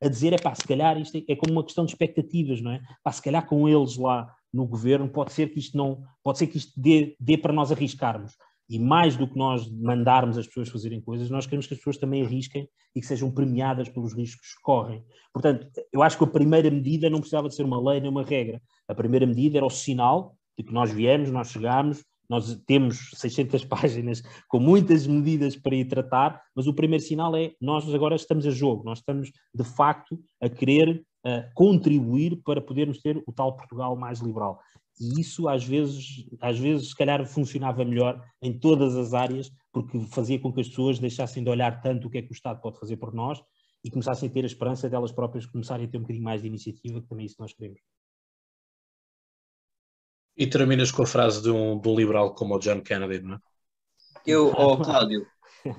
a 0.01 0.10
dizer, 0.10 0.34
é 0.34 0.38
pá, 0.38 0.56
se 0.56 0.68
calhar 0.68 0.99
isto 0.99 1.18
é, 1.18 1.24
é 1.30 1.36
como 1.36 1.54
uma 1.54 1.64
questão 1.64 1.86
de 1.86 1.91
expectativas, 1.91 2.62
não 2.62 2.72
é? 2.72 2.82
Pá, 3.04 3.12
se 3.12 3.22
calhar 3.22 3.45
com 3.45 3.70
eles 3.70 3.95
lá 3.95 4.34
no 4.51 4.66
governo 4.66 5.08
pode 5.08 5.32
ser 5.34 5.51
que 5.51 5.60
isto 5.60 5.78
não, 5.78 6.01
pode 6.24 6.39
ser 6.39 6.47
que 6.47 6.58
isto 6.58 6.74
dê, 6.80 7.16
dê 7.20 7.38
para 7.38 7.54
nós 7.54 7.72
arriscarmos. 7.72 8.34
E 8.70 8.80
mais 8.80 9.16
do 9.16 9.28
que 9.28 9.38
nós 9.38 9.70
mandarmos 9.70 10.38
as 10.38 10.47
pessoas 10.47 10.70
fazerem 10.70 11.01
coisas, 11.01 11.30
nós 11.30 11.45
queremos 11.45 11.68
que 11.68 11.74
as 11.74 11.80
pessoas 11.80 11.97
também 11.97 12.24
arrisquem 12.24 12.68
e 12.95 13.01
que 13.01 13.06
sejam 13.06 13.30
premiadas 13.30 13.89
pelos 13.89 14.14
riscos 14.14 14.56
que 14.56 14.62
correm. 14.62 15.04
Portanto, 15.34 15.68
eu 15.91 16.01
acho 16.01 16.18
que 16.18 16.24
a 16.24 16.28
primeira 16.28 16.72
medida 16.72 17.10
não 17.10 17.20
precisava 17.20 17.49
de 17.49 17.56
ser 17.56 17.64
uma 17.64 17.82
lei 17.82 17.99
nem 17.99 18.10
uma 18.10 18.24
regra. 18.24 18.62
A 18.88 18.95
primeira 18.95 19.26
medida 19.26 19.58
era 19.58 19.66
o 19.66 19.70
sinal 19.70 20.36
de 20.58 20.64
que 20.64 20.74
nós 20.74 20.91
viemos, 20.91 21.30
nós 21.30 21.49
chegámos, 21.49 22.04
nós 22.30 22.55
temos 22.65 23.11
600 23.15 23.65
páginas 23.65 24.21
com 24.47 24.59
muitas 24.59 25.05
medidas 25.07 25.55
para 25.55 25.76
ir 25.76 25.86
tratar, 25.86 26.41
mas 26.55 26.67
o 26.67 26.74
primeiro 26.74 27.03
sinal 27.03 27.36
é 27.36 27.53
nós 27.59 27.91
agora 27.93 28.15
estamos 28.15 28.45
a 28.45 28.51
jogo, 28.51 28.84
nós 28.84 28.99
estamos 28.99 29.32
de 29.53 29.63
facto 29.63 30.19
a 30.41 30.49
querer 30.49 31.03
uh, 31.26 31.53
contribuir 31.53 32.41
para 32.43 32.61
podermos 32.61 32.99
ter 32.99 33.21
o 33.26 33.32
tal 33.32 33.55
Portugal 33.55 33.95
mais 33.95 34.19
liberal. 34.19 34.59
E 34.99 35.19
isso 35.19 35.47
às 35.47 35.65
vezes, 35.65 36.28
às 36.39 36.59
vezes, 36.59 36.89
se 36.89 36.95
calhar 36.95 37.26
funcionava 37.26 37.84
melhor 37.84 38.24
em 38.41 38.57
todas 38.57 38.95
as 38.95 39.13
áreas, 39.13 39.51
porque 39.71 39.99
fazia 40.11 40.39
com 40.39 40.53
que 40.53 40.61
as 40.61 40.69
pessoas 40.69 40.99
deixassem 40.99 41.43
de 41.43 41.49
olhar 41.49 41.82
tanto 41.82 42.07
o 42.07 42.09
que 42.09 42.19
é 42.19 42.21
que 42.21 42.32
o 42.32 42.34
Estado 42.34 42.61
pode 42.61 42.80
fazer 42.80 42.97
por 42.97 43.13
nós 43.13 43.41
e 43.84 43.89
começassem 43.89 44.30
a 44.30 44.32
ter 44.32 44.43
a 44.43 44.47
esperança 44.47 44.89
delas 44.89 45.11
próprias 45.11 45.45
começarem 45.45 45.86
a 45.86 45.89
ter 45.89 45.97
um 45.97 46.01
bocadinho 46.01 46.24
mais 46.24 46.41
de 46.41 46.47
iniciativa, 46.47 47.01
que 47.01 47.07
também 47.07 47.24
é 47.24 47.26
isso 47.26 47.36
nós 47.39 47.53
queremos. 47.53 47.80
E 50.36 50.47
terminas 50.47 50.91
com 50.91 51.03
a 51.03 51.07
frase 51.07 51.41
de 51.41 51.49
um, 51.49 51.79
de 51.79 51.88
um 51.88 51.95
liberal 51.95 52.34
como 52.34 52.55
o 52.55 52.59
John 52.59 52.81
Kennedy, 52.81 53.21
não 53.23 53.36
é? 53.36 53.39
Eu, 54.25 54.53
oh, 54.55 54.77
Cláudio, 54.84 55.27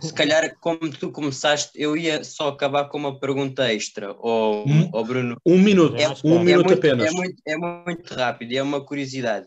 se 0.00 0.14
calhar 0.14 0.56
como 0.60 0.90
tu 0.90 1.10
começaste, 1.10 1.70
eu 1.74 1.96
ia 1.96 2.24
só 2.24 2.48
acabar 2.48 2.88
com 2.88 2.98
uma 2.98 3.18
pergunta 3.18 3.72
extra, 3.72 4.14
ou 4.18 4.66
um, 4.66 4.90
oh, 4.92 5.04
Bruno. 5.04 5.36
Um 5.44 5.58
minuto, 5.58 5.96
é, 5.96 6.08
um 6.24 6.40
é 6.40 6.44
minuto 6.44 6.66
muito, 6.66 6.78
apenas. 6.78 7.06
É 7.06 7.10
muito, 7.10 7.42
é 7.46 7.56
muito 7.56 8.14
rápido, 8.14 8.52
é 8.52 8.62
uma 8.62 8.84
curiosidade. 8.84 9.46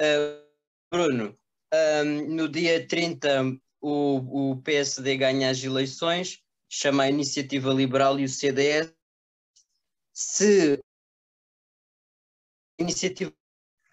Uh, 0.00 0.46
Bruno, 0.90 1.36
um, 1.72 2.34
no 2.34 2.48
dia 2.48 2.86
30 2.86 3.58
o, 3.80 4.50
o 4.52 4.62
PSD 4.62 5.16
ganha 5.16 5.50
as 5.50 5.62
eleições, 5.62 6.42
chama 6.68 7.04
a 7.04 7.10
Iniciativa 7.10 7.72
Liberal 7.72 8.18
e 8.18 8.24
o 8.24 8.28
CDS. 8.28 8.92
Se 10.12 10.78
a 12.78 12.82
Iniciativa 12.82 13.32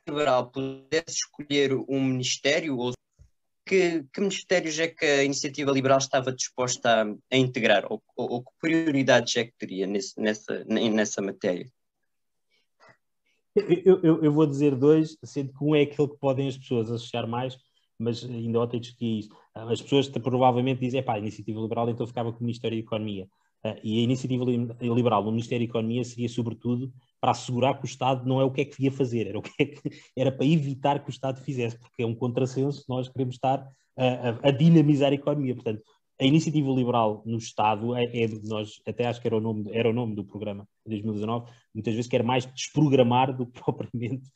Liberal 0.08 0.52
pudesse 0.52 1.18
escolher 1.18 1.74
um 1.90 2.02
ministério, 2.02 2.78
ou 2.78 2.94
que, 3.66 4.04
que, 4.14 4.22
ministérios 4.22 4.78
é 4.80 4.88
que 4.88 5.06
a 5.06 5.24
Iniciativa 5.24 5.72
Liberal 5.72 5.98
estava 5.98 6.32
disposta 6.32 7.04
a, 7.04 7.06
a 7.32 7.38
integrar? 7.38 7.86
Ou, 7.92 8.02
ou, 8.16 8.32
ou, 8.34 8.44
que 8.44 8.52
prioridades 8.62 9.36
é 9.36 9.46
que 9.46 9.54
teria 9.58 9.88
nesse, 9.88 10.20
nessa, 10.20 10.64
nessa 10.66 11.22
matéria? 11.22 11.68
Eu, 13.56 14.00
eu, 14.04 14.24
eu, 14.24 14.34
vou 14.34 14.46
dizer 14.46 14.76
dois, 14.76 15.18
sendo 15.24 15.54
que 15.54 15.64
um 15.64 15.76
é 15.76 15.82
aquele 15.82 16.10
que 16.10 16.18
podem 16.18 16.48
as 16.48 16.58
pessoas 16.58 16.92
associar 16.92 17.26
mais, 17.26 17.58
mas 17.98 18.24
ainda 18.24 18.60
ontem 18.60 18.80
discuti 18.80 19.20
isso. 19.20 19.30
As 19.54 19.82
pessoas 19.82 20.10
provavelmente 20.10 20.82
dizem, 20.82 21.02
pá, 21.02 21.14
a 21.14 21.20
Iniciativa 21.20 21.62
Liberal 21.62 21.90
então 21.90 22.06
ficava 22.06 22.32
com 22.32 22.40
o 22.40 22.44
Ministério 22.44 22.78
da 22.78 22.84
Economia. 22.84 23.28
Uh, 23.66 23.80
e 23.84 24.00
a 24.00 24.04
Iniciativa 24.04 24.46
Liberal 24.80 25.24
no 25.24 25.32
Ministério 25.32 25.66
da 25.66 25.72
Economia 25.72 26.04
seria, 26.04 26.30
sobretudo, 26.30 26.94
para 27.20 27.32
assegurar 27.32 27.80
que 27.80 27.86
o 27.86 27.88
Estado 27.88 28.28
não 28.28 28.40
é 28.40 28.44
o 28.44 28.52
que 28.52 28.62
é 28.62 28.66
que 28.66 28.78
devia 28.78 28.92
fazer, 28.92 29.28
era, 29.28 29.40
o 29.40 29.42
que 29.42 29.52
é 29.58 29.66
que, 29.66 29.82
era 30.16 30.32
para 30.32 30.46
evitar 30.46 31.00
que 31.00 31.10
o 31.10 31.12
Estado 31.12 31.42
fizesse, 31.42 31.80
porque 31.80 32.04
é 32.04 32.06
um 32.06 32.14
contrassenso, 32.14 32.86
nós 32.88 33.10
queremos 33.10 33.36
estar 33.36 33.68
a, 33.98 34.06
a, 34.06 34.50
a 34.50 34.52
dinamizar 34.52 35.12
a 35.12 35.16
economia. 35.16 35.56
Portanto, 35.56 35.82
a 36.20 36.24
iniciativa 36.24 36.70
liberal 36.72 37.24
no 37.26 37.38
Estado, 37.38 37.96
é, 37.96 38.04
é, 38.04 38.28
nós 38.44 38.82
até 38.88 39.08
acho 39.08 39.20
que 39.20 39.28
era 39.28 39.36
o, 39.36 39.42
nome, 39.42 39.70
era 39.72 39.90
o 39.90 39.94
nome 39.94 40.16
do 40.16 40.24
programa 40.24 40.68
de 40.86 40.92
2019, 40.92 41.52
muitas 41.74 41.94
vezes 41.94 42.10
quer 42.10 42.24
mais 42.24 42.46
desprogramar 42.46 43.36
do 43.36 43.48
que 43.48 43.60
propriamente 43.64 44.30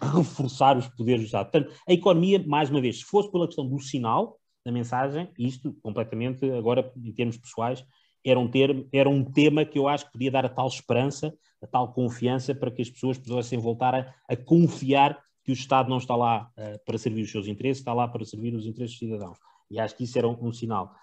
reforçar 0.00 0.76
os 0.76 0.88
poderes 0.88 1.22
do 1.22 1.26
Estado. 1.26 1.50
Portanto, 1.50 1.74
a 1.86 1.92
economia, 1.92 2.42
mais 2.46 2.70
uma 2.70 2.80
vez, 2.80 3.00
se 3.00 3.04
fosse 3.04 3.30
pela 3.30 3.46
questão 3.46 3.68
do 3.68 3.78
sinal 3.78 4.38
da 4.64 4.72
mensagem, 4.72 5.28
isto 5.38 5.74
completamente, 5.82 6.50
agora 6.50 6.90
em 6.96 7.12
termos 7.12 7.36
pessoais, 7.36 7.84
era 8.24 8.38
um, 8.40 8.48
termo, 8.48 8.88
era 8.92 9.08
um 9.08 9.22
tema 9.22 9.64
que 9.64 9.78
eu 9.78 9.86
acho 9.86 10.06
que 10.06 10.12
podia 10.12 10.30
dar 10.30 10.46
a 10.46 10.48
tal 10.48 10.66
esperança, 10.66 11.32
a 11.62 11.66
tal 11.66 11.92
confiança 11.92 12.54
para 12.54 12.70
que 12.70 12.82
as 12.82 12.90
pessoas 12.90 13.18
pudessem 13.18 13.58
voltar 13.58 13.94
a, 13.94 14.14
a 14.28 14.36
confiar 14.36 15.22
que 15.44 15.52
o 15.52 15.54
Estado 15.54 15.90
não 15.90 15.98
está 15.98 16.16
lá 16.16 16.50
uh, 16.58 16.84
para 16.86 16.96
servir 16.96 17.22
os 17.22 17.30
seus 17.30 17.46
interesses, 17.46 17.80
está 17.80 17.92
lá 17.92 18.08
para 18.08 18.24
servir 18.24 18.54
os 18.54 18.66
interesses 18.66 18.98
dos 18.98 19.08
cidadãos. 19.08 19.38
E 19.70 19.78
acho 19.78 19.94
que 19.94 20.04
isso 20.04 20.16
era 20.18 20.26
um, 20.26 20.36
um 20.40 20.52
sinal. 20.52 20.94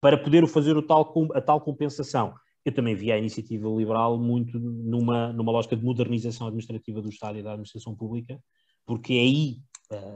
Para 0.00 0.16
poder 0.16 0.46
fazer 0.46 0.76
o 0.76 0.82
tal, 0.82 1.12
a 1.34 1.40
tal 1.40 1.60
compensação, 1.60 2.32
eu 2.64 2.72
também 2.72 2.94
vi 2.94 3.10
a 3.10 3.18
iniciativa 3.18 3.68
liberal 3.68 4.18
muito 4.18 4.58
numa, 4.58 5.32
numa 5.32 5.50
lógica 5.50 5.76
de 5.76 5.84
modernização 5.84 6.46
administrativa 6.46 7.02
do 7.02 7.08
Estado 7.08 7.38
e 7.38 7.42
da 7.42 7.50
administração 7.50 7.94
pública, 7.94 8.40
porque 8.86 9.14
é 9.14 9.20
aí, 9.20 9.56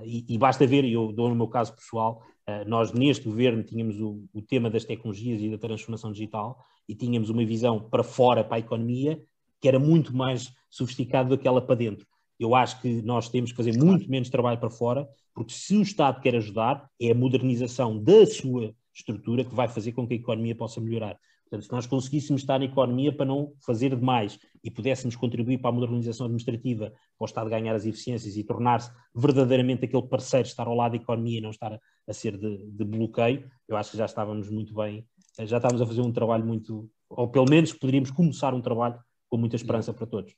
e, 0.05 0.25
e, 0.29 0.39
basta 0.39 0.67
ver, 0.67 0.85
eu 0.85 1.13
dou 1.13 1.29
no 1.29 1.35
meu 1.35 1.49
caso 1.49 1.75
pessoal, 1.75 2.23
uh, 2.49 2.69
nós 2.69 2.93
neste 2.93 3.25
governo 3.25 3.63
tínhamos 3.63 4.01
o, 4.01 4.25
o, 4.33 4.41
tema 4.41 4.71
das 4.71 4.85
tecnologias 4.85 5.41
e 5.43 5.51
da 5.51 5.59
transformação 5.59 6.13
digital 6.13 6.65
e 6.89 6.95
tínhamos 6.95 7.29
uma 7.29 7.45
visão 7.45 7.81
para 7.81 8.05
fora, 8.05 8.45
para 8.45 8.57
a 8.57 8.61
economia, 8.61 9.21
que 9.61 9.67
era 9.67 9.79
muito 9.79 10.15
mais 10.15 10.53
sofisticada 10.71 11.29
do 11.29 11.39
que 11.39 11.49
ela 11.49 11.61
para 11.61 11.75
dentro. 11.75 12.07
Eu 12.39 12.55
acho 12.55 12.81
que 12.81 13.03
nós 13.03 13.29
temos 13.29 13.51
que 13.51 13.57
fazer 13.57 13.77
muito 13.77 14.09
menos 14.11 14.29
trabalho 14.29 14.59
para 14.59 14.71
fora, 14.71 15.09
porque 15.35 15.53
se 15.53 15.77
o 15.77 15.83
Estado 15.83 16.21
quer 16.21 16.37
ajudar, 16.37 16.89
é 17.01 17.11
a 17.11 17.15
modernização 17.15 18.01
da 18.01 18.27
sua 18.27 18.75
estrutura 18.93 19.45
que 19.45 19.55
vai 19.55 19.67
fazer 19.69 19.93
com 19.93 20.07
que 20.07 20.15
a 20.15 20.17
economia 20.17 20.55
possa 20.55 20.81
melhorar. 20.81 21.19
Portanto, 21.55 21.67
se 21.67 21.73
nós 21.73 21.87
conseguíssemos 21.87 22.43
estar 22.43 22.59
na 22.59 22.65
economia 22.65 23.13
para 23.13 23.27
não 23.27 23.53
fazer 23.65 23.95
demais 23.95 24.39
e 24.63 24.71
pudéssemos 24.71 25.15
contribuir 25.15 25.59
para 25.59 25.71
a 25.71 25.73
modernização 25.73 26.27
administrativa, 26.27 26.91
para 26.91 26.97
o 27.21 27.25
Estado 27.25 27.51
ganhar 27.51 27.75
as 27.75 27.87
eficiências 27.87 28.37
e 28.37 28.43
tornar-se 28.43 28.91
verdadeiramente 29.15 29.85
aquele 29.85 30.03
parceiro, 30.03 30.49
estar 30.49 30.67
ao 30.67 30.75
lado 30.75 30.93
da 30.93 30.97
economia 30.97 31.39
e 31.39 31.41
não 31.41 31.51
estar 31.51 31.73
a, 31.73 31.81
a 32.09 32.13
ser 32.13 32.37
de, 32.37 32.59
de, 32.59 32.85
bloqueio, 32.85 33.49
eu 33.69 33.77
acho 33.77 33.93
que 33.93 33.97
já 33.97 34.05
estávamos 34.05 34.51
muito 34.51 34.75
bem, 34.75 35.07
já 35.39 35.59
estávamos 35.59 35.81
a 35.81 35.87
fazer 35.87 36.01
um 36.01 36.13
trabalho 36.13 36.45
muito, 36.45 36.91
ou 37.09 37.29
pelo 37.29 37.49
menos 37.49 37.73
poderíamos 37.73 38.11
começar 38.11 38.53
um 38.53 38.61
trabalho 38.61 38.99
com 39.29 39.37
muita 39.37 39.57
esperança 39.57 39.93
para 39.93 40.07
todos. 40.07 40.35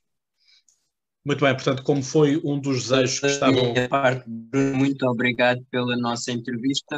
Muito 1.25 1.43
bem, 1.43 1.53
portanto, 1.53 1.83
como 1.83 2.03
foi 2.03 2.39
um 2.43 2.59
dos 2.59 2.83
desejos 2.83 3.19
que 3.19 3.27
estavam. 3.27 3.73
Parte, 3.89 4.29
muito 4.29 5.05
obrigado 5.07 5.65
pela 5.69 5.97
nossa 5.97 6.31
entrevista. 6.31 6.95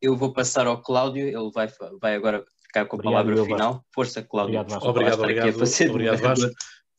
Eu 0.00 0.16
vou 0.16 0.32
passar 0.32 0.66
ao 0.66 0.80
Cláudio, 0.80 1.26
ele 1.26 1.50
vai, 1.52 1.68
vai 2.00 2.14
agora 2.14 2.44
ficar 2.78 2.86
com 2.86 2.96
a 2.96 2.98
obrigado, 2.98 3.24
palavra 3.24 3.44
final. 3.44 3.84
Força, 3.94 4.22
Cláudio. 4.22 4.60
Obrigado, 4.60 4.70
Vasco. 4.70 4.88
Obrigado, 4.88 5.20
obrigado, 5.20 5.90
obrigado 5.90 6.20
Vasco. 6.22 6.50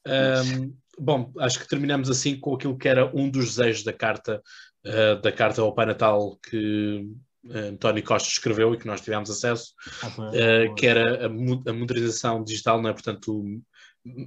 Um, 0.07 0.73
bom, 0.97 1.31
acho 1.39 1.59
que 1.59 1.67
terminamos 1.67 2.09
assim 2.09 2.39
com 2.39 2.55
aquilo 2.55 2.77
que 2.77 2.87
era 2.87 3.09
um 3.15 3.29
dos 3.29 3.55
desejos 3.55 3.83
da 3.83 3.93
carta, 3.93 4.41
uh, 4.85 5.21
da 5.21 5.31
carta 5.31 5.61
ao 5.61 5.73
Pai 5.73 5.85
Natal 5.85 6.37
que 6.49 7.05
António 7.51 8.03
Costa 8.03 8.29
escreveu 8.29 8.73
e 8.73 8.77
que 8.77 8.87
nós 8.87 9.01
tivemos 9.01 9.29
acesso, 9.29 9.73
uh, 10.03 10.75
que 10.75 10.85
era 10.85 11.23
a, 11.23 11.25
a 11.25 11.73
modernização 11.73 12.43
digital, 12.43 12.81
não 12.81 12.89
é? 12.89 12.93
portanto, 12.93 13.43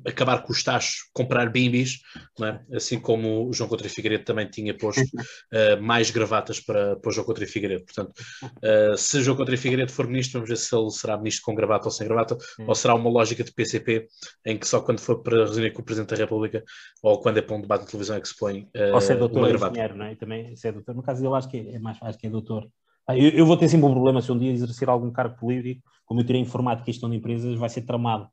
acabar 0.07 0.43
com 0.43 0.53
os 0.53 0.63
taxos, 0.63 1.09
comprar 1.13 1.51
bimbis, 1.51 2.01
é? 2.43 2.77
assim 2.77 2.99
como 2.99 3.49
o 3.49 3.53
João 3.53 3.69
Coutinho 3.69 3.91
Figueiredo 3.91 4.25
também 4.25 4.49
tinha 4.49 4.77
posto 4.77 5.03
uh, 5.03 5.81
mais 5.83 6.11
gravatas 6.11 6.61
para, 6.61 6.97
para 6.97 7.09
o 7.09 7.13
João 7.13 7.25
Coutinho 7.25 7.49
Figueiredo. 7.49 7.85
Portanto, 7.85 8.13
uh, 8.43 8.97
se 8.97 9.19
o 9.19 9.23
João 9.23 9.37
Coutinho 9.37 9.59
Figueiredo 9.59 9.93
for 9.93 10.07
ministro, 10.07 10.41
vamos 10.41 10.51
ver 10.51 10.57
se 10.57 10.75
ele 10.75 10.91
será 10.91 11.17
ministro 11.17 11.45
com 11.45 11.55
gravata 11.55 11.87
ou 11.87 11.91
sem 11.91 12.07
gravata, 12.07 12.37
hum. 12.59 12.65
ou 12.69 12.75
será 12.75 12.95
uma 12.95 13.11
lógica 13.11 13.45
de 13.45 13.53
PCP 13.53 14.07
em 14.47 14.57
que 14.57 14.67
só 14.67 14.81
quando 14.81 15.01
for 15.01 15.23
para 15.23 15.45
reunir 15.47 15.73
com 15.73 15.83
o 15.83 15.85
Presidente 15.85 16.11
da 16.11 16.17
República 16.17 16.63
ou 17.03 17.21
quando 17.21 17.39
é 17.39 17.43
para 17.43 17.57
um 17.57 17.61
debate 17.61 17.85
de 17.85 17.91
televisão 17.91 18.17
é 18.17 18.21
que 18.21 18.29
se 18.29 18.37
põe 18.37 18.63
uh, 18.77 18.95
ou 18.95 19.01
se 19.01 19.13
é 19.13 19.17
doutor 19.17 19.43
ou 19.43 19.55
engenheiro, 19.55 19.97
não 19.97 20.07
é? 20.07 20.15
também 20.15 20.57
se 20.57 20.69
é 20.69 20.73
doutor. 20.73 20.95
No 20.95 21.03
caso 21.03 21.23
dele 21.23 21.35
acho 21.35 21.49
que 21.49 21.59
é 21.59 21.79
mais 21.79 21.99
fácil 21.99 22.21
que 22.21 22.27
é 22.27 22.31
doutor. 22.31 22.69
Ah, 23.07 23.19
eu, 23.19 23.31
eu, 23.31 23.45
vou 23.45 23.57
ter 23.57 23.69
sempre 23.69 23.87
um 23.87 23.93
problema 23.93 24.23
se 24.23 24.31
um 24.31 24.39
dia 24.39 24.53
exercer 24.53 24.89
algum 24.89 25.11
cargo 25.11 25.37
político, 25.37 25.83
como 26.07 26.21
eu 26.21 26.25
tirei 26.25 26.41
informática 26.41 26.89
e 26.89 26.93
gestão 26.93 27.11
de 27.11 27.17
empresas, 27.17 27.59
vai 27.59 27.69
ser 27.69 27.83
tramado 27.83 28.29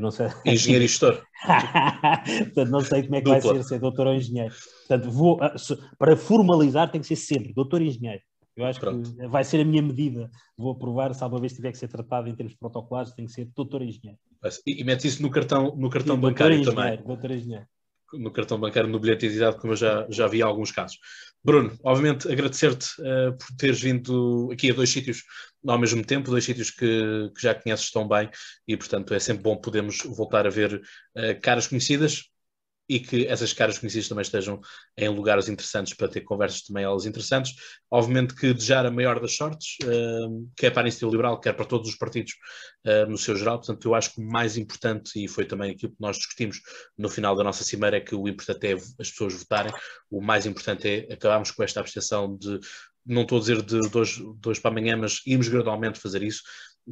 não 0.00 0.10
sei. 0.10 0.28
Engenheiro 0.44 0.84
e 0.84 0.88
gestor. 0.88 1.22
Portanto, 2.44 2.70
não 2.70 2.80
sei 2.80 3.02
como 3.02 3.16
é 3.16 3.20
que 3.20 3.24
Dupla. 3.24 3.54
vai 3.54 3.62
ser 3.62 3.68
ser 3.68 3.78
doutor 3.80 4.06
ou 4.08 4.14
engenheiro. 4.14 4.54
Portanto, 4.86 5.10
vou, 5.10 5.38
ah, 5.42 5.54
para 5.98 6.16
formalizar 6.16 6.90
tem 6.90 7.00
que 7.00 7.06
ser 7.06 7.16
sempre 7.16 7.52
doutor 7.52 7.82
e 7.82 7.88
engenheiro. 7.88 8.22
Eu 8.56 8.64
acho 8.66 8.78
Pronto. 8.78 9.14
que 9.14 9.26
vai 9.26 9.42
ser 9.44 9.60
a 9.60 9.64
minha 9.64 9.82
medida. 9.82 10.30
Vou 10.56 10.72
aprovar, 10.72 11.12
se 11.14 11.22
alguma 11.22 11.40
vez 11.40 11.52
tiver 11.52 11.72
que 11.72 11.78
ser 11.78 11.88
tratado 11.88 12.28
em 12.28 12.34
termos 12.34 12.54
protocolares, 12.54 13.12
tem 13.12 13.26
que 13.26 13.32
ser 13.32 13.48
doutor 13.54 13.82
e 13.82 13.88
engenheiro. 13.88 14.18
E, 14.66 14.80
e 14.80 14.84
mete 14.84 15.08
isso 15.08 15.22
no 15.22 15.30
cartão, 15.30 15.74
no 15.76 15.90
cartão 15.90 16.14
Sim, 16.16 16.22
bancário 16.22 16.62
também. 16.64 17.02
Doutor 17.02 17.30
engenheiro 17.30 17.66
no 18.18 18.30
cartão 18.30 18.58
bancário, 18.58 18.88
no 18.88 18.98
bilhete 18.98 19.20
de 19.20 19.26
identidade, 19.26 19.58
como 19.58 19.72
eu 19.72 19.76
já, 19.76 20.06
já 20.10 20.26
vi 20.26 20.42
alguns 20.42 20.70
casos. 20.70 20.98
Bruno, 21.42 21.78
obviamente 21.82 22.30
agradecer-te 22.30 22.86
uh, 23.00 23.36
por 23.36 23.46
teres 23.58 23.80
vindo 23.80 24.50
aqui 24.52 24.70
a 24.70 24.74
dois 24.74 24.88
sítios 24.88 25.22
ao 25.66 25.78
mesmo 25.78 26.04
tempo, 26.04 26.30
dois 26.30 26.44
sítios 26.44 26.70
que, 26.70 27.30
que 27.34 27.42
já 27.42 27.54
conheces 27.54 27.90
tão 27.90 28.08
bem 28.08 28.30
e, 28.66 28.76
portanto, 28.76 29.12
é 29.14 29.18
sempre 29.18 29.42
bom 29.42 29.56
podermos 29.56 29.98
voltar 30.04 30.46
a 30.46 30.50
ver 30.50 30.74
uh, 30.74 31.40
caras 31.42 31.66
conhecidas 31.66 32.30
e 32.88 33.00
que 33.00 33.26
essas 33.26 33.52
caras 33.52 33.78
conhecidas 33.78 34.08
também 34.08 34.22
estejam 34.22 34.60
em 34.96 35.08
lugares 35.08 35.48
interessantes 35.48 35.94
para 35.94 36.08
ter 36.08 36.20
conversas 36.20 36.62
também 36.62 36.84
elas 36.84 37.06
interessantes. 37.06 37.54
Obviamente 37.90 38.34
que 38.34 38.52
desejar 38.52 38.84
a 38.86 38.90
maior 38.90 39.20
das 39.20 39.36
sortes, 39.36 39.76
uh, 39.84 40.50
quer 40.56 40.70
para 40.70 40.82
a 40.82 40.84
Iniciativa 40.84 41.10
Liberal, 41.10 41.40
quer 41.40 41.54
para 41.54 41.64
todos 41.64 41.88
os 41.88 41.96
partidos 41.96 42.32
uh, 42.86 43.06
no 43.08 43.16
seu 43.16 43.36
geral. 43.36 43.58
Portanto, 43.58 43.84
eu 43.86 43.94
acho 43.94 44.12
que 44.14 44.20
o 44.20 44.24
mais 44.24 44.56
importante, 44.56 45.22
e 45.22 45.28
foi 45.28 45.44
também 45.44 45.70
aquilo 45.70 45.92
que 45.92 46.00
nós 46.00 46.16
discutimos 46.16 46.60
no 46.96 47.08
final 47.08 47.34
da 47.34 47.44
nossa 47.44 47.64
cimeira, 47.64 47.96
é 47.96 48.00
que 48.00 48.14
o 48.14 48.28
importante 48.28 48.66
é 48.66 48.74
as 48.74 49.10
pessoas 49.10 49.34
votarem, 49.34 49.72
o 50.10 50.20
mais 50.20 50.46
importante 50.46 50.88
é 50.88 51.12
acabarmos 51.12 51.50
com 51.50 51.62
esta 51.62 51.80
abstenção 51.80 52.36
de 52.36 52.60
não 53.06 53.22
estou 53.22 53.36
a 53.38 53.40
dizer 53.40 53.62
de 53.62 53.78
dois, 53.90 54.18
dois 54.36 54.58
para 54.58 54.70
amanhã, 54.70 54.96
mas 54.96 55.20
irmos 55.26 55.48
gradualmente 55.48 56.00
fazer 56.00 56.22
isso, 56.22 56.42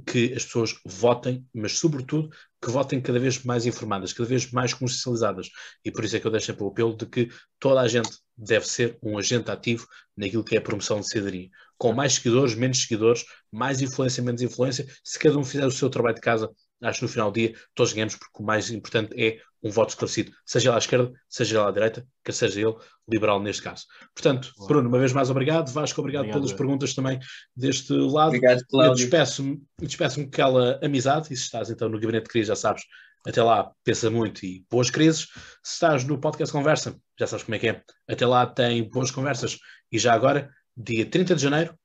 que 0.07 0.33
as 0.35 0.45
pessoas 0.45 0.75
votem, 0.87 1.47
mas 1.55 1.79
sobretudo 1.79 2.31
que 2.63 2.71
votem 2.71 3.01
cada 3.01 3.19
vez 3.19 3.43
mais 3.45 3.67
informadas, 3.67 4.13
cada 4.13 4.29
vez 4.29 4.51
mais 4.51 4.73
consciencializadas. 4.73 5.51
E 5.85 5.91
por 5.91 6.05
isso 6.05 6.17
é 6.17 6.21
que 6.21 6.27
eu 6.27 6.31
deixo 6.31 6.47
sempre 6.47 6.65
o 6.65 6.69
apelo 6.69 6.97
de 6.97 7.07
que 7.07 7.29
toda 7.59 7.81
a 7.81 7.89
gente 7.89 8.11
deve 8.37 8.67
ser 8.67 8.99
um 9.03 9.19
agente 9.19 9.51
ativo 9.51 9.87
naquilo 10.17 10.45
que 10.45 10.55
é 10.55 10.59
a 10.59 10.63
promoção 10.63 11.01
de 11.01 11.09
cidadania. 11.09 11.51
Com 11.77 11.93
mais 11.93 12.15
seguidores, 12.15 12.55
menos 12.55 12.83
seguidores, 12.83 13.25
mais 13.51 13.83
influência, 13.83 14.23
menos 14.23 14.41
influência, 14.41 14.87
se 15.05 15.19
cada 15.19 15.39
um 15.39 15.45
fizer 15.45 15.67
o 15.67 15.71
seu 15.71 15.91
trabalho 15.91 16.15
de 16.15 16.21
casa, 16.21 16.51
acho 16.83 17.01
que 17.01 17.05
no 17.05 17.11
final 17.11 17.31
do 17.31 17.35
dia 17.35 17.55
todos 17.75 17.93
ganhamos, 17.93 18.17
porque 18.17 18.43
o 18.43 18.47
mais 18.47 18.71
importante 18.71 19.13
é 19.21 19.41
um 19.63 19.71
voto 19.71 19.91
esclarecido, 19.91 20.33
seja 20.45 20.71
lá 20.71 20.77
à 20.77 20.79
esquerda, 20.79 21.13
seja 21.29 21.63
lá 21.63 21.69
à 21.69 21.71
direita, 21.71 22.07
que 22.25 22.33
seja 22.33 22.61
ele 22.61 22.75
liberal 23.09 23.41
neste 23.41 23.63
caso. 23.63 23.85
Portanto, 24.15 24.53
Boa. 24.57 24.69
Bruno, 24.69 24.89
uma 24.89 24.99
vez 24.99 25.13
mais 25.13 25.31
obrigado. 25.31 25.71
Vasco, 25.71 26.01
obrigado, 26.01 26.23
obrigado 26.23 26.41
pelas 26.41 26.57
perguntas 26.57 26.95
também 26.95 27.19
deste 27.57 27.93
lado. 27.93 28.29
Obrigado, 28.29 28.65
Cláudio. 28.69 28.97
despeço-me 28.97 29.63
despeço 29.81 30.21
com 30.21 30.27
aquela 30.27 30.81
amizade, 30.83 31.33
e 31.33 31.37
se 31.37 31.45
estás 31.45 31.71
então 31.71 31.89
no 31.89 32.01
gabinete 32.01 32.25
de 32.25 32.31
crise, 32.31 32.49
já 32.49 32.57
sabes, 32.57 32.83
até 33.27 33.43
lá, 33.43 33.71
pensa 33.85 34.11
muito 34.11 34.45
e 34.45 34.65
boas 34.69 34.91
crises. 34.91 35.29
Se 35.63 35.75
estás 35.75 36.05
no 36.05 36.19
podcast 36.19 36.53
Conversa, 36.53 36.97
já 37.19 37.27
sabes 37.27 37.45
como 37.45 37.55
é 37.55 37.59
que 37.59 37.69
é. 37.69 37.83
Até 38.09 38.27
lá 38.27 38.47
tem 38.47 38.89
boas 38.91 39.11
conversas. 39.11 39.59
E 39.93 39.99
já 39.99 40.13
agora, 40.13 40.51
dia 40.77 41.09
30 41.09 41.37
de 41.37 41.43
janeiro, 41.43 41.79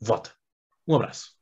vota. 0.00 0.32
Um 0.86 0.94
abraço. 0.94 1.35